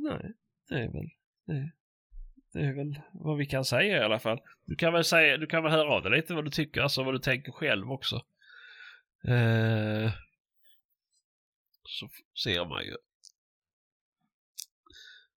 Nej, 0.00 0.32
det 0.68 0.74
är 0.74 0.88
väl 0.88 1.08
det, 1.46 1.72
det 2.52 2.60
är 2.60 2.72
väl 2.72 3.00
vad 3.12 3.36
vi 3.36 3.46
kan 3.46 3.64
säga 3.64 3.98
i 3.98 4.04
alla 4.04 4.18
fall. 4.18 4.40
Du 4.64 4.76
kan 4.76 4.92
väl 4.92 5.04
säga, 5.04 5.36
du 5.36 5.46
kan 5.46 5.62
väl 5.62 5.72
höra 5.72 5.90
av 5.90 6.02
dig 6.02 6.12
lite 6.12 6.34
vad 6.34 6.44
du 6.44 6.50
tycker, 6.50 6.80
alltså 6.80 7.02
vad 7.02 7.14
du 7.14 7.18
tänker 7.18 7.52
själv 7.52 7.92
också. 7.92 8.16
Eh, 9.24 10.12
så 11.84 12.08
ser 12.44 12.64
man 12.64 12.84
ju. 12.84 12.96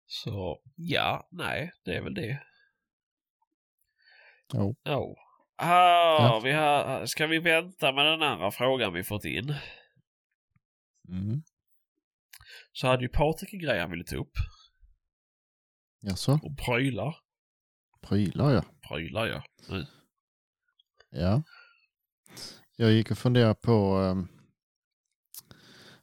Så 0.05 0.61
ja, 0.75 1.27
nej, 1.31 1.71
det 1.83 1.95
är 1.95 2.01
väl 2.01 2.13
det. 2.13 2.43
Jo. 4.53 4.75
Ja. 4.83 5.15
Ah. 5.55 6.39
Vi 6.43 6.51
har, 6.51 7.05
ska 7.05 7.27
vi 7.27 7.39
vänta 7.39 7.91
med 7.91 8.05
den 8.05 8.21
andra 8.21 8.51
frågan 8.51 8.93
vi 8.93 9.03
fått 9.03 9.25
in? 9.25 9.55
Mm. 11.09 11.43
Så 12.73 12.87
hade 12.87 13.03
ju 13.03 13.09
Patrik 13.09 13.53
en 13.53 13.59
grej 13.59 13.79
han 13.79 13.91
ville 13.91 14.03
ta 14.03 14.15
upp. 14.15 14.33
Jaså? 16.01 16.39
Och 16.43 16.57
prylar. 16.57 17.15
Prylar 18.01 18.53
ja. 18.53 18.63
Prylar 18.87 19.27
ja. 19.27 19.43
Mm. 19.69 19.85
Ja. 21.09 21.43
Jag 22.75 22.91
gick 22.91 23.11
och 23.11 23.17
funderade 23.17 23.55
på 23.55 23.95
ehm, 23.95 24.27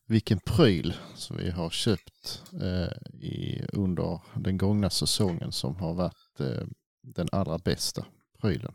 vilken 0.07 0.41
pryl 0.41 0.95
som 1.15 1.37
vi 1.37 1.51
har 1.51 1.71
köpt 1.71 2.43
eh, 2.63 3.21
i, 3.21 3.67
under 3.73 4.21
den 4.35 4.59
gångna 4.59 4.91
säsongen 4.91 5.53
som 5.53 5.77
har 5.77 5.95
varit 5.95 6.41
eh, 6.41 6.67
den 7.03 7.29
allra 7.33 7.59
bästa 7.59 8.07
prylen. 8.41 8.75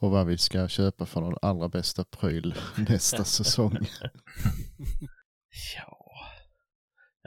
Och 0.00 0.10
vad 0.10 0.26
vi 0.26 0.38
ska 0.38 0.68
köpa 0.68 1.06
för 1.06 1.20
den 1.20 1.36
allra 1.42 1.68
bästa 1.68 2.04
pryl 2.04 2.54
nästa 2.88 3.24
säsong. 3.24 3.78
Ja. 5.76 5.99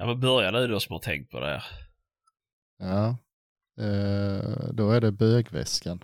Ja 0.04 0.08
men 0.08 0.20
börja 0.20 0.51
du 0.51 0.68
då 0.68 0.80
som 0.80 0.93
har 0.93 0.99
tänkt 0.99 1.32
på 1.32 1.39
det 1.39 1.47
här. 1.47 1.64
Ja, 2.78 3.18
eh, 3.84 4.74
då 4.74 4.91
är 4.91 5.01
det 5.01 5.12
bögväskan. 5.12 6.04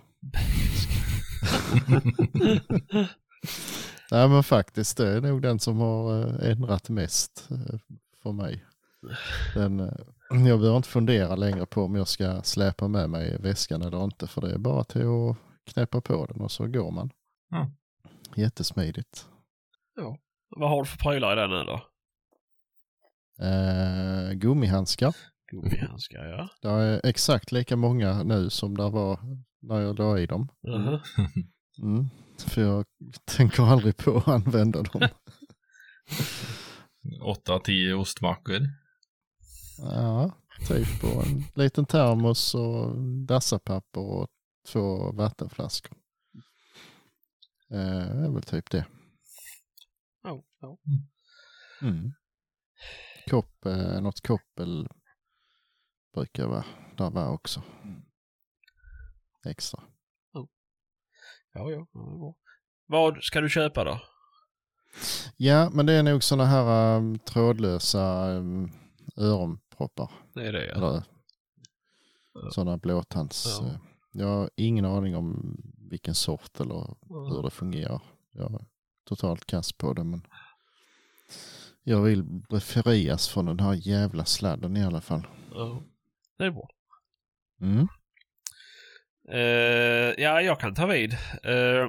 Nej 4.10 4.28
men 4.28 4.42
faktiskt 4.42 4.96
det 4.96 5.08
är 5.08 5.20
nog 5.20 5.42
den 5.42 5.58
som 5.58 5.78
har 5.78 6.18
eh, 6.18 6.50
ändrat 6.50 6.88
mest 6.88 7.48
eh, 7.50 7.78
för 8.22 8.32
mig. 8.32 8.64
Den, 9.54 9.80
eh, 9.80 9.92
jag 10.30 10.60
behöver 10.60 10.76
inte 10.76 10.88
fundera 10.88 11.36
längre 11.36 11.66
på 11.66 11.82
om 11.82 11.94
jag 11.94 12.08
ska 12.08 12.42
släpa 12.42 12.88
med 12.88 13.10
mig 13.10 13.38
väskan 13.40 13.82
eller 13.82 14.04
inte 14.04 14.26
för 14.26 14.40
det 14.40 14.52
är 14.54 14.58
bara 14.58 14.84
till 14.84 15.06
att 15.06 15.36
knäppa 15.72 16.00
på 16.00 16.26
den 16.26 16.40
och 16.40 16.50
så 16.50 16.66
går 16.66 16.90
man. 16.90 17.10
Ja. 17.50 17.70
Jättesmidigt. 18.36 19.26
Vad 20.56 20.70
har 20.70 20.82
du 20.82 20.86
för 20.86 20.98
prylar 20.98 21.32
i 21.32 21.36
den 21.36 21.50
nu 21.50 21.64
då? 21.64 21.89
Eh, 23.42 24.32
gummihandskar. 24.32 25.16
Gummihandskar 25.50 26.24
ja. 26.24 26.48
Det 26.62 26.68
är 26.68 27.00
exakt 27.06 27.52
lika 27.52 27.76
många 27.76 28.22
nu 28.22 28.50
som 28.50 28.76
det 28.76 28.90
var 28.90 29.20
när 29.62 29.80
jag 29.80 29.98
la 29.98 30.18
i 30.18 30.26
dem. 30.26 30.48
Mhm. 30.62 31.00
Mm, 31.82 32.08
för 32.46 32.62
jag 32.62 32.84
tänker 33.24 33.62
aldrig 33.62 33.96
på 33.96 34.16
att 34.16 34.28
använda 34.28 34.82
dem. 34.82 35.02
8-10 37.46 37.92
ostmackor. 37.92 38.60
Ja, 39.78 40.32
typ 40.68 41.00
på 41.00 41.06
en 41.26 41.44
liten 41.54 41.86
termos 41.86 42.54
och 42.54 42.96
dassapapper 43.26 44.00
och 44.00 44.28
två 44.68 45.12
vattenflaskor. 45.12 45.96
Eh, 47.70 48.14
Det 48.16 48.26
är 48.26 48.34
väl 48.34 48.42
typ 48.42 48.70
det. 48.70 48.86
Ja, 50.22 50.42
ja. 50.60 50.78
Mm. 51.82 52.12
Kopp, 53.28 53.66
eh, 53.66 54.00
något 54.00 54.20
koppel 54.20 54.88
brukar 56.14 56.46
vara 56.46 56.64
där 56.96 57.10
var 57.10 57.28
också. 57.28 57.62
Extra. 59.46 59.82
Ja, 61.52 61.70
ja. 61.70 61.86
ja. 61.92 62.34
Vad 62.86 63.22
ska 63.22 63.40
du 63.40 63.48
köpa 63.50 63.84
då? 63.84 64.00
Ja, 65.36 65.70
men 65.70 65.86
det 65.86 65.92
är 65.92 66.02
nog 66.02 66.22
sådana 66.22 66.44
här 66.50 66.96
um, 66.96 67.18
trådlösa 67.18 68.30
um, 68.30 68.70
öronproppar. 69.16 70.10
Det 70.34 70.46
är 70.48 70.52
det 70.52 70.66
ja. 70.66 70.74
Eller 70.74 71.02
Ja. 72.32 72.50
sådana 72.50 72.76
blåtands. 72.76 73.46
Ja. 73.60 73.66
eh, 73.66 73.76
Jag 74.12 74.26
har 74.26 74.50
ingen 74.56 74.84
aning 74.84 75.16
om 75.16 75.56
vilken 75.90 76.14
sort 76.14 76.60
eller 76.60 76.94
hur 77.08 77.42
det 77.42 77.50
fungerar. 77.50 78.02
Jag 78.32 78.52
är 78.54 78.66
totalt 79.04 79.46
kass 79.46 79.72
på 79.72 79.92
det 79.92 80.04
men 80.04 80.26
jag 81.90 82.02
vill 82.02 82.22
befrias 82.50 83.28
från 83.28 83.46
den 83.46 83.60
här 83.60 83.74
jävla 83.88 84.24
sladden 84.24 84.76
i 84.76 84.84
alla 84.84 85.00
fall. 85.00 85.26
Ja. 85.52 85.82
Det 86.38 86.44
är 86.44 86.50
bra. 86.50 86.68
Mm. 87.60 87.88
Eh, 89.32 90.22
ja, 90.24 90.40
jag 90.40 90.60
kan 90.60 90.74
ta 90.74 90.86
vid. 90.86 91.12
Eh, 91.42 91.88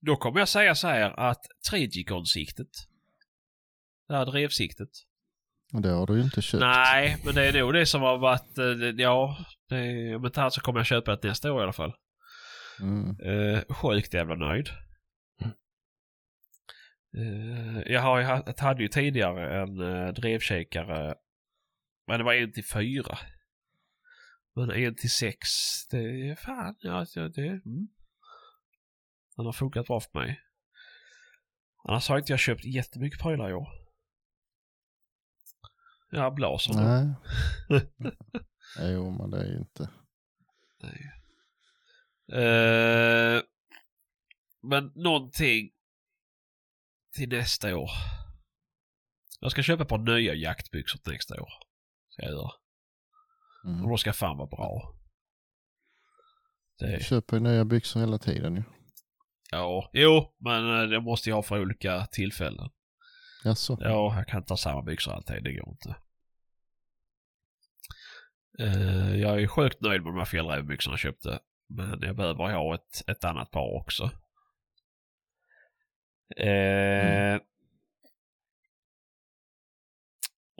då 0.00 0.16
kommer 0.16 0.38
jag 0.38 0.48
säga 0.48 0.74
så 0.74 0.88
här 0.88 1.20
att 1.20 1.40
Trigicon-siktet. 1.70 2.68
Det 4.08 4.16
här 4.16 4.26
drevsiktet. 4.26 4.88
Det 5.72 5.88
har 5.88 6.06
du 6.06 6.16
ju 6.16 6.22
inte 6.22 6.42
köpt. 6.42 6.60
Nej, 6.60 7.16
men 7.24 7.34
det 7.34 7.48
är 7.48 7.52
nog 7.60 7.72
det 7.74 7.86
som 7.86 8.02
har 8.02 8.18
varit, 8.18 8.54
det- 8.54 9.02
ja, 9.02 9.44
det, 9.68 10.14
om 10.16 10.26
inte 10.26 10.40
annat 10.40 10.54
så 10.54 10.60
kommer 10.60 10.78
jag 10.80 10.86
köpa 10.86 11.16
det 11.16 11.28
nästa 11.28 11.52
år 11.52 11.60
i 11.60 11.62
alla 11.62 11.72
fall. 11.72 11.92
Mm. 12.80 13.20
Uh, 13.20 13.60
sjukt 13.74 14.14
jävla 14.14 14.34
nöjd. 14.34 14.68
Eh, 17.16 17.92
jag 17.92 18.00
har 18.00 18.22
haft, 18.22 18.60
hade 18.60 18.82
ju 18.82 18.88
tidigare 18.88 19.62
en 19.62 19.80
uh, 19.80 20.12
drevkikare, 20.12 21.14
men 22.06 22.18
det 22.18 22.24
var 22.24 22.34
en 22.34 22.52
till 22.52 22.64
fyra. 22.64 23.18
Men 24.54 24.70
en 24.70 24.94
till 24.94 25.10
sex, 25.10 25.48
det 25.90 26.28
är 26.30 26.34
fan, 26.34 26.74
ja, 26.80 27.06
det, 27.14 27.46
mm. 27.46 27.88
Den 29.36 29.46
har 29.46 29.52
funkat 29.52 29.86
bra 29.86 30.00
för 30.00 30.18
mig. 30.18 30.40
Annars 31.84 32.08
har 32.08 32.18
inte 32.18 32.32
jag 32.32 32.40
köpt 32.40 32.64
jättemycket 32.64 33.20
prylar 33.20 33.50
i 33.50 33.54
år. 33.54 33.68
Ja, 36.10 36.30
blaser. 36.30 36.74
Nej. 36.74 37.14
jo, 38.92 39.10
men 39.10 39.30
det 39.30 39.40
är 39.40 39.46
ju 39.46 39.58
inte. 39.58 39.90
Eh, 42.32 43.42
men 44.62 44.92
någonting 44.94 45.70
till 47.12 47.28
nästa 47.28 47.76
år. 47.76 47.90
Jag 49.40 49.50
ska 49.50 49.62
köpa 49.62 49.82
ett 49.82 49.88
par 49.88 49.98
nya 49.98 50.34
jaktbyxor 50.34 50.98
till 50.98 51.12
nästa 51.12 51.42
år. 51.42 51.50
Ska 52.08 52.22
jag 52.22 52.32
göra. 52.32 52.50
Mm. 53.66 53.82
Och 53.84 53.88
de 53.88 53.98
ska 53.98 54.12
fan 54.12 54.36
vara 54.36 54.46
bra. 54.48 54.94
Du 56.78 56.86
Det, 56.86 57.04
köper 57.04 57.36
ju 57.36 57.42
nya 57.42 57.64
byxor 57.64 58.00
hela 58.00 58.18
tiden 58.18 58.56
ju. 58.56 58.62
ja, 59.50 59.90
jo, 59.92 60.34
men 60.38 60.80
eh, 60.80 60.86
det 60.88 61.00
måste 61.00 61.28
jag 61.30 61.36
ha 61.36 61.42
för 61.42 61.60
olika 61.60 62.06
tillfällen. 62.06 62.70
Jaså? 63.44 63.78
Ja, 63.80 64.16
jag 64.16 64.28
kan 64.28 64.40
inte 64.40 64.52
ha 64.52 64.58
samma 64.58 64.82
byxor 64.82 65.12
alltid. 65.12 65.44
Det 65.44 65.52
går 65.52 65.68
inte. 65.68 65.96
Eh, 68.58 69.16
jag 69.16 69.42
är 69.42 69.46
sjukt 69.46 69.80
nöjd 69.80 70.02
med 70.02 70.12
de 70.12 70.18
här 70.18 70.24
fjällrävenbyxorna 70.24 70.92
jag 70.92 70.98
köpte. 71.00 71.40
Men 71.68 71.98
jag 72.02 72.16
behöver 72.16 72.52
ha 72.54 72.74
ett, 72.74 73.08
ett 73.08 73.24
annat 73.24 73.50
par 73.50 73.76
också. 73.80 74.10
Eh, 76.36 77.40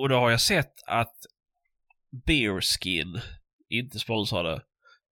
Och 0.01 0.09
då 0.09 0.15
har 0.17 0.31
jag 0.31 0.41
sett 0.41 0.75
att 0.87 1.17
Bearskin, 2.27 3.21
inte 3.69 3.99
sponsrade, 3.99 4.63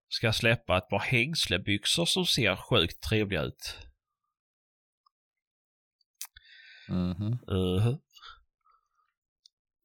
ska 0.09 0.33
släppa 0.33 0.79
ett 0.79 0.89
par 0.89 0.99
hängslebyxor 0.99 2.05
som 2.07 2.27
ser 2.27 2.57
sjukt 2.57 3.03
trevliga 3.03 3.43
ut. 3.43 3.79
Mhm. 6.89 7.39
Mhm. 7.49 7.99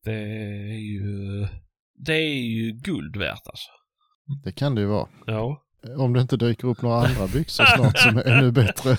Det 0.04 0.14
är 0.14 0.80
ju... 0.80 1.48
Det 1.94 2.14
är 2.14 2.44
ju 2.44 2.72
guld 2.72 3.16
värt 3.18 3.48
alltså. 3.48 3.70
Det 4.44 4.52
kan 4.52 4.76
det 4.76 4.82
ju 4.82 4.88
vara. 4.88 5.10
Ja. 5.28 5.63
Om 5.98 6.14
det 6.14 6.22
inte 6.22 6.38
dyker 6.38 6.68
upp 6.68 6.82
några 6.82 7.08
andra 7.08 7.28
byxor 7.28 7.66
snart 7.66 7.98
som 7.98 8.18
är 8.18 8.28
ännu 8.28 8.52
bättre. 8.52 8.98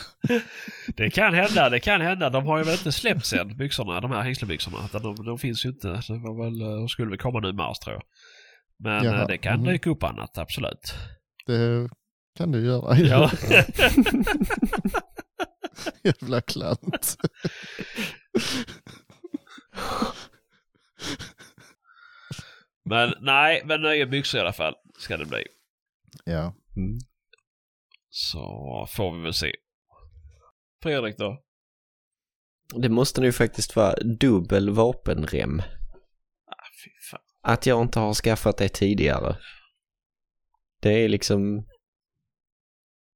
Det 0.97 1.11
kan 1.11 1.35
hända, 1.35 1.71
det 1.71 1.81
kan 1.81 2.01
hända. 2.01 2.31
De 2.31 2.47
har 2.47 2.59
ju 2.59 2.65
väl 2.65 2.75
inte 2.75 2.93
släppts 2.93 3.33
än, 3.33 3.57
byxorna, 3.57 4.01
de 4.01 4.11
här 4.11 4.23
hängslebyxorna. 4.23 4.79
De, 4.93 5.25
de 5.25 5.39
finns 5.39 5.65
ju 5.65 5.69
inte. 5.69 5.89
Det 5.89 6.19
var 6.19 6.45
väl, 6.45 6.59
de 6.59 6.89
skulle 6.89 7.09
väl 7.11 7.19
komma 7.19 7.41
nu 7.41 7.49
i 7.49 7.53
mars 7.53 7.79
tror 7.79 7.95
jag. 7.95 8.03
Men 8.79 9.05
Jaha, 9.05 9.21
eh, 9.21 9.27
det 9.27 9.39
kan 9.39 9.61
mhm. 9.61 9.69
dyka 9.69 9.91
upp 9.91 10.03
annat, 10.03 10.39
absolut. 10.39 10.95
Det 11.47 11.89
kan 12.37 12.53
du 12.53 12.67
göra. 12.67 12.99
Ja. 12.99 13.31
Jävla 16.03 16.41
klant. 16.41 17.17
men 22.85 23.15
nej, 23.21 23.63
men 23.65 23.83
nya 23.83 24.07
byxor 24.07 24.39
i 24.39 24.41
alla 24.41 24.53
fall 24.53 24.75
ska 24.99 25.17
det 25.17 25.27
bli. 25.27 25.45
Ja. 26.25 26.55
Mm. 26.77 26.99
Så 28.09 28.87
får 28.91 29.17
vi 29.17 29.23
väl 29.23 29.35
se. 29.35 29.53
Fredrik 30.83 31.19
då? 31.19 31.45
Det 32.75 32.89
måste 32.89 33.21
nu 33.21 33.33
faktiskt 33.33 33.77
vara 33.77 33.95
dubbel 33.95 34.71
vapenrem. 34.71 35.61
Ah, 36.47 36.67
fy 36.85 36.91
fan. 37.11 37.21
Att 37.41 37.67
jag 37.67 37.83
inte 37.83 38.01
har 38.01 38.15
skaffat 38.15 38.57
det 38.57 38.69
tidigare. 38.69 39.37
Det 40.81 41.05
är 41.05 41.09
liksom, 41.09 41.67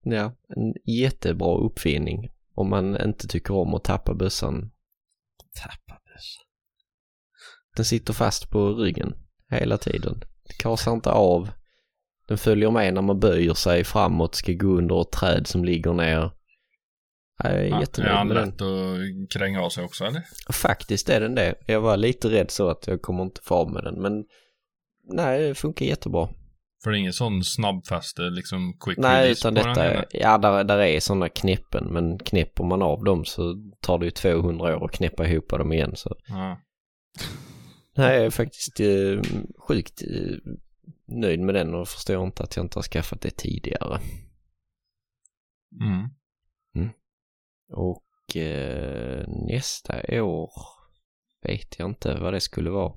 ja, 0.02 0.36
en 0.48 0.74
jättebra 0.84 1.58
uppfinning. 1.58 2.28
Om 2.54 2.70
man 2.70 3.00
inte 3.00 3.28
tycker 3.28 3.54
om 3.54 3.74
att 3.74 3.84
tappa 3.84 4.14
bössan. 4.14 4.70
Tappa 5.54 6.00
bössan. 6.04 6.44
Den 7.76 7.84
sitter 7.84 8.12
fast 8.12 8.50
på 8.50 8.72
ryggen 8.72 9.14
hela 9.50 9.78
tiden. 9.78 10.20
Det 10.42 10.54
kasar 10.58 10.92
inte 10.92 11.10
av. 11.10 11.50
Den 12.28 12.38
följer 12.38 12.70
med 12.70 12.94
när 12.94 13.02
man 13.02 13.20
böjer 13.20 13.54
sig 13.54 13.84
framåt, 13.84 14.34
ska 14.34 14.52
gå 14.52 14.68
under 14.68 15.02
ett 15.02 15.10
träd 15.12 15.46
som 15.46 15.64
ligger 15.64 15.92
ner. 15.92 16.30
Jag 17.42 17.52
är 17.52 17.64
Ja, 17.64 17.76
är 17.76 17.80
jättenöjd 17.80 18.14
han 18.14 18.28
med 18.28 18.36
den. 18.36 18.48
lätt 18.48 18.62
att 18.62 19.30
kränga 19.30 19.60
av 19.62 19.70
sig 19.70 19.84
också 19.84 20.04
eller? 20.04 20.22
Faktiskt 20.52 21.08
är 21.08 21.20
den 21.20 21.34
det. 21.34 21.54
Jag 21.66 21.80
var 21.80 21.96
lite 21.96 22.28
rädd 22.28 22.50
så 22.50 22.68
att 22.68 22.86
jag 22.86 23.02
kommer 23.02 23.22
inte 23.22 23.40
få 23.44 23.54
av 23.54 23.72
med 23.72 23.84
den 23.84 24.02
men 24.02 24.24
nej, 25.12 25.48
det 25.48 25.54
funkar 25.54 25.86
jättebra. 25.86 26.28
För 26.84 26.90
det 26.90 26.96
är 26.96 26.98
ingen 26.98 27.12
sån 27.12 27.44
snabbfäste 27.44 28.22
liksom 28.22 28.78
quick 28.80 28.98
Nej, 28.98 29.30
utan 29.30 29.54
detta 29.54 29.84
är, 29.84 30.04
ja 30.10 30.38
där, 30.38 30.64
där 30.64 30.78
är 30.78 31.00
sådana 31.00 31.28
knäppen 31.28 31.84
men 31.92 32.18
knäpper 32.18 32.64
man 32.64 32.82
av 32.82 33.04
dem 33.04 33.24
så 33.24 33.54
tar 33.80 33.98
det 33.98 34.04
ju 34.04 34.10
200 34.10 34.76
år 34.76 34.84
att 34.84 34.92
knäppa 34.92 35.26
ihop 35.26 35.48
dem 35.48 35.72
igen 35.72 35.92
så. 35.96 36.16
Ja. 36.28 36.60
Nej, 37.96 38.16
jag 38.16 38.26
är 38.26 38.30
faktiskt 38.30 38.80
eh, 38.80 39.40
sjukt 39.68 40.02
eh, 40.02 40.36
nöjd 41.08 41.40
med 41.40 41.54
den 41.54 41.74
och 41.74 41.88
förstår 41.88 42.24
inte 42.26 42.42
att 42.42 42.56
jag 42.56 42.64
inte 42.64 42.78
har 42.78 42.82
skaffat 42.82 43.20
det 43.20 43.30
tidigare. 43.30 44.00
Mm. 45.80 46.08
Och 47.72 48.36
eh, 48.36 49.28
nästa 49.28 50.22
år 50.22 50.50
vet 51.42 51.78
jag 51.78 51.90
inte 51.90 52.14
vad 52.20 52.32
det 52.32 52.40
skulle 52.40 52.70
vara. 52.70 52.94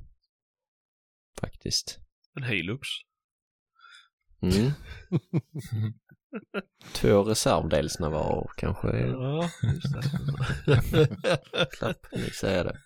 Faktiskt. 1.39 1.99
En 2.36 2.43
Hilux. 2.43 2.88
Mm. 4.41 4.72
Två 6.93 7.24
reservdelsnavararer 7.24 8.49
kanske. 8.57 8.88
Ja, 8.88 9.49
just 9.74 9.93
det. 9.93 11.68
Slapp 11.78 12.07
ni 12.12 12.30
säga 12.30 12.64
det. 12.64 12.78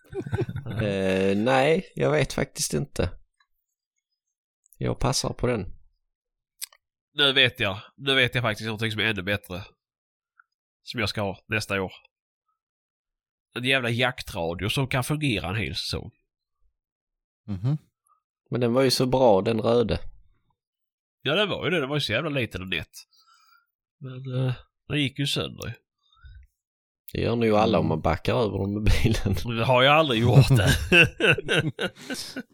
Eh, 0.85 1.37
nej, 1.37 1.91
jag 1.95 2.11
vet 2.11 2.33
faktiskt 2.33 2.73
inte. 2.73 3.09
Jag 4.77 4.99
passar 4.99 5.33
på 5.33 5.47
den. 5.47 5.65
Nu 7.13 7.33
vet 7.33 7.59
jag. 7.59 7.81
Nu 7.95 8.15
vet 8.15 8.35
jag 8.35 8.43
faktiskt 8.43 8.65
någonting 8.65 8.91
som 8.91 9.01
är 9.01 9.05
ännu 9.05 9.21
bättre. 9.21 9.63
Som 10.83 10.99
jag 10.99 11.09
ska 11.09 11.21
ha 11.21 11.43
nästa 11.47 11.81
år. 11.81 11.93
En 13.55 13.63
jävla 13.63 13.89
jaktradio 13.89 14.69
som 14.69 14.87
kan 14.87 15.03
fungera 15.03 15.49
en 15.49 15.55
hel 15.55 15.75
säsong. 15.75 16.11
Mhm. 17.47 17.77
Men 18.49 18.61
den 18.61 18.73
var 18.73 18.81
ju 18.81 18.91
så 18.91 19.05
bra, 19.05 19.41
den 19.41 19.61
röde. 19.61 19.99
Ja, 21.21 21.35
den 21.35 21.49
var 21.49 21.65
ju 21.65 21.71
det. 21.71 21.79
Den 21.79 21.89
var 21.89 21.95
ju 21.95 22.01
så 22.01 22.11
jävla 22.11 22.29
liten 22.29 22.61
och 22.61 22.67
nätt. 22.67 23.07
Men 23.97 24.27
uh, 24.27 24.53
den 24.87 25.01
gick 25.01 25.19
ju 25.19 25.27
sönder. 25.27 25.77
Det 27.13 27.21
gör 27.21 27.35
nog 27.35 27.49
alla 27.49 27.79
om 27.79 27.87
man 27.87 28.01
backar 28.01 28.35
över 28.35 28.57
dem 28.57 28.73
med 28.73 28.83
bilen. 28.83 29.35
Det 29.57 29.65
har 29.65 29.83
jag 29.83 29.93
aldrig 29.95 30.21
gjort 30.21 30.47
det. 30.47 30.69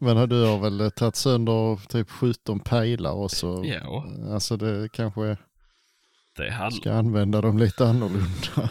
Men 0.00 0.28
du 0.28 0.44
har 0.44 0.58
väl 0.58 0.90
tagit 0.90 1.16
sönder 1.16 1.88
typ 1.88 2.10
17 2.10 2.60
pejlar 2.60 3.12
och 3.12 3.30
så. 3.30 3.62
ja, 3.64 4.06
Alltså 4.32 4.56
det 4.56 4.88
kanske 4.92 5.36
det 6.36 6.50
handlar... 6.50 6.80
ska 6.80 6.92
använda 6.92 7.40
dem 7.40 7.58
lite 7.58 7.86
annorlunda. 7.86 8.70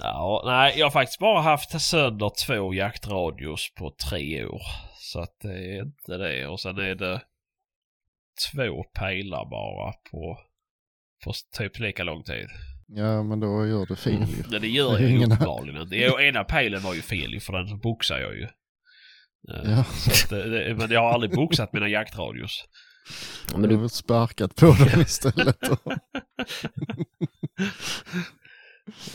Ja, 0.00 0.42
nej, 0.46 0.78
jag 0.78 0.86
har 0.86 0.90
faktiskt 0.90 1.18
bara 1.18 1.40
haft 1.40 1.80
sönder 1.80 2.30
två 2.46 2.74
jaktradios 2.74 3.74
på 3.74 3.94
tre 4.10 4.44
år. 4.46 4.62
Så 4.98 5.20
att 5.20 5.40
det 5.42 5.76
är 5.76 5.82
inte 5.82 6.16
det. 6.16 6.46
Och 6.46 6.60
sen 6.60 6.78
är 6.78 6.94
det 6.94 7.20
två 8.52 8.82
pejlar 8.82 9.50
bara 9.50 9.92
på, 10.10 10.38
på 11.26 11.32
typ 11.58 11.78
lika 11.78 12.04
lång 12.04 12.22
tid. 12.22 12.46
Ja 12.88 13.22
men 13.22 13.40
då 13.40 13.66
gör 13.66 13.86
det 13.86 13.96
fel 13.96 14.28
ju. 14.28 14.44
Men 14.50 14.60
det 14.60 14.68
gör 14.68 14.98
jag 14.98 15.10
ju 15.10 15.24
uppenbarligen 15.24 15.82
inte. 15.82 15.96
Ena 15.96 16.44
pejlen 16.44 16.82
var 16.82 16.94
ju 16.94 17.02
fel 17.02 17.32
ju, 17.34 17.40
för 17.40 17.52
den 17.52 17.78
boxar 17.78 18.18
jag 18.18 18.36
ju. 18.36 18.42
Eh, 18.42 19.70
Ja, 19.70 19.84
Så 19.84 20.10
att 20.10 20.30
det, 20.30 20.50
det, 20.50 20.74
men 20.74 20.90
jag 20.90 21.00
har 21.00 21.12
aldrig 21.12 21.32
boxat 21.32 21.72
mina 21.72 21.88
jaktradios. 21.88 22.64
Ja, 23.52 23.58
men 23.58 23.68
du 23.68 23.76
du, 23.76 23.82
har 23.82 23.88
sparkat 23.88 24.56
på 24.56 24.66
dem 24.66 25.00
istället. 25.00 25.58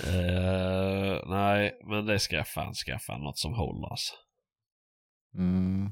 Eh, 0.03 1.30
nej, 1.30 1.80
men 1.89 2.05
det 2.05 2.20
ska 2.20 2.36
jag 2.36 2.47
fan 2.47 2.74
skaffa 2.74 3.18
något 3.18 3.38
som 3.38 3.53
håller 3.53 3.88
alltså. 3.88 4.14
Mm. 5.38 5.91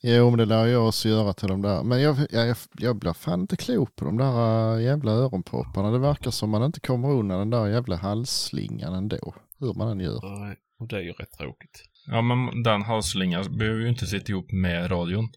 Jo 0.00 0.30
men 0.30 0.38
det 0.38 0.44
lär 0.44 0.66
jag 0.66 0.88
också 0.88 1.08
göra 1.08 1.32
till 1.32 1.48
de 1.48 1.62
där. 1.62 1.82
Men 1.82 2.00
jag, 2.02 2.16
jag, 2.30 2.56
jag 2.78 2.96
blir 2.96 3.12
fan 3.12 3.40
inte 3.40 3.56
klok 3.56 3.96
på 3.96 4.04
de 4.04 4.16
där 4.18 4.74
äh, 4.76 4.82
jävla 4.82 5.12
öronpropparna. 5.12 5.90
Det 5.90 5.98
verkar 5.98 6.30
som 6.30 6.50
man 6.50 6.62
inte 6.62 6.80
kommer 6.80 7.10
undan 7.10 7.38
den 7.38 7.50
där 7.50 7.66
jävla 7.66 7.96
halsslingan 7.96 8.94
ändå. 8.94 9.34
Hur 9.58 9.74
man 9.74 9.88
än 9.88 10.00
gör. 10.00 10.38
Nej, 10.40 10.56
och 10.80 10.88
det 10.88 10.96
är 10.96 11.00
ju 11.00 11.12
rätt 11.12 11.32
tråkigt. 11.38 11.82
ja, 12.06 12.22
men 12.22 12.62
den 12.62 12.82
halsslingan 12.82 13.58
behöver 13.58 13.80
ju 13.80 13.88
inte 13.88 14.06
sitta 14.06 14.32
ihop 14.32 14.52
med 14.52 14.90
radion. 14.90 15.28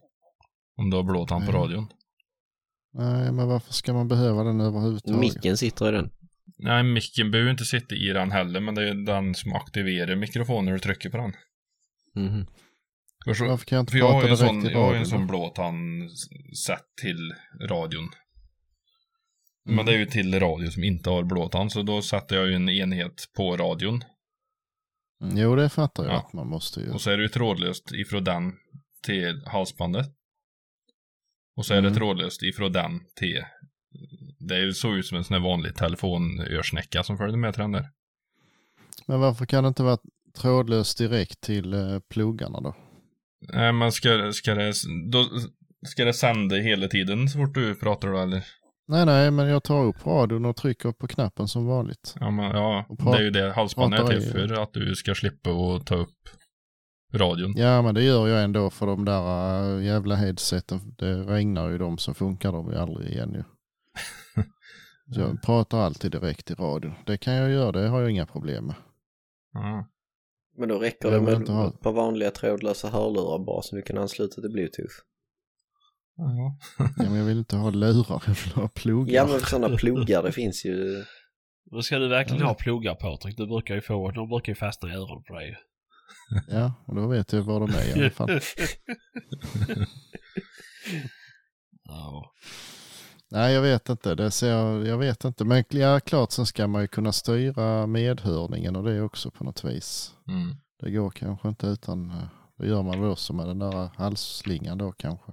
Om 0.77 0.89
du 0.89 0.97
har 0.97 1.03
blåtand 1.03 1.45
på 1.45 1.51
Nej. 1.51 1.61
radion. 1.61 1.87
Nej 2.93 3.31
men 3.31 3.47
varför 3.47 3.73
ska 3.73 3.93
man 3.93 4.07
behöva 4.07 4.43
den 4.43 4.61
överhuvudtaget? 4.61 5.19
micken 5.19 5.57
sitter 5.57 5.89
i 5.89 5.91
den. 5.91 6.09
Nej, 6.57 6.83
micken 6.83 7.31
behöver 7.31 7.47
ju 7.47 7.51
inte 7.51 7.65
sitta 7.65 7.95
i 7.95 8.07
den 8.07 8.31
heller, 8.31 8.59
men 8.59 8.75
det 8.75 8.81
är 8.81 8.93
ju 8.93 9.03
den 9.03 9.35
som 9.35 9.53
aktiverar 9.53 10.15
mikrofonen 10.15 10.65
när 10.65 10.73
du 10.73 10.79
trycker 10.79 11.09
på 11.09 11.17
den. 11.17 11.33
Mhm. 12.15 12.45
För, 13.25 13.33
så, 13.33 13.47
Varför 13.47 13.65
kan 13.65 13.75
jag 13.75 13.83
inte 13.83 13.91
för 13.91 13.99
jag 13.99 14.11
prata 14.21 14.27
en 14.27 14.37
direkt 14.37 14.39
sån, 14.63 14.65
i 14.69 14.71
jag 14.73 14.79
har 14.79 14.93
ju 14.93 14.97
en 14.97 15.03
radion 15.03 15.05
sån 15.09 15.27
blåtand 15.27 16.11
sett 16.67 16.85
till 17.01 17.33
radion. 17.69 18.09
Mm. 19.65 19.75
Men 19.75 19.85
det 19.85 19.93
är 19.93 19.97
ju 19.97 20.05
till 20.05 20.39
radio 20.39 20.71
som 20.71 20.83
inte 20.83 21.09
har 21.09 21.23
blåtand, 21.23 21.71
så 21.71 21.81
då 21.81 22.01
sätter 22.01 22.35
jag 22.35 22.47
ju 22.47 22.53
en 22.55 22.69
enhet 22.69 23.27
på 23.35 23.57
radion. 23.57 24.03
Mm, 25.23 25.37
Jo 25.37 25.55
det 25.55 25.69
fattar 25.69 26.03
jag 26.03 26.13
Ja. 26.13 26.17
att 26.17 26.33
man 26.33 26.47
måste 26.47 26.79
ju. 26.79 26.91
Och 26.91 27.01
så 27.01 27.09
är 27.11 27.17
det 27.17 27.23
ju 27.23 27.29
trådlöst 27.29 27.91
ifrån 27.91 28.23
den 28.23 28.53
till 29.03 29.43
halsbandet. 29.45 30.07
Och 31.55 31.65
så 31.65 31.73
är 31.73 31.81
det 31.81 31.87
Mm. 31.87 31.97
trådlöst 31.99 32.43
ifrån 32.43 32.71
den 32.71 32.99
till... 33.15 33.43
Det 34.39 34.55
är 34.55 34.59
ju 34.59 34.73
så 34.73 34.93
ut 34.93 35.05
som 35.05 35.17
en 35.17 35.23
sån 35.23 35.33
här 35.33 35.41
vanlig 35.43 35.75
telefonörsnäcka 35.75 37.03
som 37.03 37.17
följer 37.17 37.37
med 37.37 37.53
till 37.53 37.61
den 37.61 37.71
där. 37.71 37.89
Men 39.07 39.19
varför 39.19 39.45
kan 39.45 39.63
det 39.63 39.67
inte 39.67 39.83
vara 39.83 39.97
trådlöst 40.37 40.97
direkt 40.97 41.41
till 41.41 41.73
eh, 41.73 41.99
pluggarna 42.09 42.61
då? 42.61 42.75
Nej, 43.53 43.73
men 43.73 43.91
ska, 43.91 44.31
ska 44.33 44.55
det... 44.55 44.73
Då, 45.11 45.25
ska 45.87 46.05
det 46.05 46.13
sända 46.13 46.55
hela 46.55 46.87
tiden 46.87 47.29
så 47.29 47.37
fort 47.37 47.53
du 47.53 47.75
pratar 47.75 48.07
då 48.07 48.17
eller? 48.17 48.43
Nej 48.87 49.05
nej 49.05 49.31
men 49.31 49.47
jag 49.47 49.63
tar 49.63 49.83
upp 49.83 50.05
radion 50.05 50.45
och 50.45 50.55
trycker 50.55 50.91
på 50.91 51.07
knappen 51.07 51.47
som 51.47 51.65
vanligt. 51.65 52.15
Ja, 52.19 52.31
men, 52.31 52.45
ja 52.45 52.85
det 52.89 53.17
är 53.17 53.21
ju 53.21 53.29
det 53.29 53.53
halsbandet 53.53 53.99
är 53.99 54.07
till 54.07 54.31
för. 54.31 54.61
Att 54.63 54.73
du 54.73 54.95
ska 54.95 55.15
slippa 55.15 55.49
att 55.49 55.85
ta 55.85 55.95
upp 55.95 56.29
radion. 57.13 57.53
Ja 57.57 57.81
men 57.81 57.95
det 57.95 58.03
gör 58.03 58.27
jag 58.27 58.43
ändå 58.43 58.69
för 58.69 58.85
de 58.85 59.05
där 59.05 59.77
äh, 59.77 59.85
jävla 59.85 60.15
headseten. 60.15 60.95
Det 60.97 61.15
regnar 61.15 61.69
ju 61.69 61.77
de 61.77 61.97
så 61.97 62.13
funkar 62.13 62.51
de 62.51 62.71
ju 62.71 62.77
aldrig 62.77 63.09
igen 63.09 63.33
ju. 63.33 63.43
Så 65.13 65.21
jag 65.21 65.41
pratar 65.41 65.79
alltid 65.79 66.11
direkt 66.11 66.51
i 66.51 66.53
radion. 66.53 66.93
Det 67.05 67.17
kan 67.17 67.33
jag 67.33 67.51
göra, 67.51 67.71
det 67.71 67.87
har 67.87 68.01
jag 68.01 68.11
inga 68.11 68.25
problem 68.25 68.65
med. 68.65 68.75
Ja. 69.53 69.87
Men 70.61 70.69
då 70.69 70.79
räcker 70.79 71.11
Jag 71.11 71.21
det 71.25 71.39
med 71.39 71.41
ett 71.67 71.81
par 71.81 71.91
vanliga 71.91 72.31
trådlösa 72.31 72.89
hörlurar 72.89 73.45
bara 73.45 73.61
som 73.61 73.75
du 73.75 73.81
kan 73.81 73.97
ansluta 73.97 74.41
till 74.41 74.51
bluetooth. 74.51 74.93
Ja. 76.15 76.57
Ja, 76.97 77.09
men 77.09 77.15
jag 77.15 77.25
vill 77.25 77.37
inte 77.37 77.55
ha 77.55 77.69
lurar, 77.69 78.23
jag 78.27 78.35
vill 78.43 78.53
ha 78.53 78.67
pluggar. 78.67 79.13
Ja 79.13 79.27
men 79.27 79.39
sådana 79.39 79.77
pluggar 79.77 80.23
det 80.23 80.31
finns 80.31 80.65
ju. 80.65 81.03
Men 81.71 81.83
ska 81.83 81.97
du 81.99 82.07
verkligen 82.07 82.41
Ja. 82.41 82.47
ha 82.47 82.53
pluggar 82.53 82.95
Patrik? 82.95 83.37
Du 83.37 83.47
brukar 83.47 83.75
ju 83.75 83.81
få, 83.81 84.11
de 84.11 84.29
brukar 84.29 84.51
ju 84.51 84.55
fastna 84.55 84.89
i 84.89 84.95
öronen 84.95 85.23
på 85.23 85.33
dig. 85.33 85.57
Ja, 86.47 86.73
och 86.87 86.95
då 86.95 87.07
vet 87.07 87.33
jag 87.33 87.41
var 87.41 87.59
de 87.59 87.69
är 87.69 87.97
i 87.97 88.01
alla 88.01 88.09
fall. 88.11 88.29
Ja. 91.83 92.33
Nej, 93.31 93.53
jag 93.53 93.61
vet 93.61 93.89
inte. 93.89 94.15
Det 94.15 94.31
ser 94.31 94.49
jag, 94.49 94.87
jag 94.87 94.97
vet 94.97 95.23
inte. 95.23 95.45
Men 95.45 95.63
ja, 95.69 95.99
klart 95.99 96.31
sen 96.31 96.45
ska 96.45 96.67
man 96.67 96.81
ju 96.81 96.87
kunna 96.87 97.11
styra 97.11 97.87
medhörningen 97.87 98.75
och 98.75 98.83
det 98.83 99.01
också 99.01 99.31
på 99.31 99.43
något 99.43 99.63
vis. 99.63 100.13
Mm. 100.27 100.55
Det 100.79 100.91
går 100.91 101.09
kanske 101.09 101.47
inte 101.47 101.67
utan, 101.67 102.09
eh, 102.09 102.27
det 102.57 102.67
gör 102.67 102.83
man 102.83 103.01
väl 103.01 103.09
också 103.09 103.33
med 103.33 103.47
den 103.47 103.59
där 103.59 103.89
halsslingan 103.97 104.77
då 104.77 104.91
kanske. 104.91 105.31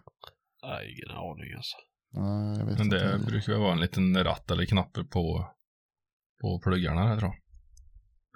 Nej, 0.63 0.93
ingen 0.93 1.17
aning 1.19 1.55
alltså. 1.57 1.77
Nej, 2.13 2.59
jag 2.59 2.67
vet 2.67 2.79
Men 2.79 2.87
inte. 2.87 2.97
det 2.97 3.11
heller. 3.11 3.25
brukar 3.27 3.53
ju 3.53 3.59
vara 3.59 3.73
en 3.73 3.81
liten 3.81 4.25
ratt 4.25 4.51
eller 4.51 4.65
knapp 4.65 4.93
på, 5.11 5.49
på 6.41 6.61
pluggarna 6.65 7.07
där 7.07 7.19
tror 7.19 7.31
jag. 7.31 7.39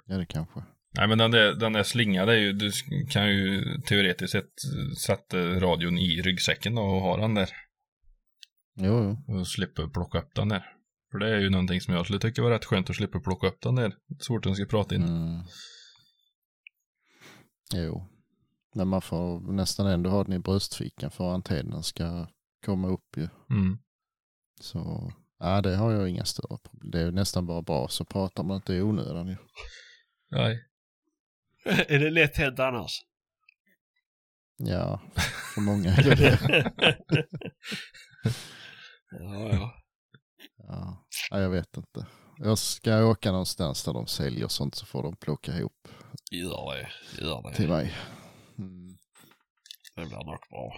Ja, 0.05 0.17
det 0.19 0.25
kanske. 0.25 0.63
Nej 0.97 1.07
men 1.07 1.17
den 1.17 1.31
där, 1.31 1.53
den 1.53 1.73
där 1.73 1.83
slingan, 1.83 2.27
det 2.27 2.33
är 2.33 2.37
ju, 2.37 2.53
du 2.53 2.71
kan 3.09 3.27
ju 3.29 3.63
teoretiskt 3.81 4.31
sett 4.31 4.51
sätta 4.97 5.37
radion 5.37 5.97
i 5.97 6.21
ryggsäcken 6.21 6.77
och 6.77 7.01
ha 7.01 7.17
den 7.17 7.33
där. 7.33 7.49
Jo, 8.75 9.17
jo. 9.27 9.39
Och 9.39 9.47
slippa 9.47 9.87
plocka 9.87 10.19
upp 10.19 10.35
den 10.35 10.49
där. 10.49 10.65
För 11.11 11.19
det 11.19 11.35
är 11.35 11.39
ju 11.39 11.49
någonting 11.49 11.81
som 11.81 11.93
jag 11.93 12.05
skulle 12.05 12.19
tycka 12.19 12.41
var 12.41 12.49
rätt 12.49 12.65
skönt 12.65 12.89
att 12.89 12.95
slippa 12.95 13.19
plocka 13.19 13.47
upp 13.47 13.61
den 13.61 13.75
där. 13.75 13.95
Så 14.19 14.33
fort 14.33 14.43
den 14.43 14.55
ska 14.55 14.65
prata 14.65 14.95
in. 14.95 15.03
Mm. 15.03 15.43
Jo. 17.73 18.09
Men 18.75 18.87
man 18.87 19.01
får 19.01 19.53
nästan 19.53 19.87
ändå 19.87 20.09
ha 20.09 20.23
den 20.23 20.33
i 20.33 20.39
bröstfickan 20.39 21.11
för 21.11 21.29
att 21.29 21.33
antennen 21.33 21.83
ska 21.83 22.27
komma 22.65 22.87
upp 22.87 23.17
ju. 23.17 23.27
Mm. 23.49 23.77
Så 24.61 25.11
ja, 25.39 25.61
det 25.61 25.75
har 25.75 25.91
jag 25.91 26.09
inga 26.09 26.25
större 26.25 26.57
problem. 26.57 26.91
Det 26.91 26.99
är 27.01 27.11
nästan 27.11 27.45
bara 27.45 27.61
bra 27.61 27.87
så 27.87 28.05
pratar 28.05 28.43
man 28.43 28.55
inte 28.55 28.73
i 28.73 28.81
onödan 28.81 29.27
ju. 29.27 29.37
Nej. 30.31 30.63
är 31.65 31.99
det 31.99 32.09
lätt 32.09 32.37
hänt 32.37 32.59
annars? 32.59 32.91
Ja, 34.57 35.01
för 35.55 35.61
många 35.61 35.89
är 35.95 36.15
det. 36.15 36.71
ja, 39.19 39.49
ja. 39.53 39.73
Ja. 40.57 41.05
ja, 41.31 41.39
jag 41.39 41.49
vet 41.49 41.77
inte. 41.77 42.07
Jag 42.37 42.57
ska 42.57 43.05
åka 43.05 43.31
någonstans 43.31 43.83
där 43.83 43.93
de 43.93 44.07
säljer 44.07 44.47
sånt 44.47 44.75
så 44.75 44.85
får 44.85 45.03
de 45.03 45.15
plocka 45.15 45.51
ihop 45.51 45.87
Gör 46.31 46.75
det. 46.75 46.89
Gör 47.23 47.49
det. 47.49 47.55
till 47.55 47.69
mig. 47.69 47.93
Mm. 48.59 48.97
Det 49.95 50.01
blir 50.01 50.15
nog 50.15 50.25
bra. 50.25 50.73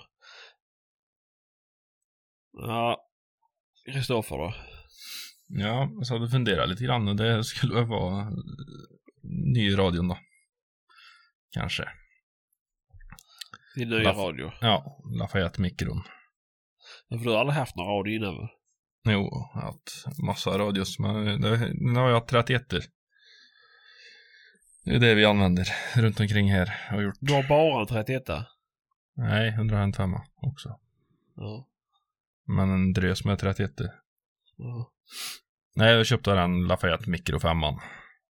Ja. 2.51 2.97
Kristoffer 3.85 4.37
då? 4.37 4.53
Ja, 5.47 5.89
så 6.03 6.13
hade 6.13 6.29
funderat 6.29 6.69
lite 6.69 6.83
grann 6.83 7.07
och 7.07 7.15
det 7.15 7.43
skulle 7.43 7.73
väl 7.75 7.85
vara 7.85 8.31
ny 9.53 9.71
i 9.71 9.75
radion 9.75 10.07
då. 10.07 10.17
Kanske. 11.51 11.89
Din 13.75 13.89
nya 13.89 14.11
radio. 14.11 14.51
Ja, 14.61 15.01
Lafayette-mikron. 15.19 16.03
För 17.09 17.17
du 17.17 17.29
har 17.29 17.39
aldrig 17.39 17.57
haft 17.57 17.75
någon 17.75 17.87
radio 17.87 18.15
innan 18.15 18.35
väl? 18.37 18.47
Jo, 19.07 19.29
jag 19.53 19.61
har 19.61 19.61
haft 19.61 20.19
massa 20.23 20.57
radios, 20.57 20.99
men 20.99 21.23
nu 21.73 21.99
har 21.99 22.09
jag 22.09 22.27
31 22.27 22.69
Det 24.85 24.95
är 24.95 24.99
det 24.99 25.15
vi 25.15 25.25
använder 25.25 25.67
runt 25.95 26.19
omkring 26.19 26.51
här. 26.51 26.65
Har 26.89 27.01
gjort. 27.01 27.15
Du 27.19 27.33
har 27.33 27.47
bara 27.47 27.81
en 27.81 27.87
31 27.87 28.23
Nej, 29.17 29.49
105 29.49 30.13
också. 30.35 30.79
Ja. 31.35 31.67
Men 32.47 32.69
en 32.69 32.93
drös 32.93 33.25
med 33.25 33.39
31 33.39 33.71
ja. 34.57 34.91
Nej, 35.75 35.93
jag 35.93 36.05
köpte 36.05 36.31
den 36.31 36.67
Lafayette 36.67 37.09
Micro 37.09 37.39
5 37.39 37.57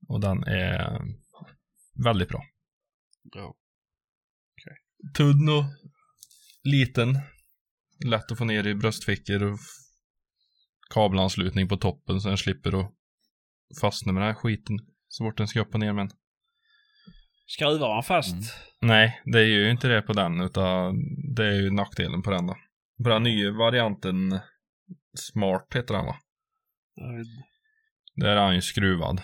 Och 0.07 0.21
den 0.21 0.43
är 0.43 1.01
väldigt 2.03 2.29
bra. 2.29 2.43
ja. 3.23 3.55
Tunn 5.17 5.49
och 5.49 5.63
liten. 6.63 7.19
Lätt 8.05 8.31
att 8.31 8.37
få 8.37 8.45
ner 8.45 8.67
i 8.67 8.75
bröstfickor 8.75 9.43
och 9.43 9.59
kabelanslutning 10.89 11.67
på 11.67 11.77
toppen 11.77 12.21
så 12.21 12.27
den 12.27 12.37
slipper 12.37 12.79
att 12.79 12.91
fastna 13.81 14.11
med 14.11 14.21
den 14.21 14.27
här 14.27 14.35
skiten 14.35 14.79
så 15.07 15.23
fort 15.23 15.37
den 15.37 15.47
ska 15.47 15.61
upp 15.61 15.73
och 15.73 15.79
ner 15.79 15.93
men 15.93 16.09
Skruvar 17.47 17.93
man 17.93 18.03
fast? 18.03 18.33
Mm. 18.33 18.45
Nej, 18.81 19.21
det 19.25 19.39
är 19.39 19.45
ju 19.45 19.71
inte 19.71 19.87
det 19.87 20.01
på 20.01 20.13
den 20.13 20.41
utan 20.41 20.95
det 21.35 21.45
är 21.45 21.61
ju 21.61 21.71
nackdelen 21.71 22.21
på 22.21 22.31
den 22.31 22.47
då. 22.47 22.55
På 23.03 23.09
den 23.09 23.23
nya 23.23 23.51
varianten 23.51 24.39
Smart 25.17 25.67
heter 25.75 25.93
den 25.93 26.05
va? 26.05 26.15
Där 28.15 28.27
är 28.27 28.45
han 28.45 28.55
ju 28.55 28.61
skruvad. 28.61 29.21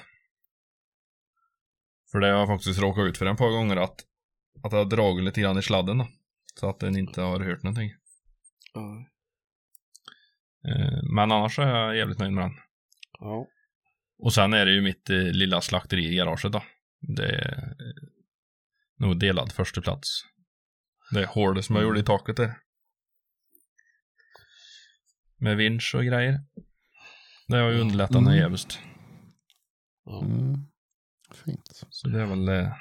För 2.12 2.20
det 2.20 2.28
har 2.28 2.40
jag 2.40 2.48
faktiskt 2.48 2.82
råkat 2.82 3.06
ut 3.06 3.18
för 3.18 3.26
en 3.26 3.38
par 3.38 3.50
gånger 3.50 3.78
att, 3.78 3.96
att 4.64 4.72
jag 4.72 4.80
har 4.80 4.86
dragit 4.86 5.24
lite 5.24 5.42
grann 5.42 5.58
i 5.58 5.62
sladden 5.62 5.98
då. 5.98 6.08
Så 6.60 6.70
att 6.70 6.80
den 6.80 6.98
inte 6.98 7.22
har 7.22 7.40
hört 7.40 7.64
någonting. 7.64 7.92
Ja. 8.74 9.06
Eh, 10.70 11.00
Men 11.16 11.32
annars 11.32 11.60
är 11.60 11.68
jag 11.68 11.98
jävligt 11.98 12.20
nöjd 12.20 12.34
med 12.34 12.44
den. 12.44 12.54
Ja. 13.20 13.48
Och 14.18 14.34
sen 14.34 14.54
är 14.54 14.66
det 14.66 14.72
ju 14.72 14.82
mitt 14.82 15.10
eh, 15.10 15.18
lilla 15.18 15.62
slakteri 15.62 16.06
i 16.06 16.16
garaget 16.16 16.52
då. 16.52 16.64
Det 17.00 17.26
är 17.26 17.58
eh, 17.58 18.08
nog 18.98 19.20
delad 19.20 19.52
första 19.52 19.82
plats. 19.82 20.22
Det 21.12 21.26
hålet 21.26 21.66
som 21.66 21.76
jag 21.76 21.84
gjorde 21.84 22.00
i 22.00 22.04
taket 22.04 22.38
där. 22.38 22.58
Med 25.38 25.58
vinsch 25.58 25.96
och 25.96 26.06
grejer. 26.06 26.40
Det 27.48 27.58
har 27.58 27.70
ju 27.70 27.80
underlättat 27.82 28.16
Mm. 28.16 28.28
mm. 28.28 28.40
jävligt. 28.40 28.80
Mm. 30.24 30.56
Fint. 31.46 31.88
Så 31.90 32.08
det 32.08 32.22
är 32.22 32.26
väl 32.26 32.46
det 32.46 32.78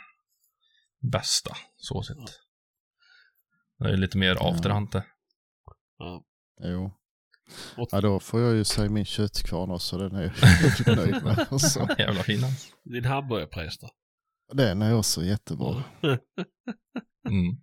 bästa, 1.13 1.57
så 1.77 2.03
sett. 2.03 2.17
Det 3.79 3.89
är 3.89 3.97
lite 3.97 4.19
mer 4.19 4.37
afterhand 4.41 4.91
det. 4.91 5.05
Ja. 6.01 6.25
Jo. 6.63 6.93
Ja, 7.91 8.01
då 8.01 8.21
får 8.21 8.41
jag 8.41 8.55
ju 8.55 8.65
säga 8.65 8.91
min 8.91 9.05
köttkvarn 9.05 9.71
också. 9.71 9.99
Den 9.99 10.15
är 10.15 10.33
jag 10.87 10.97
nöjd 10.97 11.25
med. 11.25 11.47
Alltså. 11.51 11.89
Jävla 11.99 12.23
fin 12.23 12.41
den. 12.41 12.51
Din 12.85 13.05
hamburgerpräst 13.05 13.81
då? 13.81 13.89
Den 14.53 14.83
är 14.83 14.95
också 14.95 15.25
jättebra. 15.25 15.83
Mm. 17.29 17.57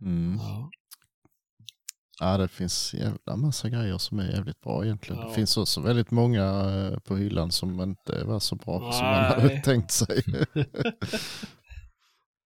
Mm. 0.00 0.38
Ja. 0.38 0.70
Ja, 2.20 2.38
det 2.38 2.48
finns 2.48 2.94
jävla 2.94 3.36
massa 3.36 3.68
grejer 3.68 3.98
som 3.98 4.18
är 4.18 4.30
jävligt 4.30 4.60
bra 4.60 4.84
egentligen. 4.84 5.22
Ja. 5.22 5.28
Det 5.28 5.34
finns 5.34 5.56
också 5.56 5.80
väldigt 5.80 6.10
många 6.10 6.44
eh, 6.44 6.98
på 6.98 7.16
hyllan 7.16 7.52
som 7.52 7.80
inte 7.80 8.24
var 8.24 8.40
så 8.40 8.56
bra 8.56 8.92
som 8.92 9.06
man 9.06 9.22
Nej. 9.22 9.30
hade 9.30 9.60
tänkt 9.60 9.90
sig. 9.90 10.22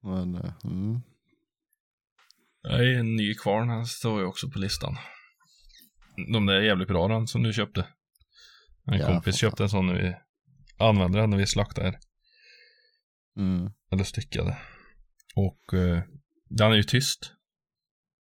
Men, 0.03 0.35
eh, 0.35 0.53
mm. 0.65 1.03
Nej, 2.65 2.95
en 2.97 3.17
ny 3.17 3.35
kvarn, 3.35 3.69
den 3.69 3.87
står 3.87 4.21
ju 4.21 4.27
också 4.27 4.51
på 4.51 4.59
listan. 4.59 4.97
De 6.33 6.47
där 6.47 6.55
är 6.55 6.61
jävligt 6.63 6.89
bra 6.89 7.09
den 7.09 7.27
som 7.27 7.43
du 7.43 7.53
köpte. 7.53 7.87
En 8.87 8.99
Ja, 8.99 9.07
kompis 9.07 9.37
köpte 9.37 9.63
en 9.63 9.69
sån 9.69 9.87
när 9.87 9.95
vi 9.95 10.15
använde 10.79 11.19
den 11.21 11.31
när 11.31 11.37
vi 11.39 11.47
slaktade. 11.47 11.99
Mm. 13.37 13.71
Eller 13.93 14.05
styckade. 14.05 14.59
Och 15.37 15.75
eh, 15.75 16.03
den 16.49 16.73
är 16.73 16.77
ju 16.77 16.83
tyst. 16.83 17.33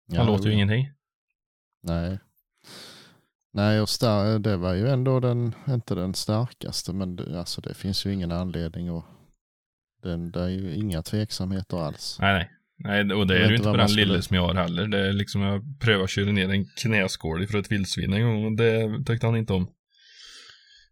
Ja, 0.07 0.19
Han 0.19 0.27
låter 0.27 0.47
ju 0.47 0.53
ingenting. 0.55 0.91
Nej. 1.83 2.19
Nej, 3.53 3.81
och 3.81 3.89
star- 3.89 4.39
det 4.39 4.57
var 4.57 4.75
ju 4.75 4.89
ändå 4.89 5.21
den, 5.21 5.55
inte 5.69 5.95
den 5.95 6.15
starkaste, 6.15 6.93
men 6.93 7.17
det, 7.17 7.39
alltså 7.39 7.61
det 7.61 7.75
finns 7.75 8.07
ju 8.07 8.13
ingen 8.13 8.33
anledning 8.33 8.89
att 8.99 9.05
den, 10.03 10.31
det 10.31 10.43
är 10.43 10.49
ju 10.49 10.75
inga 10.75 11.03
tveksamheter 11.03 11.77
alls. 11.77 12.19
Nej, 12.21 12.35
nej. 12.35 12.51
Nej, 12.79 13.13
och 13.13 13.27
det 13.27 13.35
Jag 13.35 13.45
är 13.45 13.49
ju 13.51 13.57
inte 13.57 13.69
vad 13.69 13.79
den 13.79 13.89
skulle- 13.89 14.07
lille 14.07 14.23
som 14.23 14.37
jag 14.37 14.43
har 14.47 14.55
heller. 14.55 14.87
Det 14.87 15.09
är 15.09 15.13
liksom, 15.13 15.41
jag 15.43 15.63
prövade 15.81 16.05
att 16.05 16.11
köra 16.11 16.33
ner 16.33 16.49
en 16.51 16.65
knäskål 16.83 17.47
för 17.47 17.59
ett 17.59 17.73
vildsvin 17.73 18.13
en 18.13 18.23
gång 18.23 18.45
och 18.45 18.57
det 18.57 19.05
tyckte 19.07 19.27
han 19.27 19.37
inte 19.37 19.53
om. 19.53 19.69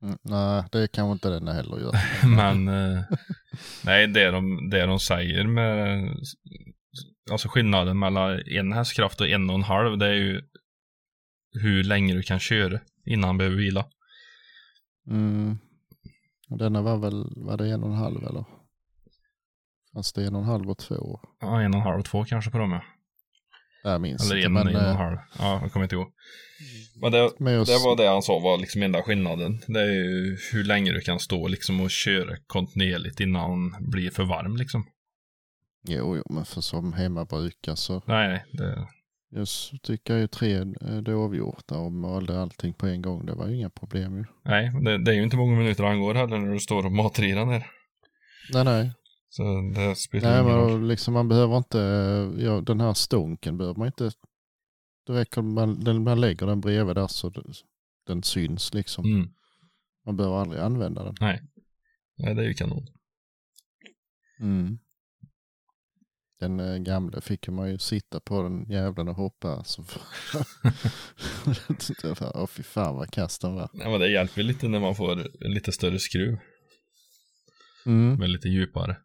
Mm, 0.03 0.19
nej, 0.23 0.65
det 0.73 0.93
kanske 0.93 1.13
inte 1.13 1.29
den 1.29 1.49
heller 1.49 1.79
gör. 1.81 1.95
Men 2.37 2.69
eh, 2.69 3.03
nej, 3.85 4.07
det 4.07 4.31
de, 4.31 4.71
det 4.71 4.87
de 4.87 5.01
säger 5.01 5.45
med 5.45 6.09
alltså 7.31 7.49
skillnaden 7.49 7.99
mellan 7.99 8.41
en 8.47 8.73
hästkraft 8.73 9.21
och 9.21 9.29
en 9.29 9.51
och 9.51 9.57
en 9.57 9.63
halv 9.63 9.99
det 9.99 10.07
är 10.07 10.13
ju 10.15 10.43
hur 11.63 11.85
länge 11.85 12.15
du 12.15 12.23
kan 12.23 12.41
köra 12.41 12.81
innan 13.07 13.25
han 13.29 13.39
behöver 13.39 13.57
vila. 13.57 13.87
Mm. 15.11 15.59
Denna 16.49 16.83
var 16.83 16.97
väl, 16.97 17.25
var 17.37 17.57
det 17.57 17.69
en 17.69 17.83
och 17.83 17.91
en 17.91 17.97
halv 17.99 18.17
eller? 18.27 18.45
Fanns 19.95 20.13
det 20.13 20.27
en 20.27 20.35
och 20.35 20.41
en 20.41 20.49
halv 20.49 20.71
och 20.71 20.79
två? 20.79 21.21
Ja, 21.41 21.61
en 21.61 21.75
och 21.75 21.81
en 21.81 21.87
halv 21.87 21.99
och 21.99 22.05
två 22.05 22.25
kanske 22.25 22.51
på 22.51 22.59
dem 22.59 22.73
ja. 22.73 22.83
Jag 23.85 24.01
minns 24.01 24.31
Eller 24.31 24.37
inte. 24.37 24.47
en, 24.47 24.53
Men, 24.53 24.69
en 24.69 24.77
och 24.77 24.83
en 24.83 24.89
eh, 24.89 24.97
halv. 24.97 25.17
Ja, 25.39 25.59
jag 25.63 25.73
kommer 25.73 25.85
inte 25.85 25.95
ihåg. 25.95 26.13
Men 27.01 27.13
det, 27.13 27.31
men 27.39 27.53
det 27.53 27.79
var 27.85 27.97
det 27.97 28.09
han 28.09 28.23
sa 28.23 28.39
var 28.39 28.59
liksom 28.59 28.83
enda 28.83 29.03
skillnaden. 29.03 29.61
Det 29.67 29.81
är 29.81 29.93
ju 29.93 30.39
hur 30.53 30.65
länge 30.65 30.93
du 30.93 31.01
kan 31.01 31.21
stå 31.21 31.49
liksom 31.49 31.81
och 31.81 31.91
köra 31.91 32.37
kontinuerligt 32.47 33.21
innan 33.21 33.43
han 33.43 33.91
blir 33.91 34.11
för 34.11 34.25
varm 34.25 34.57
liksom. 34.57 34.87
Jo, 35.89 36.17
jo, 36.17 36.23
men 36.35 36.45
för 36.45 36.61
som 36.61 36.93
hemmabrukare 36.93 37.77
så 37.77 38.03
Nej, 38.07 38.29
nej. 38.29 38.45
Det, 38.53 38.87
just 39.41 39.83
tycker 39.83 40.13
jag 40.15 40.21
ju 40.21 40.27
tre 40.27 40.57
eh, 40.57 40.97
dovhjortar 40.97 41.79
och 41.79 41.93
malde 41.93 42.41
allting 42.41 42.75
på 42.75 42.87
en 42.87 43.03
gång. 43.03 43.27
Det 43.27 43.35
var 43.35 43.49
ju 43.49 43.57
inga 43.57 43.71
problem 43.71 44.17
ju. 44.17 44.25
nej, 44.45 44.71
det, 44.85 45.05
det 45.05 45.11
är 45.11 45.15
ju 45.15 45.23
inte 45.23 45.37
många 45.37 45.59
minuter 45.59 45.85
han 45.85 46.01
går 46.01 46.15
heller 46.15 46.39
när 46.39 46.53
du 46.53 46.61
står 46.61 46.87
och 46.87 46.93
matar 46.93 47.25
i 47.25 47.33
den 47.33 47.49
här. 47.49 47.67
Nej, 48.53 48.65
nej. 48.65 48.93
Så 49.37 49.73
det 49.75 49.97
spelar 49.97 50.31
Nej, 50.31 50.41
ingen 50.41 50.53
men 50.53 50.69
roll. 50.69 50.89
liksom 50.89 51.15
man 51.15 51.29
behöver 51.29 51.57
inte, 51.57 51.79
ja, 52.39 52.61
den 52.61 52.81
här 52.81 52.95
stånken 52.95 53.59
behöver 53.59 53.79
man 53.79 53.87
inte, 53.87 54.11
det 55.07 55.13
räcker 55.13 55.43
man, 55.43 55.81
den, 55.81 56.05
man 56.05 56.21
lägger 56.21 56.47
den 56.47 56.61
bredvid 56.61 56.97
där 56.97 57.07
så 57.07 57.33
den 58.07 58.23
syns 58.23 58.75
liksom. 58.75 59.05
Mm. 59.05 59.29
Man 60.07 60.17
behöver 60.17 60.37
aldrig 60.37 60.61
använda 60.63 61.05
den. 61.05 61.15
Nej. 61.21 61.43
Nej, 62.17 62.35
det 62.35 62.43
är 62.43 62.47
ju 62.47 62.55
kanon. 62.55 62.87
Mm. 64.41 64.79
den 66.41 66.61
eh, 66.61 66.77
gamla 66.77 67.21
fick 67.21 67.49
man 67.49 67.71
ju 67.71 67.79
sitta 67.79 68.21
på 68.21 68.43
den 68.43 68.71
jävlen 68.71 69.09
och 69.09 69.17
hoppa. 69.17 69.65
Så 69.65 69.85
Åh 72.35 72.47
fy 72.47 72.63
fan 72.63 72.97
vad 72.97 73.11
kass 73.11 73.39
den 73.39 73.55
var. 73.55 73.71
Ja, 73.73 73.91
men 73.91 74.01
det 74.01 74.11
hjälper 74.11 74.43
lite 74.43 74.69
när 74.69 74.81
man 74.81 74.95
får 74.95 75.13
en 75.13 75.53
lite 75.53 75.73
större 75.73 75.99
skruv. 75.99 76.39
Mm. 77.87 78.19
Med 78.19 78.31
lite 78.31 78.49
djupare. 78.49 78.97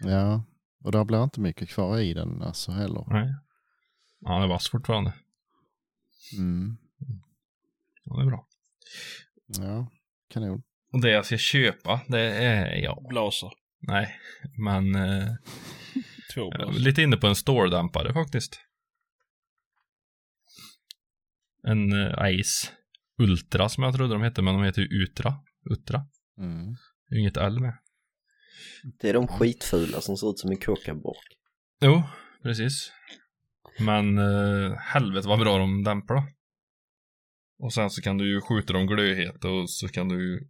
Ja, 0.00 0.44
och 0.84 0.92
där 0.92 1.04
blir 1.04 1.24
inte 1.24 1.40
mycket 1.40 1.68
kvar 1.68 1.98
i 1.98 2.14
den 2.14 2.42
alltså 2.42 2.72
heller. 2.72 3.04
Nej. 3.06 3.34
Ja, 4.20 4.32
han 4.32 4.42
är 4.42 4.46
vass 4.48 4.70
fortfarande. 4.70 5.12
Mm. 6.38 6.76
Ja, 8.04 8.16
det 8.16 8.22
är 8.22 8.26
bra. 8.26 8.46
Ja, 9.46 9.90
kanon. 10.28 10.62
Och 10.92 11.00
det 11.00 11.10
jag 11.10 11.26
ska 11.26 11.36
köpa, 11.38 12.00
det 12.08 12.20
är, 12.20 12.74
ja, 12.76 13.02
Blaser. 13.08 13.50
nej, 13.80 14.16
men 14.58 14.94
eh, 14.94 15.34
Två 16.34 16.40
jag 16.40 16.54
är 16.54 16.58
blaser. 16.64 16.80
lite 16.80 17.02
inne 17.02 17.16
på 17.16 17.26
en 17.26 17.34
store-dämpare 17.36 18.12
faktiskt. 18.12 18.60
En 21.62 21.92
eh, 21.92 22.42
Ice 22.42 22.72
Ultra 23.18 23.68
som 23.68 23.84
jag 23.84 23.94
trodde 23.94 24.14
de 24.14 24.22
hette, 24.22 24.42
men 24.42 24.54
de 24.54 24.62
heter 24.64 24.82
ju 24.82 25.02
Utra. 25.02 25.34
Utra. 25.70 26.06
Mm. 26.38 26.76
Det 27.08 27.18
inget 27.18 27.36
L 27.36 27.60
med. 27.60 27.78
Det 29.00 29.08
är 29.08 29.14
de 29.14 29.28
skitfula 29.28 30.00
som 30.00 30.16
ser 30.16 30.30
ut 30.30 30.38
som 30.38 30.50
en 30.50 30.56
kokaburk. 30.56 31.36
Jo, 31.80 32.02
precis. 32.42 32.92
Men 33.78 34.18
eh, 34.18 34.76
helvete 34.78 35.28
vad 35.28 35.38
bra 35.38 35.58
de 35.58 35.84
dämpar 35.84 36.14
då. 36.14 36.22
Och 37.58 37.72
sen 37.72 37.90
så 37.90 38.02
kan 38.02 38.18
du 38.18 38.34
ju 38.34 38.40
skjuta 38.40 38.72
dem 38.72 38.86
glödheta 38.86 39.48
och 39.48 39.70
så 39.70 39.88
kan 39.88 40.08
du 40.08 40.32
ju 40.32 40.40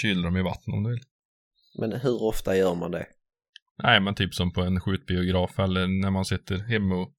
kyla 0.00 0.22
dem 0.22 0.36
i 0.36 0.42
vatten 0.42 0.74
om 0.74 0.82
du 0.82 0.90
vill. 0.90 1.02
Men 1.78 1.92
hur 1.92 2.22
ofta 2.22 2.56
gör 2.56 2.74
man 2.74 2.90
det? 2.90 3.06
Nej, 3.82 4.00
men 4.00 4.14
typ 4.14 4.34
som 4.34 4.52
på 4.52 4.60
en 4.60 4.80
skjutbiograf 4.80 5.58
eller 5.58 5.86
när 5.86 6.10
man 6.10 6.24
sitter 6.24 6.58
hemma 6.58 6.94
och 6.94 7.14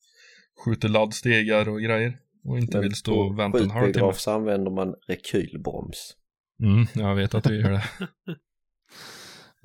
skjuter 0.65 0.89
laddstegar 0.89 1.69
och 1.69 1.81
grejer. 1.81 2.19
Och 2.43 2.57
inte 2.59 2.77
Men 2.77 2.81
vill 2.81 2.95
stå 2.95 3.19
och 3.19 3.39
vänta 3.39 3.57
en 3.57 3.63
halvtimme. 3.63 3.85
skjutbiograf 3.85 4.19
så 4.19 4.31
använder 4.31 4.71
man 4.71 4.95
rekylbroms. 5.07 6.15
Mm, 6.63 6.85
jag 6.93 7.15
vet 7.15 7.33
att 7.35 7.43
du 7.43 7.61
gör 7.61 7.71
det. 7.71 7.83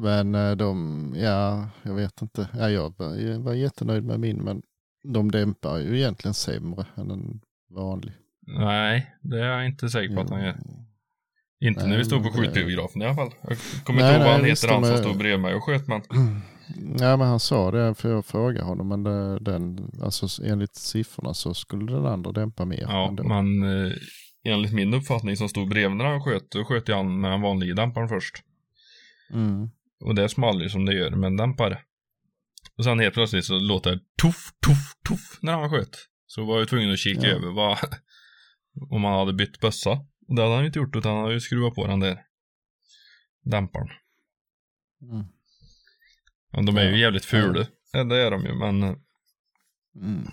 Men 0.00 0.34
eh, 0.34 0.56
de, 0.56 1.14
ja, 1.16 1.68
jag 1.82 1.94
vet 1.94 2.22
inte. 2.22 2.48
Ja, 2.58 2.70
jag 2.70 2.94
var, 2.98 3.14
jag 3.14 3.56
jättenöjd 3.56 4.04
med 4.04 4.20
min, 4.20 4.36
men 4.36 4.62
de 5.04 5.30
dämpar 5.30 5.78
ju 5.78 5.98
egentligen 5.98 6.34
sämre 6.34 6.86
än 6.96 7.10
en 7.10 7.40
vanlig. 7.70 8.12
Nej, 8.46 9.14
det 9.22 9.40
är 9.40 9.44
jag 9.44 9.66
inte 9.66 9.88
säker 9.88 10.14
på 10.14 10.20
att 10.20 10.30
han 10.30 10.44
gör. 10.44 10.56
Inte 11.60 11.80
när 11.80 11.88
Nej, 11.88 11.98
vi 11.98 12.04
står 12.04 12.20
på 12.20 12.30
skjutbiografen 12.30 13.02
i 13.02 13.04
alla 13.04 13.14
fall. 13.14 13.30
Jag 13.42 13.58
kommer 13.84 14.00
Nej, 14.00 14.08
inte 14.08 14.16
ihåg 14.16 14.24
vad 14.24 14.32
han 14.32 14.40
nej, 14.40 14.50
heter, 14.50 14.68
han 14.68 14.84
som 14.84 14.96
stod 14.96 15.18
bredvid 15.18 15.40
mig 15.40 15.54
och 15.54 15.64
sköt 15.64 15.88
men. 15.88 16.02
Ja, 16.98 17.16
men 17.16 17.28
han 17.28 17.40
sa 17.40 17.70
det 17.70 17.94
för 17.94 18.10
jag 18.10 18.24
frågade 18.24 18.66
honom, 18.66 18.88
men 18.88 19.02
det, 19.02 19.38
den, 19.38 19.90
alltså 20.02 20.44
enligt 20.44 20.76
siffrorna 20.76 21.34
så 21.34 21.54
skulle 21.54 21.92
den 21.92 22.06
andra 22.06 22.32
dämpa 22.32 22.64
mer. 22.64 22.80
Ja, 22.88 23.08
ändå. 23.08 23.24
men 23.24 23.62
eh, 23.62 23.92
enligt 24.44 24.72
min 24.72 24.94
uppfattning 24.94 25.36
som 25.36 25.48
stod 25.48 25.68
bredvid 25.68 25.96
när 25.96 26.04
han 26.04 26.20
sköt, 26.20 26.50
då 26.50 26.64
sköt 26.64 26.88
han 26.88 27.20
med 27.20 27.30
den 27.30 27.40
vanliga 27.40 27.74
dämparen 27.74 28.08
först. 28.08 28.36
Mm. 29.32 29.70
Och 30.00 30.14
det 30.14 30.28
small 30.28 30.62
ju 30.62 30.68
som 30.68 30.84
det 30.86 30.94
gör 30.94 31.10
med 31.10 31.26
en 31.26 31.36
dämpare. 31.36 31.78
Och 32.78 32.84
sen 32.84 33.00
helt 33.00 33.14
plötsligt 33.14 33.44
så 33.44 33.58
låter 33.58 33.90
det 33.90 34.00
tuff, 34.22 34.50
tuff, 34.66 34.94
tuff 35.08 35.38
när 35.42 35.52
han 35.52 35.70
sköt. 35.70 35.96
Så 36.26 36.44
var 36.44 36.58
jag 36.58 36.68
tvungen 36.68 36.92
att 36.92 36.98
kika 36.98 37.26
Ja. 37.26 37.34
över 37.36 37.50
vad, 37.50 37.78
om 38.90 39.04
han 39.04 39.18
hade 39.18 39.32
bytt 39.32 39.60
bössa. 39.60 39.90
Och 40.28 40.36
det 40.36 40.42
hade 40.42 40.54
han 40.54 40.62
ju 40.62 40.66
inte 40.66 40.78
gjort 40.78 40.96
utan 40.96 41.12
han 41.12 41.22
hade 41.22 41.34
ju 41.34 41.40
skruvat 41.40 41.74
på 41.74 41.86
den 41.86 42.00
där 42.00 42.18
dämparen. 43.44 43.88
Mm. 45.02 45.24
Men 46.52 46.66
de 46.66 46.76
är 46.76 46.82
ju 46.84 46.90
Ja. 46.90 46.96
jävligt 46.96 47.24
fula. 47.24 47.66
Ja. 47.92 48.04
Det 48.04 48.16
är 48.16 48.30
de 48.30 48.42
ju, 48.44 48.54
men 48.54 48.96
Mm. 49.96 50.24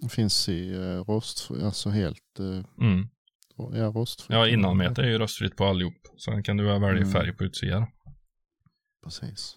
Det 0.00 0.08
finns 0.08 0.48
i 0.48 0.70
uh, 0.74 1.04
rost, 1.04 1.50
alltså 1.62 1.90
helt, 1.90 2.38
eh, 2.38 2.84
mm. 2.86 3.08
ja 3.56 3.84
rostfritt. 3.86 4.30
Ja, 4.36 4.48
innanmäte 4.48 5.02
är 5.02 5.06
ju 5.06 5.18
röstfritt 5.18 5.56
på 5.56 5.64
allihop. 5.64 5.94
Sen 6.24 6.42
kan 6.42 6.56
du 6.56 6.64
välja 6.64 6.88
Mm. 6.90 7.12
färg 7.12 7.32
på 7.32 7.44
utsidan. 7.44 7.86
Precis. 9.04 9.56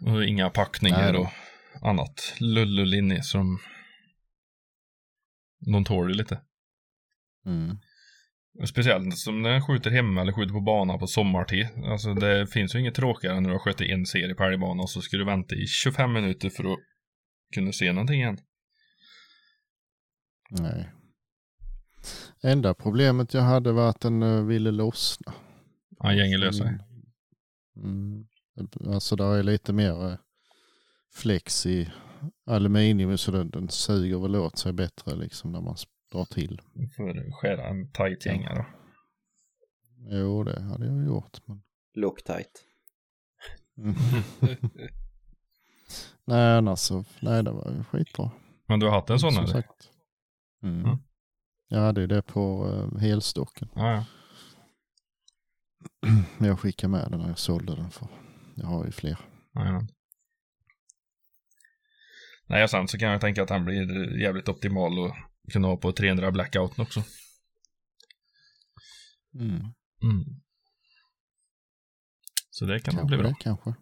Och 0.00 0.24
inga 0.24 0.50
packningar 0.50 1.12
Nej 1.12 1.20
och 1.20 1.28
annat 1.82 2.34
lullull 2.40 2.94
inne 2.94 3.22
som 3.22 3.58
de 5.72 5.84
tål 5.84 6.08
ju 6.08 6.14
lite. 6.14 6.40
Mm. 7.46 7.78
Speciellt 8.66 9.18
som 9.18 9.42
när 9.42 9.50
jag 9.50 9.66
skjuter 9.66 9.90
hemma 9.90 10.20
eller 10.20 10.32
skjuter 10.32 10.52
på 10.52 10.60
bana 10.60 10.98
på 10.98 11.06
sommartid. 11.06 11.68
Alltså 11.84 12.14
det 12.14 12.46
finns 12.46 12.74
ju 12.74 12.80
inget 12.80 12.94
tråkigare 12.94 13.36
än 13.36 13.42
när 13.42 13.50
du 13.50 13.54
har 13.54 13.60
skjutit 13.60 13.90
en 13.90 14.06
serie 14.06 14.34
på 14.34 14.44
älgbana 14.44 14.82
och 14.82 14.90
så 14.90 15.00
ska 15.00 15.16
du 15.16 15.24
vänta 15.24 15.54
i 15.54 15.66
25 15.66 16.12
minuter 16.12 16.50
för 16.50 16.72
att 16.72 16.78
kunna 17.54 17.72
se 17.72 17.92
någonting 17.92 18.20
igen. 18.20 18.38
Nej. 20.50 20.90
Enda 22.42 22.74
problemet 22.74 23.34
jag 23.34 23.42
hade 23.42 23.72
var 23.72 23.90
att 23.90 24.00
den 24.00 24.22
eh, 24.22 24.44
ville 24.44 24.70
lossna. 24.70 25.32
Ja, 25.98 26.12
gänget 26.12 26.40
löser 26.40 26.64
sig. 26.64 26.78
Mm. 27.76 28.26
Alltså 28.86 29.16
där 29.16 29.34
är 29.34 29.42
lite 29.42 29.72
mer 29.72 30.10
eh, 30.10 30.18
flex 31.12 31.66
i 31.66 31.92
aluminium 32.46 33.18
så 33.18 33.30
den, 33.30 33.50
den 33.50 33.68
suger 33.68 34.18
väl 34.18 34.36
åt 34.36 34.58
sig 34.58 34.72
bättre 34.72 35.16
liksom 35.16 35.52
när 35.52 35.60
man 35.60 35.76
drar 36.12 36.24
till. 36.24 36.60
Du 36.74 36.88
får 36.88 37.32
skära 37.32 37.68
en 37.68 37.92
tight 37.92 38.26
gänga 38.26 38.54
då. 38.54 38.64
Jo, 39.98 40.44
det 40.44 40.62
hade 40.62 40.86
jag 40.86 41.04
gjort. 41.06 41.38
Men... 41.46 41.62
Loctite. 41.94 42.60
Mm. 43.78 43.94
nej, 46.24 46.56
annars 46.58 46.78
så, 46.78 47.04
nej 47.20 47.42
det 47.42 47.50
var 47.50 47.72
ju 47.72 47.84
skitbra. 47.84 48.30
Men 48.66 48.80
du 48.80 48.86
har 48.86 48.92
haft 48.92 49.10
en 49.10 49.18
sån 49.18 49.32
Som 49.32 49.44
eller? 49.44 49.52
sagt. 49.52 49.90
Mm. 50.62 50.84
Mm. 50.84 50.98
Jag 51.68 51.80
hade 51.80 52.00
ju 52.00 52.06
det 52.06 52.22
på 52.22 52.66
uh, 52.66 52.98
helstocken. 52.98 53.68
Ja, 53.74 53.92
ja. 53.92 54.04
Jag 56.40 56.60
skickade 56.60 56.90
med 56.90 57.10
den 57.10 57.20
när 57.20 57.28
jag 57.28 57.38
sålde 57.38 57.76
den 57.76 57.90
för 57.90 58.08
jag 58.56 58.66
har 58.66 58.84
ju 58.84 58.92
fler. 58.92 59.18
Jajamän. 59.54 59.88
Nej, 62.46 62.64
och 62.64 62.70
sen 62.70 62.88
så 62.88 62.98
kan 62.98 63.08
jag 63.08 63.20
tänka 63.20 63.42
att 63.42 63.50
han 63.50 63.64
blir 63.64 64.20
jävligt 64.20 64.48
optimal 64.48 64.98
och 64.98 65.16
kunna 65.52 65.68
ha 65.68 65.76
på 65.76 65.92
300 65.92 66.30
blackouten 66.30 66.82
också. 66.82 67.02
Mm. 69.34 69.60
Mm. 70.02 70.24
Så 72.50 72.64
det 72.64 72.80
kan 72.80 72.94
nog 72.94 73.06
bli 73.06 73.16
bra. 73.16 73.28
det, 73.28 73.34
kanske. 73.40 73.74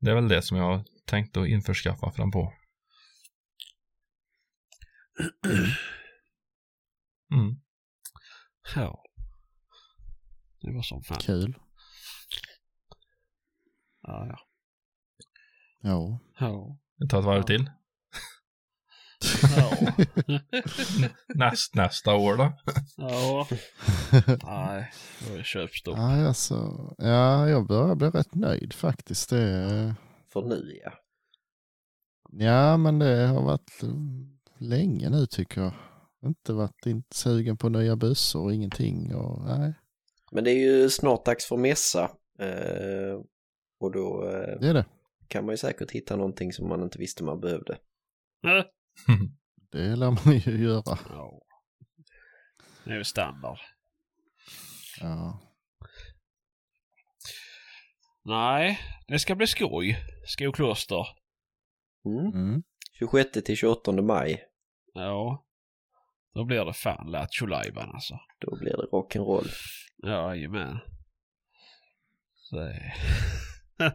Det 0.00 0.10
är 0.10 0.14
väl 0.14 0.28
det 0.28 0.42
som 0.42 0.56
jag 0.56 0.64
har 0.64 0.84
tänkt 1.04 1.36
att 1.36 1.48
införskaffa 1.48 2.12
fram 2.12 2.30
på. 2.30 2.52
Mm. 7.32 7.56
Ja. 8.74 9.05
Det 10.66 10.72
var 10.72 10.82
som 10.82 11.02
fan. 11.02 11.18
Kul. 11.20 11.58
Ja, 14.02 14.26
ja. 14.26 14.38
Ja. 15.80 16.18
Ja. 16.40 16.78
Vi 16.98 17.08
tar 17.08 17.18
ett 17.18 17.24
varv 17.24 17.42
till. 17.42 17.70
Ja. 19.56 19.70
Näst, 21.34 21.74
nästa 21.74 22.14
år 22.14 22.36
då. 22.36 22.52
ja. 22.96 23.46
Nej, 24.44 24.90
då 25.26 25.34
är 25.34 25.38
det 25.38 25.44
köpstopp. 25.44 25.96
ja, 25.96 26.26
alltså, 26.26 26.54
ja, 26.98 27.48
jag 27.48 27.66
börjar 27.66 27.94
bli 27.94 28.10
rätt 28.10 28.34
nöjd 28.34 28.72
faktiskt. 28.72 29.30
Det, 29.30 29.94
För 30.32 30.42
nu 30.42 30.80
ja. 30.84 30.92
ja, 32.30 32.76
men 32.76 32.98
det 32.98 33.26
har 33.26 33.42
varit 33.42 33.80
länge 34.58 35.10
nu 35.10 35.26
tycker 35.26 35.60
jag. 35.60 35.72
Inte 36.24 36.52
varit 36.52 36.86
inte 36.86 37.16
sugen 37.16 37.56
på 37.56 37.68
nya 37.68 37.96
bussar 37.96 38.40
och 38.40 38.54
ingenting. 38.54 39.14
Och, 39.14 39.44
nej, 39.44 39.74
Men 40.36 40.44
det 40.44 40.50
är 40.50 40.58
ju 40.58 40.90
snart 40.90 41.24
dags 41.24 41.46
för 41.46 41.56
mässa. 41.56 42.10
Eh, 42.38 43.20
och 43.80 43.92
då 43.92 44.24
eh, 44.28 44.60
det 44.60 44.68
är 44.68 44.74
det. 44.74 44.84
kan 45.28 45.44
man 45.44 45.52
ju 45.52 45.56
säkert 45.56 45.90
hitta 45.90 46.16
någonting 46.16 46.52
som 46.52 46.68
man 46.68 46.82
inte 46.82 46.98
visste 46.98 47.24
man 47.24 47.40
behövde. 47.40 47.78
Det 49.72 49.96
lär 49.96 50.10
man 50.10 50.38
ju 50.38 50.64
göra. 50.64 50.98
Ja. 51.08 51.42
Det 52.84 52.90
är 52.90 52.96
ju 52.96 53.04
standard. 53.04 53.58
Ja. 55.00 55.40
Nej, 58.24 58.78
det 59.08 59.18
ska 59.18 59.34
bli 59.34 59.46
skoj. 59.46 59.96
Skokloster. 60.26 61.06
Mm. 62.04 62.26
Mm. 62.26 62.62
26 62.98 63.30
till 63.44 63.56
28 63.56 63.92
maj. 63.92 64.44
Ja. 64.92 65.46
Då 66.34 66.44
blir 66.44 66.64
det 66.64 66.72
fan 66.72 67.10
Lattjo 67.10 67.54
alltså. 67.54 68.18
Då 68.40 68.56
blir 68.56 68.76
det 68.76 68.86
rock'n'roll. 68.92 69.50
Ja, 69.96 70.34
jajamän. 70.34 70.78
Så 72.34 72.56
det... 72.56 72.94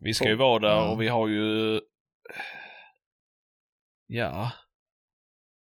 vi 0.00 0.14
ska 0.14 0.28
ju 0.28 0.36
vara 0.36 0.58
där 0.68 0.90
och 0.90 1.00
vi 1.00 1.08
har 1.08 1.28
ju... 1.28 1.80
Ja. 4.06 4.52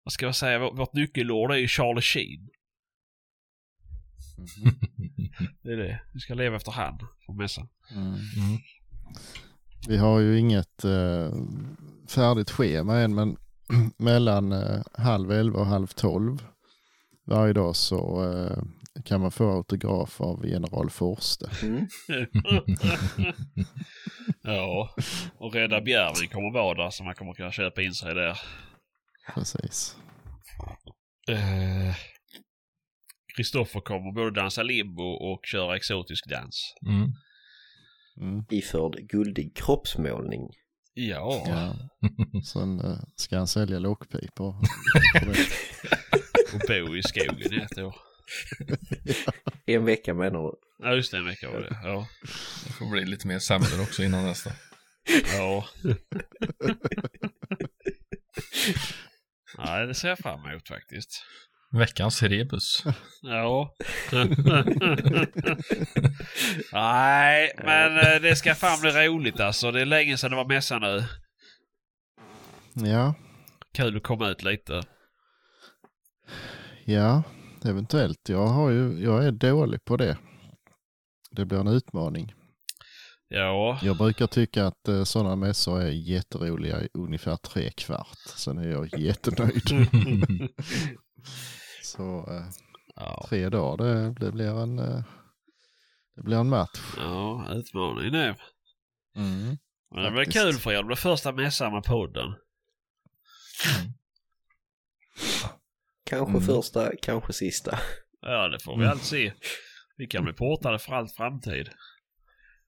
Vad 0.03 0.13
ska 0.13 0.25
jag 0.25 0.35
säga? 0.35 0.59
Vårt 0.59 0.93
nyckelord 0.93 1.51
är 1.51 1.55
ju 1.55 1.67
Charlie 1.67 2.01
Sheen. 2.01 2.49
Det 5.63 5.71
är 5.71 5.77
det. 5.77 6.01
Vi 6.13 6.19
ska 6.19 6.33
leva 6.33 6.55
efter 6.55 6.71
han 6.71 6.97
på 7.25 7.33
mässan. 7.33 7.69
Mm. 7.91 8.07
Mm. 8.07 8.59
Vi 9.87 9.97
har 9.97 10.19
ju 10.19 10.39
inget 10.39 10.83
eh, 10.83 11.33
färdigt 12.09 12.49
schema 12.49 12.99
än 12.99 13.15
men 13.15 13.37
mellan 13.97 14.51
eh, 14.51 14.81
halv 14.93 15.31
elva 15.31 15.59
och 15.59 15.65
halv 15.65 15.87
tolv 15.87 16.47
varje 17.25 17.53
dag 17.53 17.75
så 17.75 18.23
eh, 18.23 18.57
kan 19.05 19.21
man 19.21 19.31
få 19.31 19.51
autograf 19.51 20.21
av 20.21 20.47
general 20.47 20.89
Forste. 20.89 21.49
Mm. 21.63 21.87
ja, 24.43 24.95
och 25.37 25.53
Rädda 25.53 25.81
Bjärven 25.81 26.27
kommer 26.27 26.53
vara 26.53 26.83
där 26.83 26.89
så 26.89 27.03
man 27.03 27.15
kommer 27.15 27.33
kunna 27.33 27.51
köpa 27.51 27.81
in 27.81 27.93
sig 27.93 28.15
där. 28.15 28.39
Precis. 29.35 29.97
Eh, 31.29 31.95
Kristoffer 33.35 33.79
kommer 33.79 34.11
både 34.11 34.31
dansa 34.41 34.63
limbo 34.63 35.03
och 35.03 35.39
köra 35.45 35.75
exotisk 35.75 36.29
dans. 36.29 36.75
Mm. 36.87 37.11
Mm. 38.21 38.45
Iförd 38.49 38.95
guldig 39.09 39.55
kroppsmålning. 39.57 40.41
Ja. 40.93 41.43
Ja. 41.47 41.75
Sen 42.45 42.79
eh, 42.79 42.99
ska 43.15 43.37
han 43.37 43.47
sälja 43.47 43.79
lockpipor. 43.79 44.55
Och 46.53 46.61
bo 46.67 46.95
i 46.95 47.03
skogen 47.03 47.53
i 47.53 47.57
ett 47.57 47.77
år. 47.77 47.95
En 49.65 49.85
vecka 49.85 50.13
menar 50.13 50.41
du? 50.41 50.51
Ja, 50.79 50.93
just 50.93 51.11
det, 51.11 51.17
en 51.17 51.25
vecka 51.25 51.49
var 51.49 51.59
det. 51.59 51.79
Ja. 51.83 52.07
Det 52.65 52.73
får 52.73 52.91
bli 52.91 53.05
lite 53.05 53.27
mer 53.27 53.39
semlor 53.39 53.81
också 53.81 54.03
innan 54.03 54.23
nästa. 54.23 54.51
Ja. 55.37 55.65
Nej, 59.57 59.87
det 59.87 59.93
ser 59.93 60.09
jag 60.09 60.19
fram 60.19 60.45
emot 60.45 60.67
faktiskt. 60.67 61.25
Veckans 61.71 62.23
rebus. 62.23 62.83
Ja. 63.21 63.75
Nej, 66.71 67.51
men 67.57 67.97
eh, 67.97 68.21
det 68.21 68.35
ska 68.35 68.55
fan 68.55 68.81
bli 68.81 68.91
roligt 68.91 69.39
alltså. 69.39 69.71
Det 69.71 69.81
är 69.81 69.85
länge 69.85 70.17
sedan 70.17 70.31
det 70.31 70.37
var 70.37 70.45
mässa 70.45 70.79
nu. 70.79 71.03
Ja, 72.73 73.15
Kul 73.73 73.97
att 73.97 74.03
komma 74.03 74.29
ut 74.29 74.43
lite. 74.43 74.83
Ja, 76.85 77.23
eventuellt. 77.65 78.29
Jag, 78.29 78.47
har 78.47 78.69
ju, 78.69 79.03
jag 79.03 79.25
är 79.25 79.31
dålig 79.31 79.85
på 79.85 79.97
det. 79.97 80.17
Det 81.31 81.45
blir 81.45 81.59
en 81.59 81.67
utmaning. 81.67 82.33
Ja. 83.27 83.79
Jag 83.81 83.97
brukar 83.97 84.27
tycka 84.27 84.67
att 84.67 84.87
eh, 84.87 85.03
sådana 85.03 85.35
mässor 85.35 85.81
är 85.81 85.89
jätteroliga 85.89 86.81
i 86.81 86.89
ungefär 86.93 87.35
tre 87.35 87.71
kvart. 87.71 88.17
Sen 88.35 88.57
är 88.57 88.67
jag 88.67 88.99
jättenöjd. 88.99 89.63
Så 91.83 92.27
eh, 92.29 92.45
Ja, 92.95 93.25
tre 93.29 93.49
dagar, 93.49 93.77
det, 93.77 94.13
det, 94.19 94.31
blir 94.31 94.61
en, 94.63 94.79
eh, 94.79 95.03
det 96.15 96.23
blir 96.23 96.37
en 96.37 96.49
match. 96.49 96.81
ja 96.97 97.53
utmaning 97.53 98.11
nu. 98.11 98.35
Mm. 99.15 99.57
Men 99.91 100.03
det 100.03 100.11
blir 100.11 100.25
kul 100.25 100.53
för 100.53 100.71
er. 100.71 100.77
Det 100.77 100.83
blir 100.83 100.95
första 100.95 101.31
mässan 101.31 101.73
med 101.73 101.83
podden. 101.83 102.35
Kanske 106.05 106.29
Mm. 106.37 106.41
första, 106.41 106.91
kanske 107.01 107.33
sista. 107.33 107.79
Ja, 108.21 108.47
det 108.47 108.59
får 108.63 108.77
vi 108.79 108.85
allt 108.85 109.03
se. 109.03 109.33
Vi 109.97 110.07
kan 110.07 110.23
bli 110.23 110.33
portade 110.33 110.79
för 110.79 110.93
all 110.93 111.07
framtid. 111.07 111.69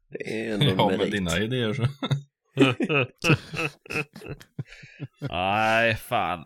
Det 0.10 0.40
är 0.48 0.54
ändå 0.54 0.66
Ja, 0.66 0.88
med 0.90 0.98
merit. 1.00 1.12
dina 1.12 1.38
idéer 1.38 1.74
så. 1.74 1.88
Nej, 5.20 5.96
fan. 5.96 6.46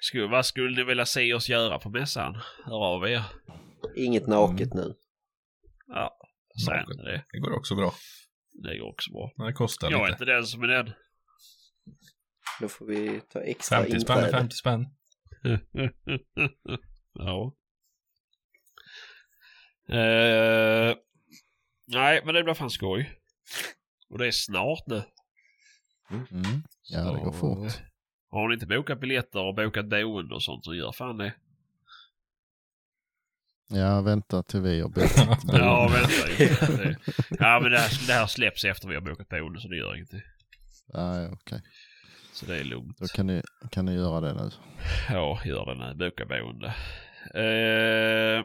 Skulle, 0.00 0.26
vad 0.26 0.46
skulle 0.46 0.76
ni 0.76 0.84
vilja 0.84 1.06
se 1.06 1.34
oss 1.34 1.48
göra 1.48 1.78
på 1.78 1.90
mässan? 1.90 2.34
Hör 2.64 2.84
av 2.84 3.08
er. 3.08 3.22
Inget 3.96 4.26
naket 4.26 4.74
nu. 4.74 4.94
Ja, 5.86 6.16
inte 6.88 7.02
det. 7.02 7.24
Det 7.32 7.38
går 7.38 7.56
också 7.56 7.74
bra. 7.74 7.94
Det 8.52 8.78
går 8.78 8.88
också 8.88 9.12
bra. 9.12 9.32
Men 9.36 9.46
det 9.46 9.52
kostar 9.52 9.90
Jag 9.90 10.00
är 10.00 10.04
lite. 10.06 10.12
inte 10.12 10.24
den 10.24 10.44
som 10.46 10.62
är 10.62 10.66
den. 10.68 10.92
Då 12.60 12.68
får 12.68 12.86
vi 12.86 13.20
ta 13.32 13.40
extra 13.40 13.76
50 13.82 14.00
spänn 14.00 14.16
är 14.16 14.20
inträde. 14.22 14.38
50 14.38 14.56
spänn. 14.56 14.86
ja. 17.14 17.54
Eh, 19.88 20.96
nej, 21.86 22.22
men 22.24 22.34
det 22.34 22.42
blir 22.42 22.54
fan 22.54 22.70
skoj. 22.70 23.18
Och 24.10 24.18
det 24.18 24.26
är 24.26 24.30
snart 24.30 24.86
nu. 24.86 25.02
Mm. 26.10 26.62
Ja, 26.88 27.12
det 27.12 27.24
går 27.24 27.32
Så, 27.32 27.38
fort. 27.38 27.82
Har 28.30 28.48
ni 28.48 28.54
inte 28.54 28.66
bokat 28.66 29.00
biljetter 29.00 29.40
och 29.40 29.54
bokat 29.54 29.86
boende 29.86 30.34
och 30.34 30.42
sånt 30.42 30.64
så 30.64 30.74
gör 30.74 30.92
fan 30.92 31.16
det. 31.16 31.34
Ja, 33.68 34.00
vänta 34.00 34.42
till 34.42 34.60
vi 34.60 34.80
har 34.80 34.88
bokat. 34.88 35.38
Ja, 35.52 35.88
vänta. 35.88 36.54
Ja, 37.30 37.60
men 37.60 37.70
det 37.70 37.78
här, 37.78 38.06
det 38.06 38.12
här 38.12 38.26
släpps 38.26 38.64
efter 38.64 38.88
vi 38.88 38.94
har 38.94 39.02
bokat 39.02 39.28
boende 39.28 39.60
så 39.60 39.68
det 39.68 39.76
gör 39.76 39.94
ingenting. 39.94 40.22
Nej, 40.94 41.28
okej. 41.32 41.62
Så 42.32 42.46
det 42.46 42.56
är 42.60 42.64
lugnt. 42.64 42.98
Då 42.98 43.06
kan 43.06 43.26
ni, 43.26 43.42
kan 43.70 43.84
ni 43.84 43.94
göra 43.94 44.20
det 44.20 44.34
nu. 44.34 44.50
Ja, 45.10 45.40
gör 45.44 45.66
det 45.66 45.74
nu. 45.74 45.94
Boka 45.94 46.26
boende. 46.26 46.66
Eh, 47.34 48.44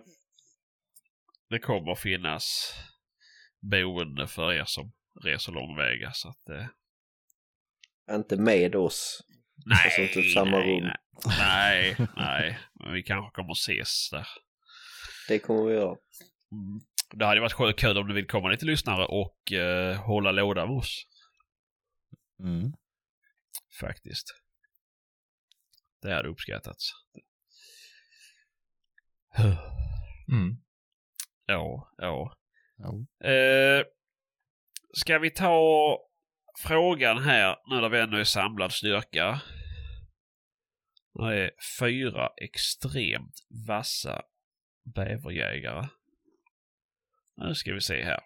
det 1.50 1.60
kommer 1.60 1.92
att 1.92 2.00
finnas 2.00 2.74
boende 3.62 4.28
för 4.28 4.54
er 4.54 4.64
som 4.66 4.92
reser 5.24 5.52
långväga 5.52 6.12
så 6.14 6.30
att... 6.30 6.50
Eh, 6.50 6.66
Inte 8.16 8.38
med 8.38 8.76
oss. 8.76 9.22
nej, 9.66 9.80
Alltså 9.86 10.14
typ 10.22 10.34
samma 10.34 10.52
nej, 10.58 10.80
rum. 10.82 10.84
nej, 10.84 11.96
nej, 11.98 12.08
nej. 12.16 12.60
Men 12.74 12.94
vi 12.94 13.04
kanske 13.04 13.36
kommer 13.36 13.52
att 13.52 13.58
ses 13.58 14.10
där. 14.12 14.28
Det 15.28 15.40
kommer 15.40 15.64
vi 15.66 15.74
göra. 15.74 15.96
Mm. 16.52 16.80
Det 17.14 17.26
hade 17.26 17.42
varit 17.42 17.54
sjukt 17.54 17.80
kul 17.80 17.98
om 17.98 18.08
du 18.08 18.14
vill 18.14 18.28
komma 18.28 18.50
lite 18.50 18.66
lyssnare 18.66 19.06
och 19.06 19.52
eh, 19.52 19.96
hålla 20.02 20.32
låda 20.32 20.66
med 20.66 20.76
oss. 20.78 21.06
Mm. 22.40 22.74
Faktiskt. 23.80 24.28
Det 26.02 26.14
hade 26.14 26.30
uppskattats. 26.30 26.92
Mm. 30.28 30.58
Ja, 31.46 31.94
ja. 31.98 32.38
Ja. 32.78 33.28
Eh, 33.30 33.86
ska 34.94 35.20
vi 35.20 35.30
ta 35.32 35.98
frågan 36.60 37.24
här 37.24 37.58
nu 37.70 37.82
när 37.82 37.90
vi 37.90 38.00
ändå 38.00 38.18
är 38.18 38.24
samlad 38.24 38.74
styrka. 38.74 39.42
Det 41.14 41.44
är 41.44 41.52
fyra 41.80 42.30
extremt 42.42 43.46
vassa 43.68 44.22
bäverjägare. 44.96 45.88
Nu 47.36 47.56
ska 47.56 47.74
vi 47.74 47.82
se 47.82 48.04
här. 48.04 48.20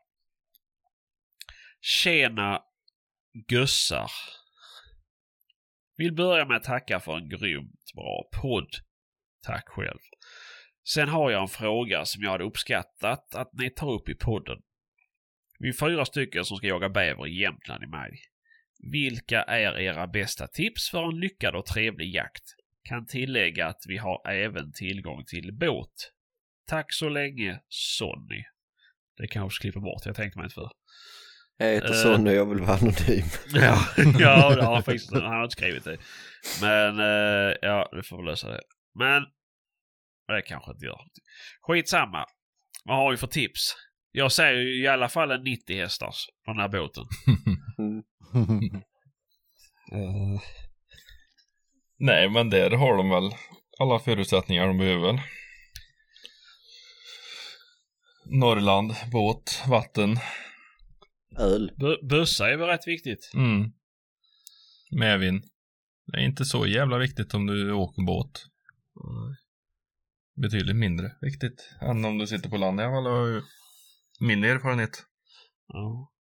Tjena 1.81 2.63
gussar. 3.47 4.11
Vill 5.99 6.13
börja 6.13 6.45
med 6.45 6.57
att 6.57 6.63
tacka 6.63 6.99
för 6.99 7.17
en 7.17 7.29
grymt 7.29 7.91
bra 7.95 8.29
podd. 8.41 8.69
Tack 9.45 9.69
själv. 9.69 9.99
Sen 10.87 11.09
har 11.09 11.31
jag 11.31 11.41
en 11.41 11.47
fråga 11.47 12.05
som 12.05 12.23
jag 12.23 12.31
hade 12.31 12.43
uppskattat 12.43 13.35
att 13.35 13.49
ni 13.53 13.69
tar 13.69 13.91
upp 13.91 14.09
i 14.09 14.15
podden. 14.15 14.57
Vi 15.59 15.69
är 15.69 15.73
fyra 15.73 16.05
stycken 16.05 16.45
som 16.45 16.57
ska 16.57 16.67
jaga 16.67 16.89
bäver 16.89 17.27
i 17.27 17.41
Jämtland 17.41 17.83
i 17.83 17.87
maj. 17.87 18.21
Vilka 18.91 19.43
är 19.43 19.79
era 19.79 20.07
bästa 20.07 20.47
tips 20.47 20.89
för 20.89 21.03
en 21.03 21.19
lyckad 21.19 21.55
och 21.55 21.65
trevlig 21.65 22.15
jakt? 22.15 22.43
Kan 22.83 23.05
tillägga 23.05 23.67
att 23.67 23.83
vi 23.87 23.97
har 23.97 24.29
även 24.29 24.73
tillgång 24.73 25.25
till 25.25 25.53
båt. 25.53 26.11
Tack 26.67 26.93
så 26.93 27.09
länge, 27.09 27.61
Sonny. 27.67 28.43
Det 29.17 29.27
kanske 29.27 29.67
jag 29.67 29.81
bort, 29.81 30.05
jag 30.05 30.15
tänkte 30.15 30.37
mig 30.37 30.45
inte 30.45 30.55
för. 30.55 30.69
Jag 31.61 31.73
heter 31.73 31.87
Eh. 31.89 31.93
Sonny 31.93 32.29
och 32.29 32.35
jag 32.35 32.45
vill 32.45 32.59
vara 32.59 32.77
anonym. 32.77 33.25
Ja, 33.53 33.85
ja 34.19 34.55
det 34.55 34.63
har 34.65 34.81
faktiskt. 34.81 35.13
Han 35.13 35.23
har 35.23 35.43
inte 35.43 35.53
skrivit 35.55 35.83
det. 35.83 35.97
Men 36.61 36.99
eh, 36.99 37.55
ja, 37.61 37.89
vi 37.95 38.03
får 38.03 38.17
väl 38.17 38.25
lösa 38.25 38.49
det. 38.49 38.61
Men 38.99 39.23
det 40.27 40.41
kanske 40.41 40.71
inte 40.71 40.85
gör. 40.85 40.99
Skitsamma. 41.61 42.25
Vad 42.83 42.97
har 42.97 43.11
vi 43.11 43.17
för 43.17 43.27
tips? 43.27 43.75
Jag 44.11 44.31
säger 44.31 44.53
ju 44.59 44.83
i 44.83 44.87
alla 44.87 45.09
fall 45.09 45.31
en 45.31 45.43
90 45.43 45.81
hästars 45.81 46.25
på 46.45 46.51
den 46.51 46.61
här 46.61 46.69
båten. 46.69 47.03
Mm. 47.77 48.03
Nej, 51.99 52.29
men 52.29 52.49
där 52.49 52.71
har 52.71 52.97
de 52.97 53.09
väl 53.09 53.31
alla 53.79 53.99
förutsättningar 53.99 54.67
de 54.67 54.77
behöver. 54.77 55.19
Norrland, 58.25 58.95
båt, 59.11 59.63
vatten. 59.67 60.17
Öl. 61.37 61.71
Bu- 61.77 62.07
Bussa 62.07 62.49
är 62.49 62.57
väl 62.57 62.67
rätt 62.67 62.87
viktigt? 62.87 63.31
Mm. 63.33 63.71
Medvind. 64.91 65.43
Det 66.05 66.17
är 66.17 66.21
inte 66.25 66.45
så 66.45 66.67
jävla 66.67 66.97
viktigt 66.97 67.33
om 67.33 67.45
du 67.47 67.71
åker 67.71 68.05
båt. 68.05 68.45
Betydligt 70.35 70.75
mindre 70.75 71.11
viktigt 71.21 71.69
än 71.81 72.05
om 72.05 72.17
du 72.17 72.27
sitter 72.27 72.49
på 72.49 72.57
land 72.57 72.79
i 72.79 72.83
alla 72.83 72.93
fall. 72.93 73.05
har 73.05 73.27
ju 73.27 73.41
Min 74.19 74.43
erfarenhet. 74.43 75.05
Ja. 75.67 76.11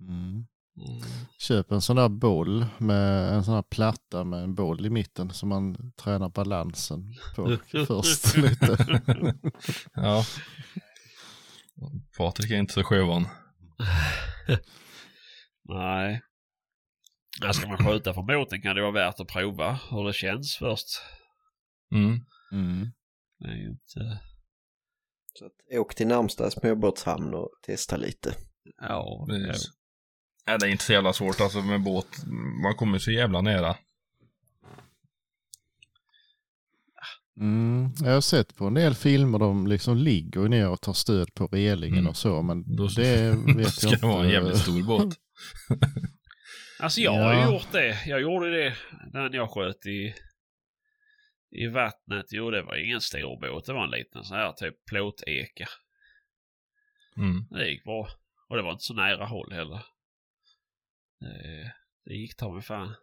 Mm. 0.00 0.46
Mm. 0.88 1.02
Köp 1.38 1.70
en 1.72 1.82
sån 1.82 1.96
där 1.96 2.08
boll 2.08 2.66
med 2.78 3.34
en 3.34 3.44
sån 3.44 3.54
här 3.54 3.62
platta 3.62 4.24
med 4.24 4.42
en 4.42 4.54
boll 4.54 4.86
i 4.86 4.90
mitten 4.90 5.30
så 5.30 5.46
man 5.46 5.92
tränar 5.92 6.28
balansen 6.28 7.14
på 7.36 7.56
först 7.86 8.36
lite. 8.36 8.76
Ja. 9.94 10.24
Patrik 12.18 12.50
är 12.50 12.56
inte 12.56 12.72
så 12.72 12.84
sjövan. 12.84 13.28
Nej. 15.68 16.22
När 17.40 17.52
ska 17.52 17.68
man 17.68 17.86
skjuta 17.86 18.14
från 18.14 18.26
båten 18.26 18.62
kan 18.62 18.76
det 18.76 18.82
vara 18.82 18.92
värt 18.92 19.20
att 19.20 19.28
prova 19.28 19.78
hur 19.90 20.06
det 20.06 20.12
känns 20.12 20.56
först. 20.56 20.86
Mm. 21.92 22.20
Mm. 22.52 22.92
Det 23.38 23.48
är 23.48 23.56
ju 23.56 23.68
inte... 23.68 24.20
Så 25.34 25.46
att, 25.46 25.78
åk 25.78 25.94
till 25.94 26.06
närmsta 26.06 26.50
småbåtshamn 26.50 27.34
och 27.34 27.50
testa 27.62 27.96
lite. 27.96 28.34
Ja, 28.80 29.26
Precis. 29.28 29.70
Nej, 30.46 30.58
det 30.58 30.66
är 30.66 30.70
inte 30.70 30.84
så 30.84 30.92
jävla 30.92 31.12
svårt 31.12 31.40
alltså 31.40 31.62
med 31.62 31.82
båt. 31.82 32.06
Man 32.62 32.74
kommer 32.74 32.98
så 32.98 33.10
jävla 33.10 33.40
nära. 33.40 33.76
Mm. 37.40 37.90
Jag 38.04 38.12
har 38.14 38.20
sett 38.20 38.56
på 38.56 38.66
en 38.66 38.74
del 38.74 38.94
filmer 38.94 39.38
de 39.38 39.66
liksom 39.66 39.96
ligger 39.96 40.40
ner 40.48 40.68
och 40.68 40.80
tar 40.80 40.92
stöd 40.92 41.34
på 41.34 41.46
relingen 41.46 41.98
Mm. 41.98 42.08
och 42.10 42.16
så. 42.16 42.42
Men 42.42 42.76
Då 42.76 42.86
det 42.86 43.30
vet 43.56 43.68
ska 43.74 43.86
jag 43.86 43.90
det 43.92 43.94
inte. 43.94 44.06
vara 44.06 44.24
en 44.24 44.30
jävligt 44.30 44.58
stor 44.58 44.82
båt. 44.86 45.14
Alltså 46.80 47.00
jag 47.00 47.12
har 47.12 47.34
ju 47.34 47.40
Ja. 47.40 47.52
gjort 47.52 47.72
det. 47.72 48.02
Jag 48.06 48.20
gjorde 48.20 48.50
det 48.50 48.76
när 49.12 49.34
jag 49.34 49.50
sköt 49.50 49.86
i, 49.86 50.14
i 51.50 51.66
vattnet. 51.66 52.26
Jo, 52.30 52.50
det 52.50 52.62
var 52.62 52.76
ingen 52.84 53.00
stor 53.00 53.40
båt. 53.40 53.64
Det 53.66 53.72
var 53.72 53.84
en 53.84 53.90
liten 53.90 54.24
sån 54.24 54.36
här 54.36 54.52
typ 54.52 54.74
plåteka. 54.90 55.66
Mm. 57.16 57.44
Det 57.50 57.68
gick 57.70 57.84
bra. 57.84 58.08
Och 58.48 58.56
det 58.56 58.62
var 58.62 58.72
inte 58.72 58.84
så 58.84 58.94
nära 58.94 59.26
håll 59.26 59.52
heller. 59.52 59.82
Det, 61.20 61.72
det 62.04 62.14
gick 62.14 62.36
ta 62.36 62.52
mig 62.52 62.62
fan. 62.62 62.94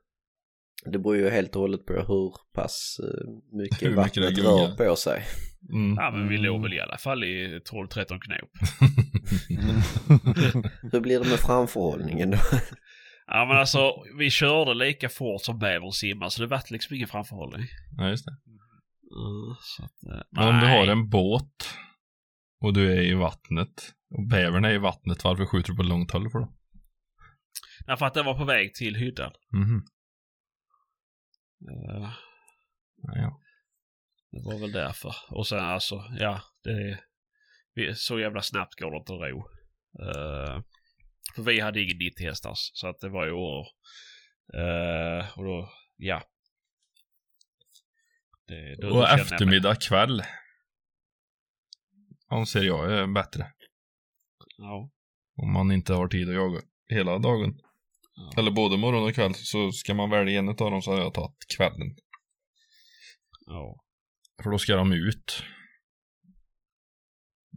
Det 0.86 1.00
beror 1.00 1.18
ju 1.18 1.30
helt 1.30 1.56
och 1.56 1.62
hållet 1.62 1.86
på 1.86 1.94
hur 1.94 2.34
pass 2.56 3.00
eh, 3.04 3.30
mycket 3.58 3.82
Hur 3.82 3.90
mycket 4.04 4.14
det 4.14 4.22
vattnet 4.22 4.46
rör 4.46 4.76
på 4.90 4.96
sig. 4.96 5.24
Mm. 5.74 5.96
Ja, 5.96 6.12
men 6.12 6.28
vi 6.30 6.38
låg 6.38 6.56
Mm. 6.56 6.62
väl 6.62 6.74
i 6.74 6.80
alla 6.80 6.98
fall 6.98 7.24
i 7.24 7.60
12-13 7.72 8.20
knop. 8.20 8.50
Hur 10.92 11.00
blir 11.00 11.20
det 11.20 11.30
med 11.30 11.40
framförhållningen 11.40 12.32
då? 12.32 12.38
Ja, 13.28 13.46
men 13.46 13.58
alltså 13.58 13.92
vi 14.18 14.30
körde 14.30 14.74
lika 14.74 15.10
fort 15.10 15.42
som 15.42 15.60
bävern 15.60 15.92
simmar 15.92 16.30
så 16.30 16.42
det 16.42 16.48
vart 16.48 16.72
liksom 16.72 16.96
ingen 16.96 17.08
framförhållning. 17.08 17.68
Ja, 17.98 18.10
just 18.10 18.26
det. 18.26 18.32
Mm, 18.32 19.56
så 19.62 19.84
att, 19.84 20.04
eh, 20.14 20.22
Men 20.32 20.48
om 20.56 20.60
du 20.60 20.68
har 20.68 20.88
en 20.88 21.10
båt 21.10 21.70
och 22.62 22.74
du 22.74 22.92
är 22.94 23.02
i 23.02 23.14
vattnet 23.14 23.94
och 24.16 24.28
bävern 24.28 24.66
är 24.66 24.74
i 24.74 24.78
vattnet, 24.78 25.24
varför 25.24 25.46
skjuter 25.46 25.72
du 25.72 25.78
på 25.78 25.84
långt 25.84 26.12
håll 26.12 26.30
för 26.32 26.40
då? 26.40 26.54
Därför 27.86 28.06
att 28.06 28.14
den 28.14 28.26
var 28.26 28.38
på 28.38 28.46
väg 28.46 28.74
till 28.74 28.96
hyddan. 28.96 29.32
Mhm. 29.54 29.86
Ja. 33.16 33.42
Det 34.32 34.42
var 34.46 34.60
väl 34.60 34.72
därför. 34.72 35.16
Och 35.30 35.48
sen 35.48 35.60
alltså, 35.60 36.04
ja, 36.20 36.42
det... 36.64 37.00
Vi, 37.74 37.96
så 37.96 38.20
jävla 38.20 38.42
snabbt 38.42 38.80
går 38.80 38.92
det 38.92 38.98
inte 38.98 39.14
att 39.14 39.20
ro. 39.20 39.40
Eh, 40.06 40.62
för 41.36 41.44
vi 41.44 41.60
hade 41.60 41.84
ingen 41.84 41.98
90 41.98 42.26
hästars, 42.26 42.72
så 42.74 42.88
att 42.88 43.00
det 43.00 43.10
var 43.10 43.26
ju 43.26 43.32
år. 43.32 43.68
Eh, 44.54 45.38
och 45.38 45.44
då, 45.44 45.70
ja. 45.96 46.24
Det, 48.48 48.76
då, 48.76 48.98
Och 48.98 49.10
eftermiddag, 49.10 49.76
kväll 49.76 50.24
anser 52.28 52.64
jag 52.64 52.94
är 52.94 53.08
bättre. 53.08 53.54
Ja. 54.58 54.92
Om 55.36 55.54
man 55.54 55.72
inte 55.72 55.94
har 55.94 56.08
tid 56.08 56.30
att 56.30 56.36
jaga 56.36 56.62
hela 56.88 57.20
dagen. 57.20 57.60
Ja. 58.16 58.34
Eller 58.38 58.52
både 58.52 58.78
morgon 58.78 59.04
och 59.04 59.16
kväll. 59.16 59.34
Så 59.36 59.72
ska 59.72 59.94
man 59.94 60.10
välja 60.10 60.40
en 60.40 60.50
av 60.50 60.56
dem 60.56 60.82
så 60.82 60.92
har 60.92 61.00
jag 61.00 61.14
tagit 61.14 61.46
kvällen. 61.58 61.96
ja. 63.46 63.80
För 64.44 64.52
då 64.52 64.58
ska 64.58 64.76
de 64.76 64.94
ut. 64.94 65.44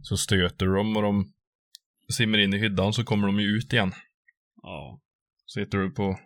Så 0.01 0.17
stöter 0.17 0.65
de 0.65 0.97
och 0.97 1.03
de 1.03 1.33
simmar 2.13 2.37
in 2.37 2.53
i 2.53 2.57
hyddan 2.57 2.93
så 2.93 3.03
kommer 3.03 3.27
de 3.27 3.39
ju 3.39 3.47
ut 3.47 3.73
igen. 3.73 3.93
Ja. 4.61 5.01
Sitter 5.45 5.77
du 5.77 5.91
på... 5.91 6.19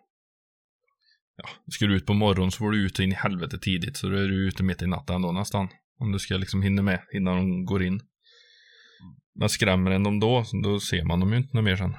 Ja, 1.35 1.49
ska 1.71 1.85
du 1.85 1.95
ut 1.95 2.05
på 2.05 2.13
morgonen 2.13 2.51
så 2.51 2.57
får 2.57 2.71
du 2.71 2.85
ut 2.85 2.99
in 2.99 3.11
i 3.11 3.15
helvete 3.15 3.59
tidigt. 3.59 3.97
Så 3.97 4.09
då 4.09 4.17
är 4.17 4.27
du 4.27 4.47
ute 4.47 4.63
mitt 4.63 4.81
i 4.81 4.87
natten 4.87 5.15
ändå 5.15 5.31
nästan. 5.31 5.69
Om 5.99 6.11
du 6.11 6.19
ska 6.19 6.37
liksom 6.37 6.61
hinna 6.61 6.81
med 6.81 7.05
innan 7.13 7.35
de 7.35 7.65
går 7.65 7.83
in. 7.83 8.01
Men 9.35 9.49
skrämmer 9.49 9.91
en 9.91 10.03
dem 10.03 10.19
då, 10.19 10.43
då 10.63 10.79
ser 10.79 11.03
man 11.03 11.19
dem 11.19 11.31
ju 11.31 11.37
inte 11.37 11.61
mer 11.61 11.75
sen. 11.75 11.95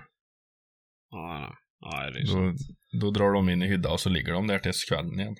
Ja, 1.11 1.55
nej. 1.83 2.13
Det 2.13 2.21
är. 2.21 2.27
Då, 2.27 2.55
då 3.01 3.11
drar 3.11 3.33
de 3.33 3.49
in 3.49 3.63
i 3.63 3.67
hydda 3.67 3.91
och 3.91 4.01
så 4.01 4.09
ligger 4.09 4.33
de 4.33 4.47
där 4.47 4.59
tills 4.59 4.85
kvällen 4.85 5.21
igen. 5.21 5.37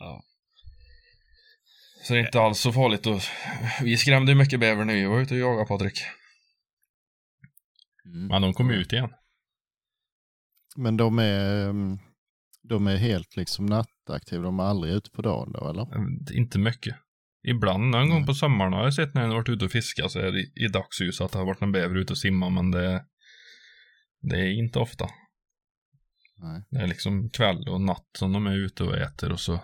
Ja. 0.00 0.22
Så 2.02 2.12
det 2.12 2.20
är 2.20 2.26
inte 2.26 2.40
alls 2.40 2.58
så 2.60 2.72
farligt 2.72 3.06
och 3.06 3.20
vi 3.82 3.96
skrämde 3.96 4.32
ju 4.32 4.38
mycket 4.38 4.60
bäver 4.60 4.84
när 4.84 4.94
vi 4.94 5.04
var 5.04 5.20
ute 5.20 5.34
och 5.34 5.40
jagade 5.40 5.68
Patrik. 5.68 5.98
Mm. 8.04 8.26
Men 8.26 8.42
de 8.42 8.54
kom 8.54 8.70
ut 8.70 8.92
igen. 8.92 9.10
Men 10.76 10.96
de 10.96 11.18
är, 11.18 11.70
mm, 11.70 11.98
de 12.62 12.86
är 12.86 12.96
helt 12.96 13.36
liksom 13.36 13.66
nattaktiva. 13.66 14.42
De 14.42 14.60
är 14.60 14.64
aldrig 14.64 14.94
ute 14.94 15.10
på 15.10 15.22
dagen 15.22 15.52
då 15.52 15.70
eller? 15.70 15.82
Eh, 15.82 16.38
Inte 16.38 16.58
mycket. 16.58 16.96
Ibland 17.48 17.90
någon 17.90 18.08
gång 18.08 18.18
Nej. 18.18 18.26
på 18.26 18.34
sommaren 18.34 18.72
har 18.72 18.84
jag 18.84 18.94
sett 18.94 19.14
när 19.14 19.22
jag 19.22 19.28
har 19.28 19.36
varit 19.36 19.48
ute 19.48 19.64
och 19.64 19.70
fiskat 19.70 20.12
så 20.12 20.18
är 20.18 20.32
det 20.32 20.40
i, 20.64 20.68
dagsljus 20.68 21.20
att 21.20 21.32
det 21.32 21.38
har 21.38 21.46
varit 21.46 21.62
en 21.62 21.72
bäver 21.72 21.96
ute 21.96 22.12
och 22.12 22.18
simma 22.18 22.50
men 22.50 22.70
det, 22.70 23.04
det 24.28 24.36
är 24.36 24.58
inte 24.58 24.78
ofta. 24.78 25.08
Nej. 26.36 26.62
Det 26.70 26.78
är 26.78 26.86
liksom 26.86 27.30
kväll 27.30 27.68
och 27.68 27.80
natt 27.80 28.08
som 28.18 28.32
de 28.32 28.46
är 28.46 28.56
ute 28.56 28.84
och 28.84 28.96
äter 28.96 29.32
och 29.32 29.40
så 29.40 29.60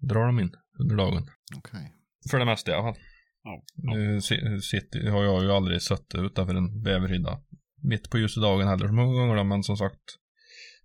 drar 0.00 0.26
de 0.26 0.40
in 0.40 0.52
under 0.80 0.96
dagen. 0.96 1.30
Okej. 1.56 1.92
För 2.30 2.38
det 2.38 2.44
mesta 2.44 2.70
i 2.70 2.74
alla 2.74 2.92
fall. 2.92 3.02
Ja. 3.42 3.62
Nu 3.74 4.20
sitter, 4.60 5.10
har 5.10 5.24
jag 5.24 5.42
ju 5.42 5.52
aldrig 5.52 5.82
suttit 5.82 6.14
utanför 6.14 6.54
en 6.54 6.82
bäverhydda 6.82 7.40
mitt 7.82 8.10
på 8.10 8.18
ljusa 8.18 8.40
dagen 8.40 8.68
heller 8.68 8.86
så 8.86 8.92
många 8.92 9.20
gånger 9.20 9.36
då, 9.36 9.44
men 9.44 9.62
som 9.62 9.76
sagt 9.76 10.00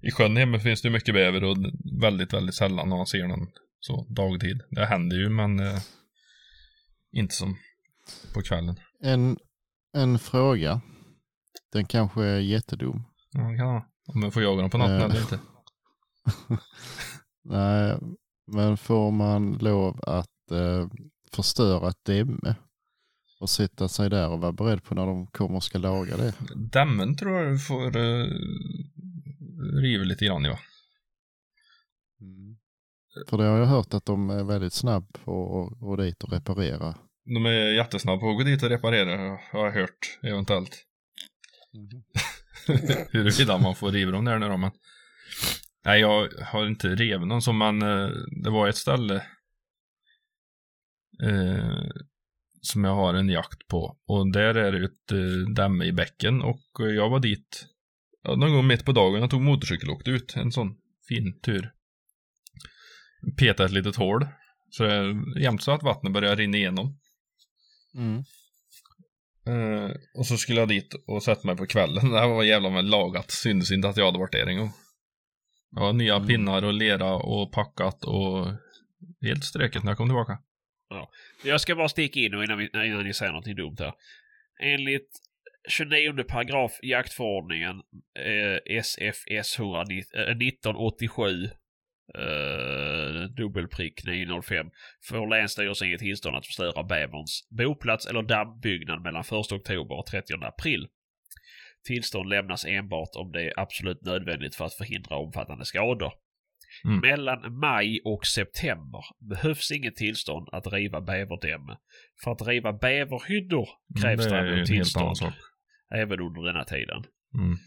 i 0.01 0.11
sjön 0.11 0.37
hemma 0.37 0.59
finns 0.59 0.81
det 0.81 0.87
ju 0.87 0.93
mycket 0.93 1.13
bäver 1.13 1.43
och 1.43 1.57
väldigt, 2.01 2.33
väldigt 2.33 2.55
sällan 2.55 2.89
man 2.89 3.05
ser 3.05 3.27
någon 3.27 3.47
så 3.79 4.07
dagtid. 4.09 4.61
Det 4.69 4.85
händer 4.85 5.17
ju 5.17 5.29
men 5.29 5.59
eh, 5.59 5.79
inte 7.11 7.35
som 7.35 7.57
på 8.33 8.41
kvällen. 8.41 8.75
En, 9.01 9.37
en 9.93 10.19
fråga. 10.19 10.81
Den 11.71 11.85
kanske 11.85 12.23
är 12.23 12.39
jättedum. 12.39 13.03
Kan 13.33 13.67
vara. 13.67 13.85
Om 14.07 14.21
jag 14.23 14.33
får 14.33 14.43
jaga 14.43 14.61
dem 14.61 14.69
på 14.69 14.77
natten 14.77 14.99
Eh. 14.99 15.05
eller 15.05 15.21
inte. 15.21 15.39
Nej, 17.43 17.97
men 18.51 18.77
får 18.77 19.11
man 19.11 19.53
lov 19.53 19.99
att 20.03 20.51
eh, 20.51 20.87
förstöra 21.31 21.89
ett 21.89 22.05
dämme 22.05 22.55
och 23.39 23.49
sätta 23.49 23.87
sig 23.87 24.09
där 24.09 24.29
och 24.29 24.39
vara 24.41 24.51
beredd 24.51 24.83
på 24.83 24.95
när 24.95 25.05
de 25.05 25.27
kommer 25.27 25.55
och 25.55 25.63
ska 25.63 25.77
laga 25.77 26.17
det? 26.17 26.33
Dämmen 26.55 27.15
tror 27.15 27.37
jag 27.37 27.53
du 27.53 27.59
får 27.59 27.97
uh, 27.97 28.27
riva 29.81 30.03
lite 30.03 30.25
grann 30.25 30.43
ja. 30.43 30.59
För 33.29 33.37
det 33.37 33.43
har 33.43 33.57
jag 33.57 33.65
hört 33.65 33.93
att 33.93 34.05
de 34.05 34.29
är 34.29 34.43
väldigt 34.43 34.73
snabb 34.73 35.17
på 35.23 35.63
att 35.73 35.79
gå 35.79 35.95
dit 35.95 36.23
och 36.23 36.31
reparera. 36.31 36.95
De 37.25 37.45
är 37.45 37.73
jättesnabba 37.73 38.19
på 38.19 38.29
att 38.29 38.37
gå 38.37 38.43
dit 38.43 38.63
och 38.63 38.69
reparera 38.69 39.37
har 39.51 39.65
jag 39.65 39.71
hört 39.71 40.19
eventuellt. 40.23 40.85
Huruvida 43.11 43.57
man 43.57 43.75
får 43.75 43.91
riva 43.91 44.11
dem 44.11 44.25
där 44.25 44.39
nu 44.39 44.47
då, 44.49 44.57
men. 44.57 44.71
Nej, 45.85 45.99
jag 46.01 46.29
har 46.41 46.67
inte 46.67 46.95
rivit 46.95 47.27
någon 47.27 47.41
som, 47.41 47.57
men 47.57 47.81
eh, 47.81 48.09
det 48.43 48.49
var 48.49 48.67
ett 48.67 48.77
ställe 48.77 49.15
eh, 51.23 51.87
som 52.61 52.83
jag 52.83 52.95
har 52.95 53.13
en 53.13 53.29
jakt 53.29 53.67
på. 53.67 53.97
Och 54.05 54.31
där 54.31 54.55
är 54.55 54.71
det 54.71 54.85
ett 54.85 55.11
eh, 55.11 55.53
dämme 55.55 55.85
i 55.85 55.91
bäcken 55.91 56.41
och 56.41 56.63
jag 56.79 57.09
var 57.09 57.19
dit 57.19 57.65
ja, 58.23 58.35
någon 58.35 58.53
gång 58.53 58.67
mitt 58.67 58.85
på 58.85 58.91
dagen. 58.91 59.21
Jag 59.21 59.29
tog 59.29 59.41
motorcykel 59.41 59.89
och 59.89 59.95
åkte 59.95 60.11
ut. 60.11 60.35
En 60.35 60.51
sån 60.51 60.75
fin 61.07 61.39
tur. 61.39 61.71
Petade 63.37 63.65
ett 63.65 63.71
litet 63.73 63.95
hål. 63.95 64.27
Så 64.69 64.83
det, 64.83 65.15
jämt 65.41 65.63
så 65.63 65.71
att 65.71 65.83
vattnet 65.83 66.13
började 66.13 66.35
rinna 66.35 66.57
igenom. 66.57 66.99
Mm. 67.95 68.23
Eh, 69.47 69.91
och 70.15 70.25
så 70.25 70.37
skulle 70.37 70.59
jag 70.59 70.69
dit 70.69 70.93
och 71.07 71.23
sätta 71.23 71.47
mig 71.47 71.55
på 71.55 71.65
kvällen. 71.65 72.09
Det 72.11 72.19
här 72.19 72.27
var 72.27 72.43
jävla 72.43 72.69
med 72.69 72.85
lagat. 72.85 73.31
Syntes 73.31 73.71
inte 73.71 73.89
att 73.89 73.97
jag 73.97 74.05
hade 74.05 74.19
varit 74.19 74.31
där 74.31 74.47
en 74.47 74.57
gång. 74.57 74.71
Ja, 75.75 75.91
nya 75.91 76.15
Mm. 76.15 76.27
pinnar 76.27 76.63
och 76.63 76.73
lera 76.73 77.13
och 77.13 77.51
packat 77.51 78.03
och 78.03 78.47
helt 79.21 79.43
ströket 79.43 79.83
när 79.83 79.91
jag 79.91 79.97
kom 79.97 80.07
tillbaka. 80.07 80.37
Jag 81.43 81.61
ska 81.61 81.75
bara 81.75 81.89
sticka 81.89 82.19
in 82.19 82.33
och 82.35 82.43
innan, 82.43 82.57
vi, 82.57 82.69
innan 82.73 83.03
ni 83.03 83.13
säger 83.13 83.31
någonting 83.31 83.55
dumt 83.55 83.75
här. 83.79 83.93
Enligt 84.63 85.09
29 85.69 86.23
paragraf 86.23 86.79
jaktförordningen 86.83 87.75
eh, 88.19 88.77
SFS 88.77 89.59
119, 89.59 90.21
eh, 90.21 90.37
1987 90.37 91.49
eh, 92.17 93.21
dubbelprick 93.29 94.05
905 94.05 94.69
får 95.09 95.27
Länsstyrelsen 95.27 95.89
ge 95.89 95.97
tillstånd 95.97 96.35
att 96.35 96.45
förstöra 96.45 96.83
bäverns 96.83 97.47
boplats 97.49 98.05
eller 98.05 98.21
dammbyggnad 98.21 99.01
mellan 99.01 99.21
1 99.21 99.31
oktober 99.31 99.95
och 99.95 100.05
30 100.05 100.33
april. 100.41 100.87
Tillstånd 101.85 102.29
lämnas 102.29 102.65
enbart 102.65 103.09
om 103.15 103.31
det 103.31 103.41
är 103.41 103.59
absolut 103.59 104.01
nödvändigt 104.01 104.55
för 104.55 104.65
att 104.65 104.73
förhindra 104.73 105.15
omfattande 105.15 105.65
skador. 105.65 106.13
Mm. 106.85 106.99
Mellan 106.99 107.59
maj 107.59 108.01
och 108.05 108.25
september 108.25 109.01
behövs 109.19 109.71
inget 109.71 109.95
tillstånd 109.95 110.49
att 110.51 110.73
riva 110.73 111.01
bäverdämme. 111.01 111.77
För 112.23 112.31
att 112.31 112.47
riva 112.47 112.73
bäverhyddor 112.73 113.69
krävs 114.01 114.25
Mm, 114.25 114.33
det 114.33 114.45
däremot 114.45 114.67
tillstånd 114.67 115.17
även 115.95 116.19
under 116.19 116.41
denna 116.41 116.63
tiden. 116.63 117.03
Mm. 117.35 117.57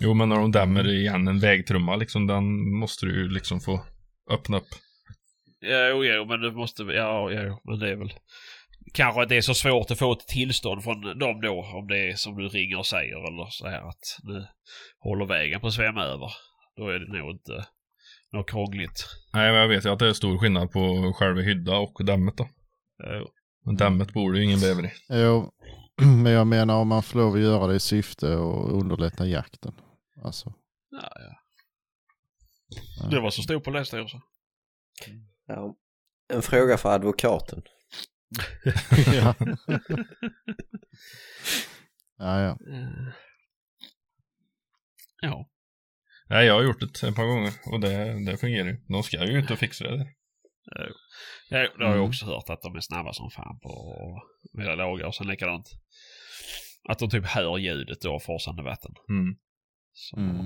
Jo, 0.00 0.14
men 0.14 0.28
när 0.28 0.36
de 0.36 0.52
dämmer 0.52 0.88
igen 0.88 1.28
en 1.28 1.38
vägtrumma 1.38 1.96
liksom, 1.96 2.26
den 2.26 2.74
måste 2.78 3.06
du 3.06 3.22
ju 3.22 3.28
liksom 3.28 3.60
få 3.60 3.84
öppna 4.30 4.56
upp. 4.56 4.68
Jo, 5.62 6.04
jo, 6.04 6.24
men 6.24 6.40
det 6.40 6.52
måste... 6.52 6.82
Ja, 6.82 7.30
jo, 7.32 7.60
men 7.64 7.78
det 7.78 7.90
är 7.90 7.96
väl... 7.96 8.12
Kanske 8.94 9.22
att 9.22 9.28
det 9.28 9.36
är 9.36 9.40
så 9.40 9.54
svårt 9.54 9.90
att 9.90 9.98
få 9.98 10.12
ett 10.12 10.28
tillstånd 10.28 10.84
från 10.84 11.00
dem 11.18 11.40
då, 11.40 11.64
om 11.74 11.86
det 11.86 12.10
är 12.10 12.14
som 12.14 12.36
du 12.36 12.48
ringer 12.48 12.78
och 12.78 12.86
säger 12.86 13.28
eller 13.28 13.46
så 13.50 13.66
här 13.66 13.88
att 13.88 14.18
nu 14.22 14.46
håller 15.00 15.26
vägen 15.26 15.60
på 15.60 15.66
att 15.66 15.72
svämma 15.72 16.04
över. 16.04 16.30
Då 16.76 16.88
är 16.88 16.98
det 16.98 17.18
nog 17.18 17.30
inte 17.30 17.66
något 18.32 18.50
krångligt. 18.50 19.06
Nej, 19.32 19.52
men 19.52 19.60
jag 19.60 19.68
vet 19.68 19.84
ju 19.84 19.88
att 19.88 19.98
det 19.98 20.08
är 20.08 20.12
stor 20.12 20.38
skillnad 20.38 20.70
på 20.72 21.12
själva 21.16 21.40
hydda 21.40 21.76
och 21.76 22.04
dämmet 22.04 22.36
då. 22.36 22.48
Jo. 22.98 23.26
Men 23.64 23.76
dämmet 23.76 24.12
bor 24.12 24.32
det 24.32 24.38
ju 24.38 24.44
ingen 24.44 24.60
bäver 24.60 24.86
i. 24.86 24.90
Jo, 25.08 25.50
men 26.22 26.32
jag 26.32 26.46
menar 26.46 26.76
om 26.76 26.88
man 26.88 27.02
får 27.02 27.18
lov 27.18 27.34
att 27.34 27.40
göra 27.40 27.66
det 27.66 27.74
i 27.74 27.80
syfte 27.80 28.26
att 28.26 28.72
underlätta 28.72 29.26
jakten. 29.26 29.72
Alltså, 30.22 30.54
Ja, 30.90 31.12
ja. 31.14 31.36
Det 33.10 33.20
var 33.20 33.30
så 33.30 33.42
stort 33.42 33.64
på 33.64 33.70
länsstyrelsen. 33.70 34.20
Ja. 35.46 35.76
En 36.32 36.42
fråga 36.42 36.78
för 36.78 36.88
advokaten. 36.94 37.62
ja. 39.14 39.34
ja, 42.18 42.40
ja. 42.40 42.58
Eh. 42.72 43.12
Ja. 45.22 45.48
Nej, 46.28 46.46
jag 46.46 46.54
har 46.54 46.62
gjort 46.62 46.80
det 46.80 47.08
ett 47.08 47.16
par 47.16 47.24
gånger 47.26 47.52
och 47.72 47.80
det, 47.80 48.24
det 48.26 48.36
fungerar 48.38 48.66
ju. 48.68 48.76
De 48.88 49.02
ska 49.02 49.24
ju 49.26 49.38
ut 49.38 49.50
och 49.50 49.58
fixa 49.58 49.84
det. 49.84 50.06
Ja, 51.50 51.58
det 51.58 51.84
har 51.84 51.90
jag 51.90 51.92
Mm. 51.96 52.08
också 52.08 52.26
hört 52.26 52.50
att 52.50 52.62
de 52.62 52.76
är 52.76 52.80
snabba 52.80 53.12
som 53.12 53.30
fan 53.30 53.58
på 53.62 53.68
att 53.70 54.58
vilja 54.60 54.74
laga 54.74 55.06
och 55.06 55.14
sen 55.14 55.26
likadant. 55.26 55.66
Att 56.88 56.98
de 56.98 57.10
typ 57.10 57.26
hör 57.26 57.58
ljudet 57.58 58.00
då 58.00 58.14
av 58.14 58.20
forsande 58.20 58.62
vatten. 58.62 58.92
Mm. 59.08 59.34
Så... 60.00 60.16
Mm. 60.16 60.36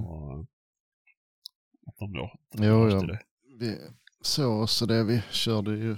De 1.99 2.13
då 2.13 2.33
Jo, 2.53 2.89
ja. 2.89 3.03
det. 3.03 3.21
Vi 3.59 3.79
så 4.21 4.67
så 4.67 4.87
det 4.87 5.05
vi 5.05 5.23
körde 5.31 5.71
ju 5.71 5.97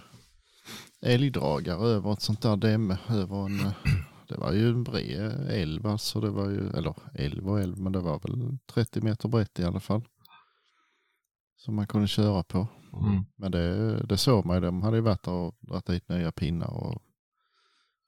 älgdragare 1.02 1.88
över 1.88 2.12
ett 2.12 2.22
sånt 2.22 2.42
där 2.42 2.56
dämme 2.56 2.98
över 3.08 3.46
en, 3.46 3.60
eh, 3.60 3.72
det 4.28 4.36
var 4.36 4.52
ju 4.52 4.68
en 4.68 4.84
bred 4.84 5.50
älv 5.50 5.86
alltså 5.86 6.20
det 6.20 6.30
var 6.30 6.50
ju, 6.50 6.70
eller 6.70 6.94
älv 7.14 7.48
och 7.48 7.60
älv 7.60 7.78
men 7.78 7.92
det 7.92 8.00
var 8.00 8.20
väl 8.20 8.58
30 8.66 9.00
meter 9.00 9.28
brett 9.28 9.58
i 9.58 9.64
alla 9.64 9.80
fall. 9.80 10.02
Som 11.56 11.74
man 11.74 11.86
kunde 11.86 12.08
köra 12.08 12.42
på. 12.42 12.68
Mm. 12.92 13.24
Men 13.36 13.52
det, 13.52 13.96
det 14.06 14.16
såg 14.16 14.44
man 14.46 14.56
ju, 14.56 14.60
de 14.60 14.82
hade 14.82 14.96
ju 14.96 15.02
varit 15.02 15.22
där 15.22 15.32
och 15.32 15.56
dragit 15.60 15.86
dit 15.86 16.08
nya 16.08 16.32
pinnar 16.32 16.70
och 16.70 17.02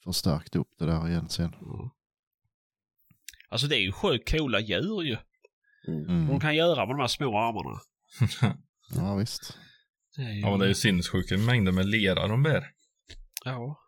förstärkt 0.04 0.56
upp 0.56 0.68
det 0.78 0.86
där 0.86 1.08
igen 1.08 1.28
sen. 1.28 1.54
Mm. 1.54 1.90
Alltså 3.48 3.66
det 3.66 3.76
är 3.76 3.80
ju 3.80 3.92
sjukt 3.92 4.30
coola 4.30 4.60
djur 4.60 5.02
ju. 5.02 5.16
Mm. 5.88 6.26
Vad 6.26 6.36
de 6.36 6.40
kan 6.40 6.56
göra 6.56 6.86
med 6.86 6.94
de 6.96 7.00
här 7.00 7.06
små 7.08 7.38
armarna. 7.38 7.78
Ja 8.94 9.14
visst. 9.14 9.58
Det 10.16 10.22
är 10.22 10.32
ju... 10.32 10.40
ja, 10.40 10.50
men 10.50 10.58
det 10.58 10.64
är 10.64 10.68
ju 10.68 10.74
sinnessjuka 10.74 11.36
mängder 11.36 11.72
med 11.72 11.86
lera 11.86 12.28
de 12.28 12.42
bär. 12.42 12.64
Ja. 13.44 13.78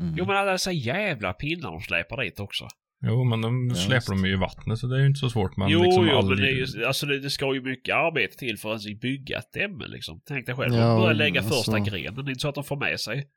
Mm. 0.00 0.14
Jo 0.18 0.26
men 0.26 0.36
alla 0.36 0.52
dessa 0.52 0.72
jävla 0.72 1.32
pinnar 1.32 1.70
de 1.72 1.80
släpar 1.80 2.22
dit 2.24 2.40
också. 2.40 2.68
Jo, 3.06 3.24
men 3.24 3.40
de 3.40 3.68
Ja, 3.68 3.74
släpper 3.74 3.94
visst. 3.96 4.08
de 4.08 4.24
ju 4.24 4.32
i 4.32 4.36
vattnet 4.36 4.78
så 4.78 4.86
det 4.86 4.96
är 4.96 5.00
ju 5.00 5.06
inte 5.06 5.18
så 5.20 5.30
svårt. 5.30 5.56
Men 5.56 5.68
jo, 5.68 5.82
liksom 5.82 6.06
jo, 6.06 6.16
all- 6.16 6.28
men 6.28 6.36
det, 6.36 6.48
är 6.50 6.52
ju, 6.76 6.84
alltså 6.84 7.06
det, 7.06 7.20
det 7.20 7.30
ska 7.30 7.54
ju 7.54 7.62
mycket 7.62 7.94
arbete 7.94 8.36
till 8.36 8.58
för 8.58 8.74
att 8.74 8.82
bygga 9.00 9.38
ett 9.38 9.52
dämme 9.52 9.86
liksom. 9.86 10.20
Tänk 10.26 10.46
dig 10.46 10.54
själv, 10.54 10.74
Ja, 10.74 10.80
de 10.88 11.00
börjar 11.00 11.14
lägga 11.14 11.40
alltså- 11.40 11.54
första 11.54 11.78
grenen. 11.78 12.14
Det 12.24 12.28
är 12.28 12.30
inte 12.30 12.40
så 12.40 12.48
att 12.48 12.54
de 12.54 12.64
får 12.64 12.76
med 12.76 13.00
sig 13.00 13.28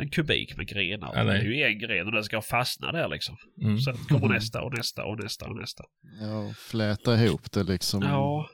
en 0.00 0.10
kubik 0.10 0.56
med 0.56 0.68
grenar. 0.68 1.12
Ja, 1.14 1.24
det 1.24 1.38
är 1.38 1.42
ju 1.42 1.62
en 1.62 1.78
gren 1.78 2.06
och 2.06 2.12
den 2.12 2.24
ska 2.24 2.42
fastna 2.42 2.92
där 2.92 3.08
liksom. 3.08 3.36
Mm. 3.62 3.78
Sen 3.78 3.96
kommer 3.96 4.28
nästa 4.28 4.62
och 4.62 4.76
nästa 4.76 5.04
och 5.04 5.22
nästa 5.22 5.46
och 5.46 5.56
nästa. 5.56 5.84
Ja, 6.20 6.54
fläta 6.56 7.14
ihop 7.14 7.52
det 7.52 7.62
liksom. 7.62 8.02
Ja, 8.02 8.48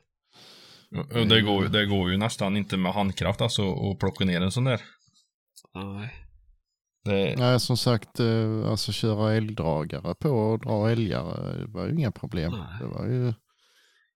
Och 1.15 1.27
det 1.27 1.41
går, 1.41 1.69
det 1.69 1.87
går 1.87 2.11
ju 2.11 2.17
nästan 2.17 2.57
inte 2.57 2.77
med 2.77 2.93
handkraft 2.93 3.41
alltså 3.41 3.73
att 3.73 3.99
plocka 3.99 4.25
ner 4.25 4.41
en 4.41 4.53
sån 4.53 4.65
där. 4.65 4.81
nej. 5.75 6.15
Det, 7.05 7.35
Nej, 7.39 7.61
som 7.61 7.77
sagt, 7.77 8.21
eh, 8.21 8.71
alltså 8.71 8.93
köra 8.93 9.33
älgdragare 9.33 10.15
på 10.15 10.31
och 10.31 10.61
dra 10.61 10.91
älgar 10.91 11.61
eh, 11.61 11.67
var 11.67 11.87
ju 11.87 11.93
inga 11.93 12.13
problem. 12.13 12.53
Nej. 12.53 12.79
Det 12.81 12.87
var 12.87 13.07
ju 13.07 13.33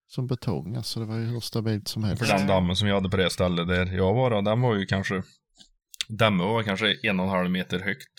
som 0.07 0.27
betong, 0.27 0.77
alltså 0.77 1.01
det 1.01 1.07
var 1.07 1.17
ju 1.17 1.27
hur 1.27 1.41
stabilt 1.41 1.89
som 1.89 2.05
helst. 2.05 2.27
för 2.27 2.39
den 2.39 2.47
dammen 2.47 2.77
som 2.77 2.87
vi 2.87 2.95
hade 2.95 3.09
på 3.09 3.17
det 3.17 3.31
stället 3.31 3.69
där 3.69 3.97
jag 3.97 4.15
var 4.15 4.31
då, 4.31 4.41
den 4.41 4.61
var 4.61 4.75
ju 4.75 4.87
kanske, 4.87 5.23
dammen 6.09 6.47
var 6.47 6.63
kanske 6.63 6.97
en 7.03 7.21
och 7.21 7.27
en 7.27 7.33
halv 7.33 7.51
meter 7.51 7.79
högt. 7.81 8.19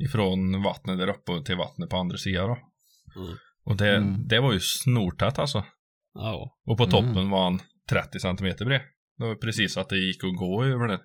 Ifrån 0.00 0.62
vattnet 0.62 0.98
där 0.98 1.08
uppe 1.08 1.44
till 1.46 1.56
vattnet 1.56 1.90
på 1.90 1.96
andra 1.96 2.16
sidan 2.16 2.48
då. 2.48 2.58
Mm. 3.22 3.36
Och 3.64 3.76
det, 3.76 3.96
Mm. 3.96 4.28
det 4.28 4.40
var 4.40 4.52
ju 4.52 4.60
snortätt 4.60 5.38
alltså. 5.38 5.64
Ja. 6.14 6.58
Och 6.66 6.76
på 6.78 6.84
Mm. 6.84 6.90
toppen 6.90 7.30
var 7.30 7.44
han 7.44 7.60
30 7.90 8.20
centimeter 8.20 8.64
bred. 8.64 8.80
Det 9.18 9.24
var 9.24 9.34
precis 9.34 9.76
att 9.76 9.88
det 9.88 9.96
gick 9.98 10.24
att 10.24 10.36
gå 10.36 10.64
över 10.64 10.88
det. 10.88 11.00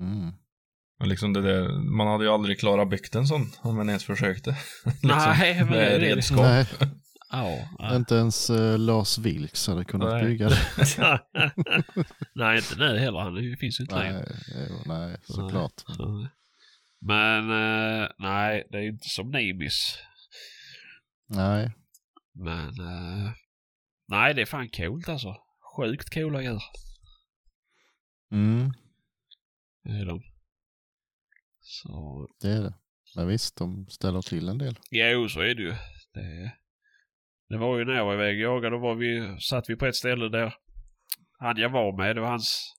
Mm. 0.00 0.32
Och 1.00 1.06
liksom 1.06 1.32
det 1.32 1.42
där, 1.42 1.68
man 1.96 2.06
hade 2.06 2.24
ju 2.24 2.30
aldrig 2.30 2.60
klarat 2.60 2.90
byggt 2.90 3.14
en 3.14 3.26
sån 3.26 3.52
om 3.62 3.76
man 3.76 3.88
ens 3.88 4.04
försökte. 4.04 4.50
liksom, 4.84 5.08
Nej, 5.38 5.64
men 5.64 5.72
det 5.72 5.86
är 5.86 6.00
redskap. 6.00 6.40
Nej, 6.40 6.66
Ja. 7.30 7.96
inte 7.96 8.14
ens 8.14 8.50
eh, 8.50 8.78
Lars 8.78 9.18
Vilks 9.18 9.66
hade 9.66 9.84
kunnat 9.84 10.12
Nej. 10.12 10.24
bygga 10.24 10.48
det. 10.48 10.58
nej, 12.34 12.56
inte 12.58 12.76
nu 12.78 12.98
heller. 12.98 13.18
Han 13.18 13.36
är- 13.36 13.56
finns 13.56 13.80
ju 13.80 13.84
inte 13.84 13.98
längre. 13.98 14.12
Nej, 14.48 14.66
jo, 14.70 14.76
nej, 14.86 15.16
såklart. 15.22 15.82
Nej. 15.98 16.28
Men 17.00 17.50
eh, 17.50 18.08
nej, 18.18 18.68
det 18.70 18.78
är 18.78 18.82
ju 18.82 18.88
inte 18.88 19.08
som 19.08 19.30
Nimis. 19.30 19.98
Nej, 21.28 21.72
Men 22.34 22.68
eh, 22.68 23.32
nej, 24.08 24.34
det 24.34 24.42
är 24.42 24.46
fan 24.46 24.68
coolt 24.68 25.08
alltså. 25.08 25.34
Sjukt 25.76 26.14
coola 26.14 26.42
djur. 26.42 26.62
mm, 28.32 28.72
Det 29.84 29.90
är 29.90 30.04
de. 30.06 30.22
Så, 31.60 32.28
det 32.40 32.48
är 32.48 32.62
det. 32.62 32.74
Men 33.16 33.26
visst, 33.28 33.56
de 33.56 33.86
ställer 33.88 34.22
till 34.22 34.48
en 34.48 34.58
del. 34.58 34.78
jo 34.90 35.28
så 35.28 35.40
är 35.40 35.54
det 35.54 35.62
ju. 35.62 35.74
Det, 36.14 36.52
det 37.48 37.56
var 37.56 37.78
ju 37.78 37.84
när 37.84 37.92
jag 37.92 38.04
var 38.04 38.14
iväg 38.14 38.36
och 38.36 38.42
jagade, 38.54 38.76
då 38.76 38.82
var 38.82 38.94
vi, 38.94 39.40
satt 39.40 39.64
vi 39.70 39.76
på 39.76 39.86
ett 39.86 39.96
ställe 39.96 40.28
där 40.28 40.54
han 41.38 41.56
jag 41.56 41.70
var 41.70 41.96
med, 41.96 42.16
det 42.16 42.20
var 42.20 42.28
hans 42.28 42.74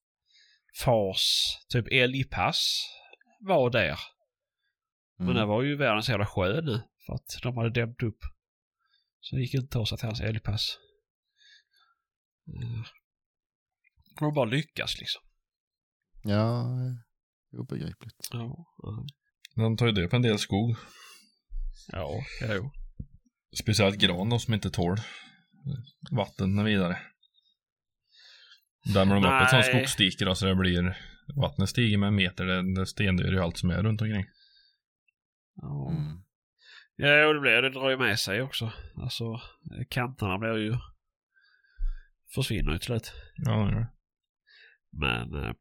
fars 0.83 1.23
typ 1.69 1.85
älgpass 1.91 2.83
var 3.39 3.69
där. 3.69 3.99
Men 5.17 5.27
det 5.27 5.33
Mm. 5.33 5.47
var 5.47 5.63
ju 5.63 5.75
världens 5.75 6.09
jävla 6.09 6.25
sjö 6.25 6.61
nu. 6.61 6.81
För 7.05 7.13
att 7.13 7.41
de 7.43 7.57
hade 7.57 7.69
dämt 7.69 8.03
upp. 8.03 8.17
Så 9.19 9.35
det 9.35 9.41
gick 9.41 9.53
inte 9.53 9.65
att 9.65 9.71
ta 9.71 9.85
sig 9.85 9.97
till 9.97 10.07
hans 10.07 10.21
älgpass. 10.21 10.77
Mm. 12.47 12.83
De 14.19 14.33
bara 14.33 14.45
lyckas 14.45 14.99
liksom. 14.99 15.21
Ja, 16.23 16.61
eh, 16.61 17.59
obegripligt. 17.59 18.27
Ja, 18.31 18.65
ja. 18.77 19.05
De 19.55 19.77
tar 19.77 19.85
ju 19.85 19.91
död 19.91 20.09
på 20.09 20.15
en 20.15 20.21
del 20.21 20.39
skog. 20.39 20.75
ja 21.91 22.09
jo. 22.41 22.71
Speciellt 23.59 23.97
gran 23.97 24.29
då 24.29 24.39
som 24.39 24.53
inte 24.53 24.69
tål 24.69 24.97
vatten 26.11 26.59
och 26.59 26.67
vidare. 26.67 26.97
Dämmer 28.93 29.15
de 29.15 29.25
upp 29.25 29.43
ett 29.43 29.49
sånt 29.49 29.65
skogsdike 29.65 30.25
då 30.25 30.35
så 30.35 30.45
det 30.45 30.55
blir 30.55 30.97
Vattnet 31.35 31.69
stiger 31.69 31.97
med 31.97 32.07
en 32.07 32.15
meter, 32.15 32.45
det, 32.45 32.75
det 32.75 32.85
stendör 32.85 33.31
ju 33.31 33.39
allt 33.39 33.57
som 33.57 33.69
är 33.69 33.83
runt 33.83 34.01
omkring. 34.01 34.25
Ja, 35.55 35.89
Mm. 35.91 36.23
ja 36.95 37.27
och 37.27 37.33
det 37.33 37.39
blir 37.39 37.61
det 37.61 37.69
drar 37.69 37.89
ju 37.89 37.97
med 37.97 38.19
sig 38.19 38.41
också. 38.41 38.71
Alltså 38.95 39.41
kanterna 39.89 40.37
blir 40.37 40.57
ju 40.57 40.77
försvinner 42.35 42.71
ju 42.71 42.77
till 42.77 42.85
slut. 42.85 43.13
Ja, 43.35 43.51
det 43.51 43.71
gör 43.71 43.79
det. 43.79 43.89
Men 44.91 45.43
eh, 45.43 45.53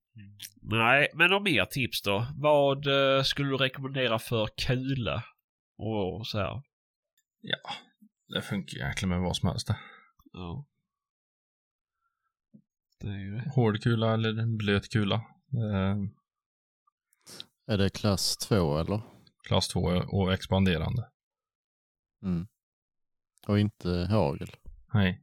nej, 0.63 1.09
men 1.15 1.31
några 1.31 1.43
mer 1.43 1.65
tips 1.65 2.03
då? 2.03 2.27
Vad 2.37 2.87
eh, 2.87 3.23
skulle 3.23 3.49
du 3.49 3.57
rekommendera 3.57 4.19
för 4.19 4.49
kula 4.67 5.25
och 5.79 6.27
så 6.27 6.39
här? 6.39 6.63
Ja, 7.41 7.73
det 8.29 8.43
funkar 8.43 8.77
egentligen 8.79 9.09
med 9.09 9.21
vad 9.21 9.37
som 9.37 9.49
helst 9.49 9.67
det. 9.67 9.77
Ja. 10.33 10.67
Det 13.01 13.09
är 13.09 13.19
ju 13.19 13.31
det. 13.31 13.51
Hård 13.55 13.83
kula 13.83 14.15
eller 14.15 14.57
blöt 14.57 14.89
kula. 14.89 15.15
Eh, 15.53 15.97
Är 17.67 17.79
det 17.79 17.91
klass 17.91 18.37
2 18.37 18.79
eller? 18.79 19.01
klass 19.47 19.69
2 19.69 19.81
och 20.09 20.33
expanderande. 20.33 21.11
Mm. 22.23 22.47
Och 23.47 23.59
inte 23.59 24.07
hagel? 24.11 24.57
Nej. 24.95 25.23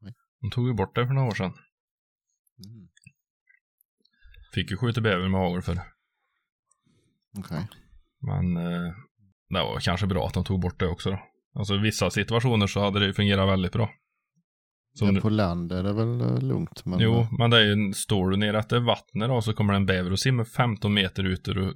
Nej. 0.00 0.14
De 0.40 0.50
tog 0.50 0.68
ju 0.68 0.74
bort 0.74 0.94
det 0.94 1.06
för 1.06 1.14
några 1.14 1.28
år 1.28 1.34
sedan. 1.34 1.52
Mm. 2.66 2.88
Fick 4.52 4.70
ju 4.70 4.76
skjuta 4.76 5.00
bäver 5.00 5.28
med 5.28 5.40
hagel 5.40 5.62
för. 5.62 5.80
Okej. 7.38 7.68
Men 8.18 8.56
eh, 8.56 8.94
det 9.48 9.62
var 9.62 9.80
kanske 9.80 10.06
bra 10.06 10.26
att 10.26 10.34
de 10.34 10.44
tog 10.44 10.60
bort 10.60 10.80
det 10.80 10.86
också 10.88 11.10
då. 11.10 11.18
Alltså 11.56 11.74
i 11.74 11.78
vissa 11.78 12.10
situationer 12.10 12.66
så 12.66 12.80
hade 12.80 12.98
det 12.98 13.06
ju 13.06 13.12
fungerat 13.12 13.48
väldigt 13.48 13.72
bra. 13.72 13.90
Så 14.98 15.06
Ja, 15.06 15.20
på 15.20 15.28
land 15.28 15.72
är 15.72 15.82
det 15.82 15.92
väl 15.92 16.20
eh, 16.20 16.38
lugnt. 16.38 16.84
Men, 16.84 17.00
Jo, 17.00 17.26
men 17.38 17.50
det 17.50 17.56
är 17.56 17.64
ju, 17.64 17.92
står 17.92 18.30
du 18.30 18.36
nere 18.36 18.58
efter 18.58 18.80
vattnet 18.80 19.28
då 19.28 19.42
så 19.42 19.52
kommer 19.52 19.72
det 19.72 19.76
en 19.76 19.86
bäver 19.86 20.12
och 20.12 20.20
simmar 20.20 20.44
15 20.44 20.94
meter 20.94 21.24
ut 21.24 21.48
och 21.48 21.56
eh, 21.56 21.70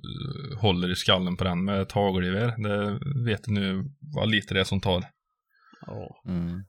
håller 0.61 0.93
i 0.93 0.97
skallen 0.97 1.37
på 1.37 1.45
den 1.45 1.65
med 1.65 1.81
ett 1.81 1.93
hagelgevär. 1.93 2.55
Det 2.63 3.01
vet 3.25 3.45
du 3.45 3.53
nu 3.53 3.85
vad 4.01 4.31
lite 4.31 4.55
det 4.55 4.61
är 4.61 4.65
som 4.65 4.81
tar. 4.81 5.05
Ja. 5.87 6.23
Mm. 6.27 6.65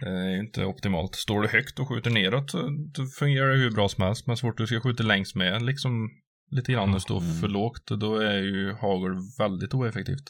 Det 0.00 0.08
är 0.08 0.40
inte 0.40 0.64
optimalt. 0.64 1.14
Står 1.14 1.42
du 1.42 1.48
högt 1.48 1.78
och 1.78 1.88
skjuter 1.88 2.10
neråt 2.10 2.50
så 2.50 2.58
då 2.94 3.06
fungerar 3.06 3.48
det 3.48 3.58
hur 3.58 3.70
bra 3.70 3.88
som 3.88 4.04
helst. 4.04 4.26
Men 4.26 4.36
så 4.36 4.46
fort 4.46 4.58
du 4.58 4.66
ska 4.66 4.80
skjuta 4.80 5.02
längs 5.02 5.34
med 5.34 5.62
liksom 5.62 6.10
lite 6.50 6.72
grann 6.72 6.94
och 6.94 7.02
stå 7.02 7.18
Mm. 7.20 7.34
för 7.40 7.48
lågt 7.48 7.86
då 7.86 8.16
är 8.16 8.38
ju 8.42 8.72
hagel 8.72 9.12
väldigt 9.38 9.74
oeffektivt. 9.74 10.24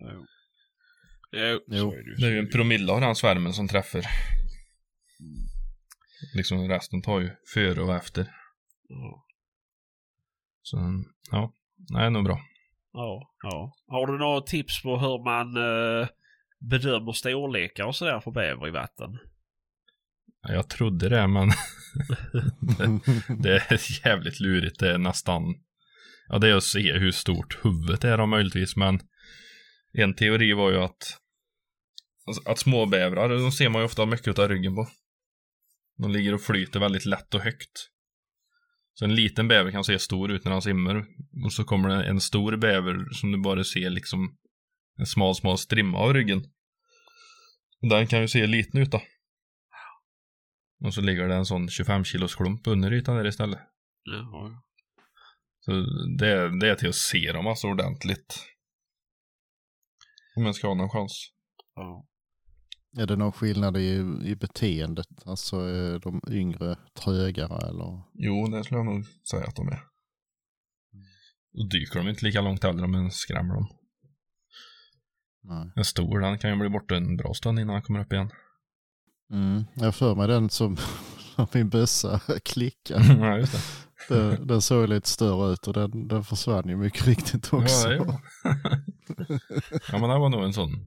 Jo. 0.00 0.26
Jo, 1.32 1.60
Jo. 1.66 1.94
det 2.18 2.26
är 2.26 2.30
ju 2.30 2.38
en 2.38 2.48
promille 2.50 2.92
av 2.92 3.00
den 3.00 3.14
svärmen 3.14 3.52
som 3.52 3.68
träffar. 3.68 4.02
Liksom 6.34 6.68
resten 6.68 7.02
tar 7.02 7.20
ju 7.20 7.30
före 7.54 7.82
och 7.82 7.94
efter. 7.94 8.26
Ja. 8.88 9.26
Så 10.62 11.02
ja, 11.30 11.52
det 11.76 11.98
är 11.98 12.10
nog 12.10 12.24
bra. 12.24 12.40
Ja, 12.92 13.30
ja. 13.42 13.72
Har 13.86 14.06
du 14.06 14.18
några 14.18 14.40
tips 14.40 14.82
på 14.82 14.98
hur 14.98 15.24
man 15.24 15.56
eh, 15.56 16.08
bedömer 16.58 17.12
storlekar 17.12 17.84
och 17.84 17.96
sådär 17.96 18.20
på 18.20 18.30
bäver 18.30 18.68
i 18.68 18.70
vatten? 18.70 19.18
Jag 20.42 20.68
trodde 20.68 21.08
det 21.08 21.26
men 21.26 21.48
det 23.42 23.50
är 23.70 24.06
jävligt 24.06 24.40
lurigt. 24.40 24.78
Det 24.78 24.92
är 24.92 24.98
nästan, 24.98 25.42
ja 26.28 26.38
det 26.38 26.48
är 26.48 26.54
att 26.54 26.64
se 26.64 26.92
hur 26.92 27.10
stort 27.10 27.64
huvudet 27.64 28.04
är 28.04 28.18
då 28.18 28.26
möjligtvis 28.26 28.76
men 28.76 29.00
en 29.92 30.14
teori 30.14 30.52
var 30.52 30.70
ju 30.70 30.76
att 30.76 31.18
alltså, 32.26 32.50
att 32.50 32.58
småbävrar, 32.58 33.28
de 33.28 33.52
ser 33.52 33.68
man 33.68 33.82
ju 33.82 33.86
ofta 33.86 34.06
mycket 34.06 34.38
av 34.38 34.48
ryggen 34.48 34.74
på. 34.74 34.88
De 35.96 36.12
ligger 36.12 36.34
och 36.34 36.42
flyter 36.42 36.80
väldigt 36.80 37.06
lätt 37.06 37.34
och 37.34 37.40
högt. 37.40 37.90
Så 38.94 39.04
en 39.04 39.14
liten 39.14 39.48
bäver 39.48 39.70
kan 39.70 39.84
se 39.84 39.98
stor 39.98 40.30
ut 40.30 40.44
när 40.44 40.52
han 40.52 40.62
simmar 40.62 41.04
och 41.44 41.52
så 41.52 41.64
kommer 41.64 41.88
det 41.88 42.04
en 42.04 42.20
stor 42.20 42.56
bäver 42.56 43.12
som 43.12 43.32
du 43.32 43.38
bara 43.38 43.64
ser 43.64 43.90
liksom 43.90 44.36
en 44.98 45.06
smal, 45.06 45.34
smal 45.34 45.58
strimma 45.58 45.98
av 45.98 46.14
ryggen. 46.14 46.44
Den 47.90 48.06
kan 48.06 48.20
ju 48.20 48.28
se 48.28 48.46
liten 48.46 48.80
ut 48.80 48.90
då. 48.90 49.02
Och 50.80 50.94
så 50.94 51.00
ligger 51.00 51.28
det 51.28 51.34
en 51.34 51.46
sån 51.46 51.68
25 51.68 52.04
kilos 52.04 52.34
klump 52.34 52.66
under 52.66 52.92
ytan 52.92 53.16
där 53.16 53.26
istället. 53.26 53.58
Ja, 54.02 54.62
Så 55.60 55.72
det, 56.18 56.58
det 56.60 56.68
är 56.70 56.74
till 56.74 56.88
att 56.88 56.94
se 56.94 57.32
dem 57.32 57.46
alltså 57.46 57.66
ordentligt. 57.68 58.46
Om 60.36 60.44
jag 60.44 60.54
ska 60.54 60.66
ha 60.68 60.74
någon 60.74 60.90
chans. 60.90 61.30
ja. 61.74 62.06
Är 62.98 63.06
det 63.06 63.16
någon 63.16 63.32
skillnad 63.32 63.76
i, 63.76 63.90
i 64.24 64.36
beteendet? 64.36 65.06
Alltså 65.26 65.56
är 65.56 65.98
de 65.98 66.20
yngre 66.30 66.76
trögare 67.04 67.68
eller? 67.68 68.02
Jo, 68.14 68.46
det 68.46 68.64
skulle 68.64 68.78
jag 68.78 68.86
nog 68.86 69.04
säga 69.30 69.44
att 69.44 69.56
de 69.56 69.68
är. 69.68 69.80
Då 71.52 71.66
dyker 71.66 71.98
de 71.98 72.08
inte 72.08 72.24
lika 72.24 72.40
långt 72.40 72.64
heller 72.64 72.84
om 72.84 72.94
en 72.94 73.10
skrämmer 73.10 73.54
dem. 73.54 73.68
Nej. 75.42 75.72
En 75.76 75.84
stor, 75.84 76.20
den 76.20 76.38
kan 76.38 76.50
ju 76.50 76.56
bli 76.56 76.68
borta 76.68 76.96
en 76.96 77.16
bra 77.16 77.34
stund 77.34 77.58
innan 77.58 77.74
han 77.74 77.82
kommer 77.82 78.00
upp 78.00 78.12
igen. 78.12 78.30
Mm. 79.30 79.64
Jag 79.74 79.94
för 79.94 80.14
mig 80.14 80.28
den 80.28 80.50
som, 80.50 80.76
min 81.52 81.68
bössa 81.68 82.18
klickade. 82.44 83.04
ja, 83.04 83.36
just 83.36 83.52
det. 83.52 83.60
Den, 84.14 84.46
den 84.46 84.62
såg 84.62 84.88
lite 84.88 85.08
större 85.08 85.52
ut 85.52 85.66
och 85.66 85.72
den, 85.72 86.08
den 86.08 86.24
försvann 86.24 86.68
ju 86.68 86.76
mycket 86.76 87.06
riktigt 87.06 87.52
också. 87.52 87.92
Ja, 87.92 88.20
ja, 89.92 89.98
men 89.98 90.08
det 90.10 90.18
var 90.18 90.28
nog 90.28 90.44
en 90.44 90.52
sån 90.52 90.86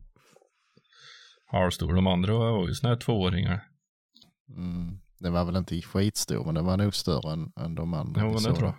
halvstor. 1.46 1.94
De 1.94 2.08
andra 2.08 2.34
var 2.34 2.68
ju 2.68 2.74
såna 2.74 2.94
här 2.94 3.00
tvååringar. 3.00 3.68
Mm. 4.50 5.00
Den 5.18 5.34
var 5.34 5.46
väl 5.46 5.56
inte 5.56 5.82
skitstor 5.82 6.46
men 6.46 6.56
den 6.56 6.66
var 6.66 6.78
nog 6.78 6.96
större 6.96 7.34
än, 7.34 7.52
än 7.56 7.76
de 7.76 7.94
andra. 7.94 8.22
Jo, 8.22 8.28
men 8.28 8.44
det 8.44 8.56
tror 8.56 8.68
jag. 8.68 8.76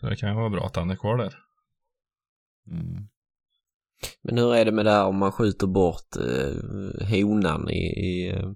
Så 0.00 0.08
det 0.08 0.16
kan 0.16 0.28
ju 0.28 0.34
vara 0.34 0.50
bra 0.50 0.66
att 0.66 0.76
han 0.76 0.90
är 0.90 0.96
kvar 0.96 1.18
där. 1.18 1.34
Mm. 2.66 3.08
Men 4.22 4.38
hur 4.38 4.54
är 4.54 4.64
det 4.64 4.72
med 4.72 4.84
det 4.84 4.90
här 4.90 5.06
om 5.06 5.16
man 5.16 5.32
skjuter 5.32 5.66
bort 5.66 6.16
eh, 6.16 7.08
honan 7.08 7.70
i, 7.70 7.82
i, 7.82 8.28
eh, 8.28 8.50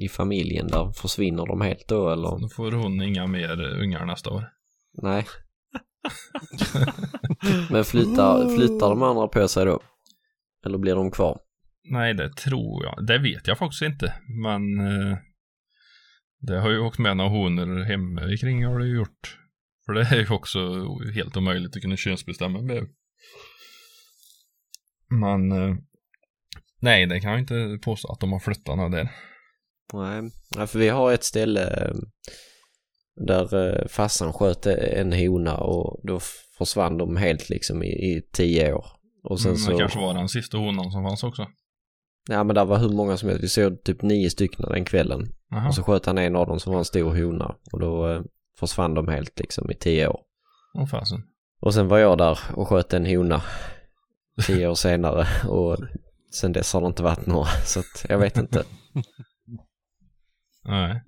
i 0.00 0.08
familjen 0.08 0.66
där? 0.66 0.92
Försvinner 0.92 1.46
de 1.46 1.60
helt 1.60 1.88
då 1.88 2.10
eller? 2.10 2.40
Då 2.40 2.48
får 2.48 2.72
hon 2.72 3.02
inga 3.02 3.26
mer 3.26 3.60
ungar 3.60 4.06
nästa 4.06 4.30
år. 4.30 4.44
Nej. 5.02 5.26
Men 7.70 7.84
flyttar, 7.84 8.56
flyttar 8.56 8.90
de 8.90 9.02
andra 9.02 9.28
på 9.28 9.48
sig 9.48 9.64
då? 9.64 9.80
Eller 10.66 10.78
blir 10.78 10.94
de 10.94 11.10
kvar? 11.10 11.40
Nej, 11.84 12.14
det 12.14 12.32
tror 12.36 12.84
jag. 12.84 13.06
Det 13.06 13.18
vet 13.18 13.46
jag 13.46 13.58
faktiskt 13.58 13.82
inte. 13.82 14.14
Men 14.42 14.80
eh, 14.80 15.18
det 16.40 16.60
har 16.60 16.70
ju 16.70 16.78
åkt 16.78 16.98
med 16.98 17.16
några 17.16 17.30
honor 17.30 17.84
hemma 17.84 18.36
kring 18.40 18.64
har 18.64 18.78
det 18.78 18.86
ju 18.86 18.96
gjort. 18.96 19.38
För 19.86 19.92
det 19.92 20.00
är 20.00 20.16
ju 20.16 20.34
också 20.34 20.58
helt 21.14 21.36
omöjligt 21.36 21.76
att 21.76 21.82
kunna 21.82 21.96
könsbestämma 21.96 22.62
bäver. 22.62 22.88
Men 25.08 25.52
eh, 25.52 25.76
nej, 26.80 27.06
det 27.06 27.20
kan 27.20 27.30
jag 27.30 27.40
inte 27.40 27.78
påstå 27.82 28.12
att 28.12 28.20
de 28.20 28.32
har 28.32 28.40
flyttat 28.40 28.76
några 28.76 28.88
där. 28.88 29.10
Nej, 29.92 30.30
för 30.66 30.78
vi 30.78 30.88
har 30.88 31.12
ett 31.12 31.24
ställe 31.24 31.86
eh, 31.86 31.94
där 33.26 33.80
eh, 33.80 33.86
farsan 33.88 34.32
sköt 34.32 34.66
en 34.66 35.12
hona 35.12 35.56
och 35.56 36.00
då 36.02 36.20
försvann 36.58 36.98
de 36.98 37.16
helt 37.16 37.48
liksom 37.50 37.82
i, 37.82 37.86
i 37.86 38.22
tio 38.32 38.72
år. 38.72 38.86
Och 39.24 39.40
sen 39.40 39.50
Men 39.50 39.58
så, 39.58 39.70
det 39.70 39.78
kanske 39.78 39.98
var 39.98 40.14
den 40.14 40.28
sista 40.28 40.58
honan 40.58 40.90
som 40.90 41.04
fanns 41.04 41.22
också. 41.22 41.46
ja 42.28 42.44
men 42.44 42.54
där 42.54 42.64
var 42.64 42.78
hur 42.78 42.88
många 42.88 43.16
som 43.16 43.28
helst. 43.28 43.44
Vi 43.44 43.48
såg 43.48 43.82
typ 43.84 44.02
nio 44.02 44.30
stycken 44.30 44.66
den 44.68 44.84
kvällen. 44.84 45.32
Jaha. 45.50 45.68
Och 45.68 45.74
så 45.74 45.82
sköt 45.82 46.06
han 46.06 46.18
en 46.18 46.36
av 46.36 46.46
dem 46.46 46.60
som 46.60 46.72
var 46.72 46.78
en 46.78 46.84
stor 46.84 47.14
hona 47.14 47.54
och 47.72 47.80
då 47.80 48.08
eh, 48.08 48.22
försvann 48.58 48.94
de 48.94 49.08
helt 49.08 49.38
liksom 49.38 49.70
i 49.70 49.74
tio 49.74 50.08
år. 50.08 50.20
Åh 50.74 50.86
fasen. 50.86 51.22
Och 51.60 51.74
sen 51.74 51.88
var 51.88 51.98
jag 51.98 52.18
där 52.18 52.38
och 52.54 52.68
sköt 52.68 52.92
en 52.92 53.06
hona 53.06 53.42
tio 54.46 54.68
år 54.68 54.74
senare 54.74 55.26
och 55.48 55.78
sen 56.32 56.52
dess 56.52 56.72
har 56.72 56.80
det 56.80 56.86
inte 56.86 57.02
varit 57.02 57.26
några 57.26 57.48
så 57.64 57.80
att 57.80 58.06
jag 58.08 58.18
vet 58.18 58.36
inte. 58.36 58.64
Nej. 60.64 61.02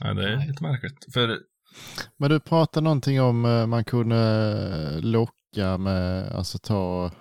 Nej, 0.00 0.14
det 0.14 0.32
är 0.32 0.46
lite 0.46 0.62
märkligt. 0.62 1.12
För 1.12 1.40
Men 2.16 2.30
du 2.30 2.40
pratade 2.40 2.84
någonting 2.84 3.20
om 3.20 3.44
eh, 3.44 3.66
man 3.66 3.84
kunde 3.84 4.16
eh, 4.94 5.00
locka 5.00 5.78
med, 5.78 6.32
alltså 6.32 6.58
ta 6.58 7.12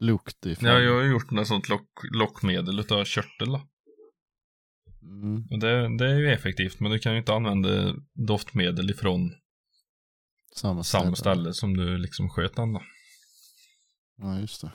lukt 0.00 0.46
ifrån. 0.46 0.70
ja, 0.70 0.78
jag 0.78 0.94
har 0.94 1.02
gjort 1.02 1.30
något 1.30 1.48
sånt 1.48 1.68
lock, 1.68 1.88
lockmedel 2.12 2.80
utav 2.80 3.04
körtel. 3.04 3.48
Mm. 5.02 5.46
Och 5.50 5.58
det, 5.58 5.96
det 5.98 6.10
är 6.10 6.18
ju 6.18 6.32
effektivt, 6.32 6.80
men 6.80 6.90
du 6.90 6.98
kan 6.98 7.12
ju 7.12 7.18
inte 7.18 7.34
använda 7.34 7.94
doftmedel 8.14 8.90
ifrån 8.90 9.32
Samma, 10.56 10.82
samma 10.82 11.16
ställe 11.16 11.52
som 11.52 11.76
du 11.76 11.98
liksom 11.98 12.30
sköt 12.30 12.56
den 12.56 12.72
då. 12.72 12.82
Ja, 14.16 14.38
just 14.38 14.60
det. 14.60 14.72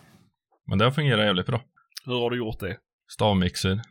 Men 0.68 0.78
det 0.78 0.86
har 0.86 0.92
fungerat 0.92 1.26
jävligt 1.26 1.46
bra. 1.46 1.64
Hur 2.06 2.14
har 2.14 2.30
du 2.30 2.38
gjort 2.38 2.60
det? 2.60 2.78
Stavmixer. 3.12 3.82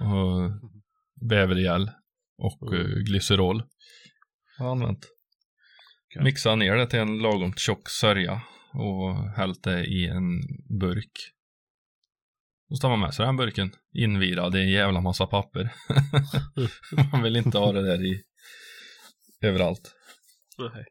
Och 0.00 0.50
bävergäll. 1.28 1.90
Och 2.38 2.72
Mm. 2.72 2.80
eh, 2.86 2.96
glycerol. 2.98 3.62
Har 4.58 4.66
jag 4.66 4.72
använt. 4.72 5.06
Okej. 6.10 6.24
Mixa 6.24 6.54
ner 6.56 6.74
det 6.76 6.86
till 6.86 6.98
en 6.98 7.18
lagom 7.18 7.54
tjock 7.54 7.88
sörja. 7.88 8.42
Och 8.74 9.30
hällt 9.36 9.62
det 9.62 9.84
i 9.84 10.06
en 10.06 10.40
burk. 10.78 11.12
Och 12.70 12.76
så 12.76 12.80
tar 12.80 12.88
man 12.90 13.00
med 13.00 13.14
sig 13.14 13.26
den 13.26 13.36
burken 13.36 13.72
invirad 13.94 14.56
i 14.56 14.60
en 14.60 14.70
jävla 14.70 15.00
massa 15.00 15.26
papper. 15.26 15.72
man 17.12 17.22
vill 17.22 17.36
inte 17.36 17.58
ha 17.58 17.72
det 17.72 17.82
där 17.82 18.04
i 18.04 18.22
överallt. 19.44 19.94
Nej. 20.58 20.84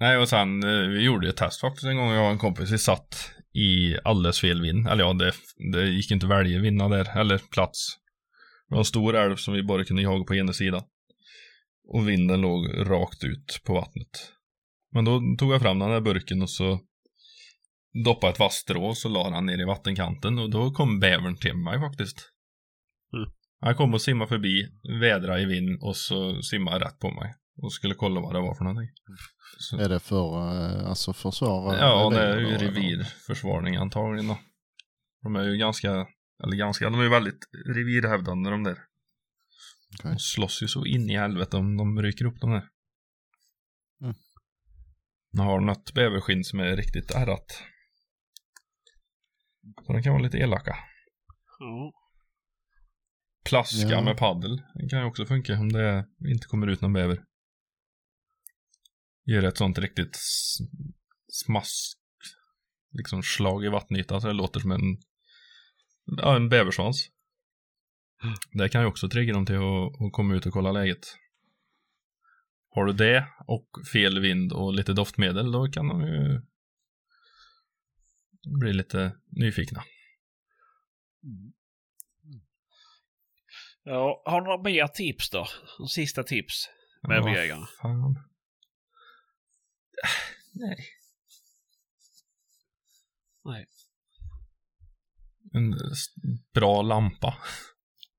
Nej, 0.00 0.16
och 0.18 0.28
sen 0.28 0.62
eh, 0.64 0.88
vi 0.88 1.02
gjorde 1.04 1.28
ett 1.28 1.36
test 1.36 1.60
faktiskt 1.60 1.84
en 1.84 1.96
gång. 1.96 2.10
Jag 2.12 2.24
och 2.24 2.30
en 2.30 2.38
kompis, 2.38 2.70
vi 2.70 2.78
satt 2.78 3.30
i 3.56 3.98
alldeles 4.04 4.40
fel 4.40 4.62
vind. 4.62 4.88
Eller 4.88 5.04
ja, 5.04 5.12
det, 5.12 5.32
det 5.72 5.88
gick 5.88 6.10
inte 6.10 6.26
att 6.26 6.32
välja 6.32 6.60
vinna 6.60 6.88
där, 6.88 7.18
eller 7.18 7.38
plats. 7.38 7.96
Det 8.68 8.74
var 8.74 8.78
en 8.78 8.84
stor 8.84 9.16
älv 9.16 9.36
som 9.36 9.54
vi 9.54 9.62
bara 9.62 9.84
kunde 9.84 10.02
jaga 10.02 10.24
på 10.24 10.34
ena 10.34 10.52
sidan. 10.52 10.82
Och 11.88 12.08
vinden 12.08 12.40
låg 12.40 12.90
rakt 12.90 13.24
ut 13.24 13.60
på 13.64 13.74
vattnet. 13.74 14.32
Men 14.92 15.04
då 15.04 15.22
tog 15.38 15.52
jag 15.52 15.62
fram 15.62 15.78
den 15.78 15.90
där 15.90 16.00
burken 16.00 16.42
och 16.42 16.50
så 16.50 16.80
doppade 18.04 18.32
ett 18.32 18.38
vasst 18.38 18.58
strå 18.58 18.84
och 18.86 18.96
så 18.96 19.08
la 19.08 19.30
han 19.30 19.46
ner 19.46 19.60
i 19.60 19.64
vattenkanten 19.64 20.38
och 20.38 20.50
då 20.50 20.70
kom 20.70 21.00
bävern 21.00 21.36
till 21.36 21.56
mig 21.56 21.80
faktiskt. 21.80 22.32
Mm. 23.12 23.30
Han 23.60 23.74
kom 23.74 23.94
och 23.94 24.02
simmade 24.02 24.28
förbi, 24.28 24.68
vädra 25.00 25.40
i 25.40 25.44
vind 25.44 25.82
och 25.82 25.96
så 25.96 26.42
simmade 26.42 26.84
rätt 26.84 26.98
på 26.98 27.10
mig. 27.10 27.34
Och 27.62 27.72
skulle 27.72 27.94
kolla 27.94 28.20
vad 28.20 28.34
det 28.34 28.40
var 28.40 28.54
för 28.54 28.64
någonting. 28.64 28.88
Så, 29.58 29.78
Är 29.78 29.88
det 29.88 30.00
för, 30.00 30.52
eh, 30.54 30.88
alltså 30.88 31.12
försvara? 31.12 31.78
ja, 31.78 32.10
det 32.10 32.22
är 32.22 32.38
ju 32.38 32.58
revirförsvarning 32.58 33.76
antagligen 33.76 34.28
då. 34.28 34.38
De 35.22 35.36
är 35.36 35.44
ju 35.44 35.56
ganska, 35.56 35.90
eller 36.44 36.56
ganska, 36.56 36.90
de 36.90 36.98
är 37.00 37.02
ju 37.04 37.08
väldigt 37.10 37.48
revirhävdande 37.74 38.50
de 38.50 38.62
där. 38.64 38.78
Okej. 39.98 40.10
De 40.12 40.18
slåss 40.18 40.62
ju 40.62 40.68
så 40.68 40.84
in 40.86 41.10
i 41.10 41.16
helvete 41.16 41.56
om 41.56 41.76
de 41.76 42.02
ryker 42.02 42.24
upp 42.24 42.40
de 42.40 42.50
där. 42.50 42.68
Mm. 44.02 44.14
De 45.32 45.46
har 45.46 45.60
något 45.60 45.92
bäverskinn 45.94 46.44
som 46.44 46.60
är 46.60 46.76
riktigt 46.76 47.10
ärrat. 47.10 47.62
Så 49.86 49.92
de 49.92 50.02
kan 50.02 50.12
vara 50.12 50.22
lite 50.22 50.38
elaka. 50.38 50.76
Ja. 51.58 51.92
Plaska 53.44 53.88
Ja. 53.88 54.02
med 54.02 54.16
paddel. 54.16 54.62
Det 54.74 54.88
kan 54.88 54.98
ju 55.00 55.04
också 55.04 55.26
funka 55.26 55.52
om 55.54 55.72
det 55.72 56.06
inte 56.28 56.46
kommer 56.46 56.66
ut 56.66 56.80
någon 56.80 56.92
bäver. 56.92 57.24
Ger 59.26 59.44
ett 59.44 59.56
sånt 59.56 59.78
riktigt 59.78 60.16
smask, 61.28 61.98
liksom 62.92 63.22
slag 63.22 63.64
i 63.64 63.68
vattenytan 63.68 64.20
så 64.20 64.26
det 64.26 64.32
låter 64.32 64.60
som 64.60 64.70
en, 64.70 64.98
ja, 66.04 66.36
en 66.36 66.48
bäversvans. 66.48 67.10
Det 68.52 68.68
kan 68.68 68.80
ju 68.80 68.86
också 68.86 69.08
trigga 69.08 69.32
dem 69.32 69.46
till 69.46 69.56
att, 69.56 70.02
att 70.06 70.12
komma 70.12 70.34
ut 70.34 70.46
och 70.46 70.52
kolla 70.52 70.72
läget. 70.72 71.06
Har 72.70 72.84
du 72.84 72.92
det 72.92 73.28
och 73.46 73.68
fel 73.92 74.20
vind 74.20 74.52
och 74.52 74.74
lite 74.74 74.92
doftmedel 74.92 75.52
då 75.52 75.66
kan 75.66 75.88
de 75.88 76.00
ju 76.00 76.40
bli 78.46 78.72
lite 78.72 79.16
nyfikna. 79.26 79.82
Ja, 83.82 84.22
har 84.24 84.40
du 84.40 84.46
några 84.46 84.62
mer 84.62 84.86
tips 84.86 85.30
då? 85.30 85.46
Sista 85.88 86.22
tips? 86.22 86.68
Med 87.08 87.22
fan. 87.80 88.18
Nej. 90.52 90.76
Nej. 93.44 93.66
En 95.54 95.72
s- 95.92 96.14
bra 96.54 96.82
lampa. 96.82 97.36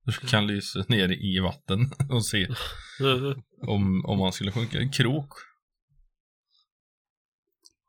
Du 0.05 0.13
kan 0.27 0.47
lysa 0.47 0.85
ner 0.87 1.11
i 1.11 1.39
vatten 1.39 1.79
och 2.09 2.25
se 2.25 2.47
om, 3.61 4.05
om 4.05 4.19
man 4.19 4.33
skulle 4.33 4.51
sjunka. 4.51 4.89
Krok. 4.93 5.29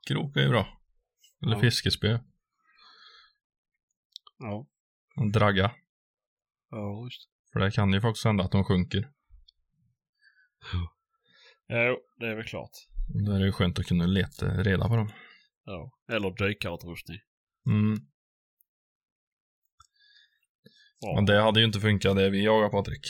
Krok 0.09 0.37
är 0.37 0.41
ju 0.41 0.49
bra. 0.49 0.79
Eller 1.43 1.55
Ja. 1.55 1.61
fiskespö. 1.61 2.19
Ja. 4.39 4.67
En 5.17 5.33
dragga. 5.33 5.75
Ja, 6.71 7.05
just 7.05 7.29
För 7.53 7.61
det 7.61 7.71
kan 7.71 7.93
ju 7.93 8.01
faktiskt 8.01 8.25
hända 8.25 8.45
att 8.45 8.53
de 8.53 8.65
sjunker. 8.65 9.13
Jo, 11.69 11.99
det 12.19 12.27
är 12.27 12.35
väl 12.37 12.45
klart. 12.47 12.71
Då 13.09 13.33
är 13.33 13.39
det 13.39 13.47
ju 13.47 13.53
skönt 13.53 13.79
att 13.79 13.87
kunna 13.87 14.07
leta 14.07 14.47
reda 14.47 14.89
på 14.89 14.97
dem. 14.97 15.11
Ja. 15.65 15.93
Eller 16.13 16.47
dykarutrustning. 16.49 17.19
Mm. 17.67 17.99
Ja. 21.01 21.15
Men 21.15 21.27
det 21.27 21.41
hade 21.41 21.61
ju 21.61 21.67
inte 21.67 21.81
funkat 21.81 22.17
det 22.17 22.31
vi 22.31 22.45
jagade 22.45 22.71
Patrik. 22.71 23.07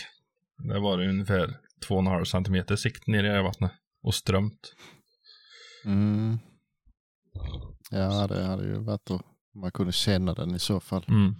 Det 0.68 0.80
var 0.80 1.02
ungefär 1.02 1.60
2,5 1.88 2.24
centimeter 2.24 2.76
sikt 2.76 3.06
ner 3.06 3.38
i 3.38 3.42
vattnet. 3.42 3.72
Och 4.02 4.14
strömt. 4.14 4.74
Mm. 5.84 6.38
Ja, 7.90 8.26
det 8.26 8.44
hade 8.44 8.64
ju 8.64 8.78
varit 8.78 9.10
att 9.10 9.22
man 9.54 9.72
kunde 9.72 9.92
känna 9.92 10.34
den 10.34 10.54
i 10.54 10.58
så 10.58 10.80
fall. 10.80 11.04
Mm. 11.08 11.34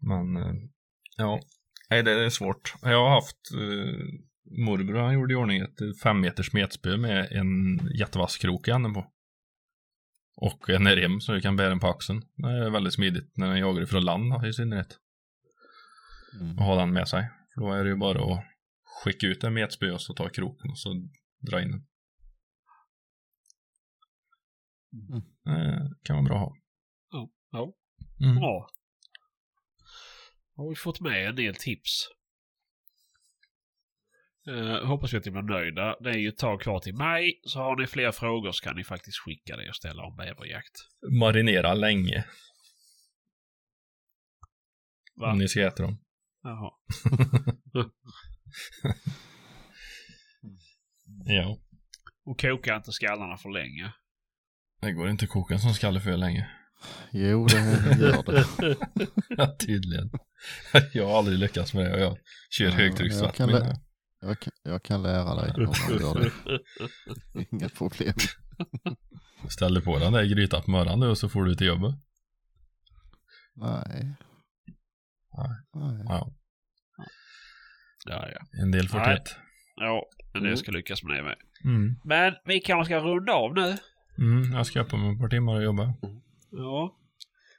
Men 0.00 0.36
eh, 0.36 0.54
ja, 1.16 1.40
nej 1.90 2.02
det 2.02 2.24
är 2.24 2.30
svårt. 2.30 2.74
Jag 2.82 3.04
har 3.04 3.10
haft 3.10 3.52
eh, 3.54 4.25
morbror 4.50 4.98
han 4.98 5.14
gjorde 5.14 5.32
i 5.32 5.36
ordning 5.36 5.60
ett 5.60 6.00
fem 6.02 6.20
meters 6.20 6.52
metspö 6.52 6.96
med 6.96 7.32
en 7.32 7.78
jättevass 7.98 8.36
krok 8.36 8.68
i 8.68 8.70
änden 8.70 8.94
på. 8.94 9.12
Och 10.36 10.70
en 10.70 10.88
rem 10.88 11.20
så 11.20 11.32
du 11.32 11.40
kan 11.40 11.56
bära 11.56 11.68
den 11.68 11.80
på 11.80 11.86
axeln. 11.86 12.22
Det 12.36 12.48
är 12.48 12.70
väldigt 12.70 12.94
smidigt 12.94 13.36
när 13.36 13.48
den 13.48 13.58
jagar 13.58 13.82
ifrån 13.82 14.04
land 14.04 14.32
då, 14.32 14.46
i 14.46 14.52
synnerhet. 14.52 14.98
Mm. 16.40 16.58
Och 16.58 16.64
ha 16.64 16.76
den 16.76 16.92
med 16.92 17.08
sig. 17.08 17.30
För 17.54 17.60
då 17.60 17.72
är 17.72 17.84
det 17.84 17.90
ju 17.90 17.96
bara 17.96 18.34
att 18.34 18.44
skicka 19.04 19.26
ut 19.26 19.44
en 19.44 19.54
metspö 19.54 19.90
och 19.90 20.00
så 20.00 20.14
ta 20.14 20.28
kroken 20.28 20.70
och 20.70 20.78
så 20.78 21.08
dra 21.50 21.62
in 21.62 21.70
den. 21.70 21.86
Mm. 24.92 25.22
Eh, 25.46 25.90
kan 26.02 26.16
vara 26.16 26.24
bra 26.24 26.36
att 26.36 26.40
ha. 26.40 26.56
Ja. 27.50 27.74
Mm. 28.20 28.36
Bra. 28.36 28.68
Har 30.56 30.68
vi 30.68 30.76
fått 30.76 31.00
med 31.00 31.28
en 31.28 31.36
del 31.36 31.54
tips. 31.54 32.08
Eh, 34.48 34.86
hoppas 34.86 35.12
vi 35.12 35.16
att 35.18 35.24
ni 35.24 35.30
blir 35.30 35.42
nöjda. 35.42 35.96
Det 36.00 36.10
är 36.10 36.18
ju 36.18 36.28
ett 36.28 36.38
tag 36.38 36.60
kvar 36.60 36.80
till 36.80 36.94
maj. 36.94 37.40
Så 37.42 37.58
har 37.58 37.76
ni 37.76 37.86
fler 37.86 38.12
frågor 38.12 38.52
så 38.52 38.64
kan 38.64 38.76
ni 38.76 38.84
faktiskt 38.84 39.18
skicka 39.18 39.56
det 39.56 39.68
och 39.68 39.76
ställa 39.76 40.02
om 40.02 40.16
bäverjakt. 40.16 40.72
Marinera 41.20 41.74
länge 41.74 42.24
Va? 45.16 45.32
om 45.32 45.38
ni 45.38 45.48
ska 45.48 45.66
äta 45.66 45.82
dem. 45.82 45.98
Jaha. 46.42 46.70
Ja. 51.26 51.58
Och 52.24 52.40
koka 52.40 52.76
inte 52.76 52.92
skallarna 52.92 53.36
för 53.36 53.50
länge. 53.50 53.92
Det 54.80 54.92
går 54.92 55.10
inte 55.10 55.24
att 55.24 55.30
koka 55.30 55.54
en 55.54 55.60
sån 55.60 55.74
skalle 55.74 56.00
för 56.00 56.16
länge. 56.16 56.48
Jo, 57.12 57.46
det 57.46 57.56
gör 58.00 58.22
det. 58.22 59.56
Tydligen. 59.66 60.10
Jag 60.92 61.06
har 61.06 61.18
aldrig 61.18 61.38
lyckats 61.38 61.74
med 61.74 61.84
det 61.84 61.94
och 61.94 62.00
jag 62.00 62.18
kör 62.50 62.64
Ja, 62.64 62.70
högtrycksvatten. 62.70 63.48
jag 63.50 63.76
Jag 64.20 64.40
kan, 64.40 64.52
jag 64.62 64.82
kan 64.82 65.02
lära 65.02 65.34
dig 65.34 65.52
hur 65.56 65.66
man 65.66 66.00
gör 66.00 66.20
det. 67.34 67.46
Inga 67.50 67.68
problem. 67.68 68.14
Ställ 69.48 69.74
dig 69.74 69.82
på 69.84 69.98
den 69.98 70.12
där 70.12 70.24
grytan 70.24 70.62
på 70.62 70.70
morgonen 70.70 71.00
nu 71.00 71.06
och 71.08 71.18
så 71.18 71.28
får 71.28 71.44
du 71.44 71.54
till 71.54 71.66
jobbet. 71.66 71.94
Nej. 73.54 74.14
Nej. 75.36 75.48
Nej. 75.74 76.04
Ja, 76.08 76.30
Ja, 78.08 78.28
ja. 78.32 78.62
en 78.62 78.70
del 78.70 78.88
får 78.88 78.98
Nej. 78.98 79.16
tätt. 79.16 79.36
Ja, 79.76 80.02
men 80.32 80.42
det 80.42 80.48
Mm. 80.48 80.56
ska 80.56 80.72
lyckas 80.72 81.02
med 81.02 81.16
det 81.16 81.22
med. 81.22 81.36
Mm. 81.64 81.96
Men 82.04 82.34
vi 82.44 82.60
kanske 82.60 82.84
ska 82.94 83.00
runda 83.04 83.32
av 83.32 83.54
nu. 83.54 83.76
Mm, 84.18 84.52
jag 84.52 84.66
ska 84.66 84.80
upp 84.80 84.92
om 84.92 85.10
ett 85.14 85.18
par 85.20 85.28
timmar 85.28 85.54
och 85.54 85.62
jobba. 85.64 85.94
Ja. 86.50 86.98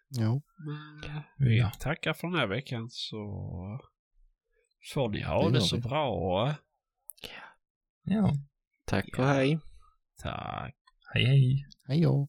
Jo. 0.09 0.41
Men 0.65 1.11
eh, 1.15 1.21
vi 1.38 1.59
Ja. 1.59 1.71
tackar 1.79 2.13
för 2.13 2.27
den 2.27 2.38
här 2.39 2.47
veckan 2.47 2.88
så 2.89 3.17
får 4.93 5.09
ni 5.09 5.21
ha 5.21 5.45
Det 5.49 5.53
det, 5.53 5.61
så 5.61 5.75
vi. 5.75 5.81
bra. 5.81 6.55
Ja. 8.03 8.33
Tack 8.85 9.19
och 9.19 9.25
hej. 9.25 9.59
Tack. 10.21 10.75
Hej 11.13 11.25
hej. 11.25 11.65
Hej 11.87 12.01
då. 12.01 12.27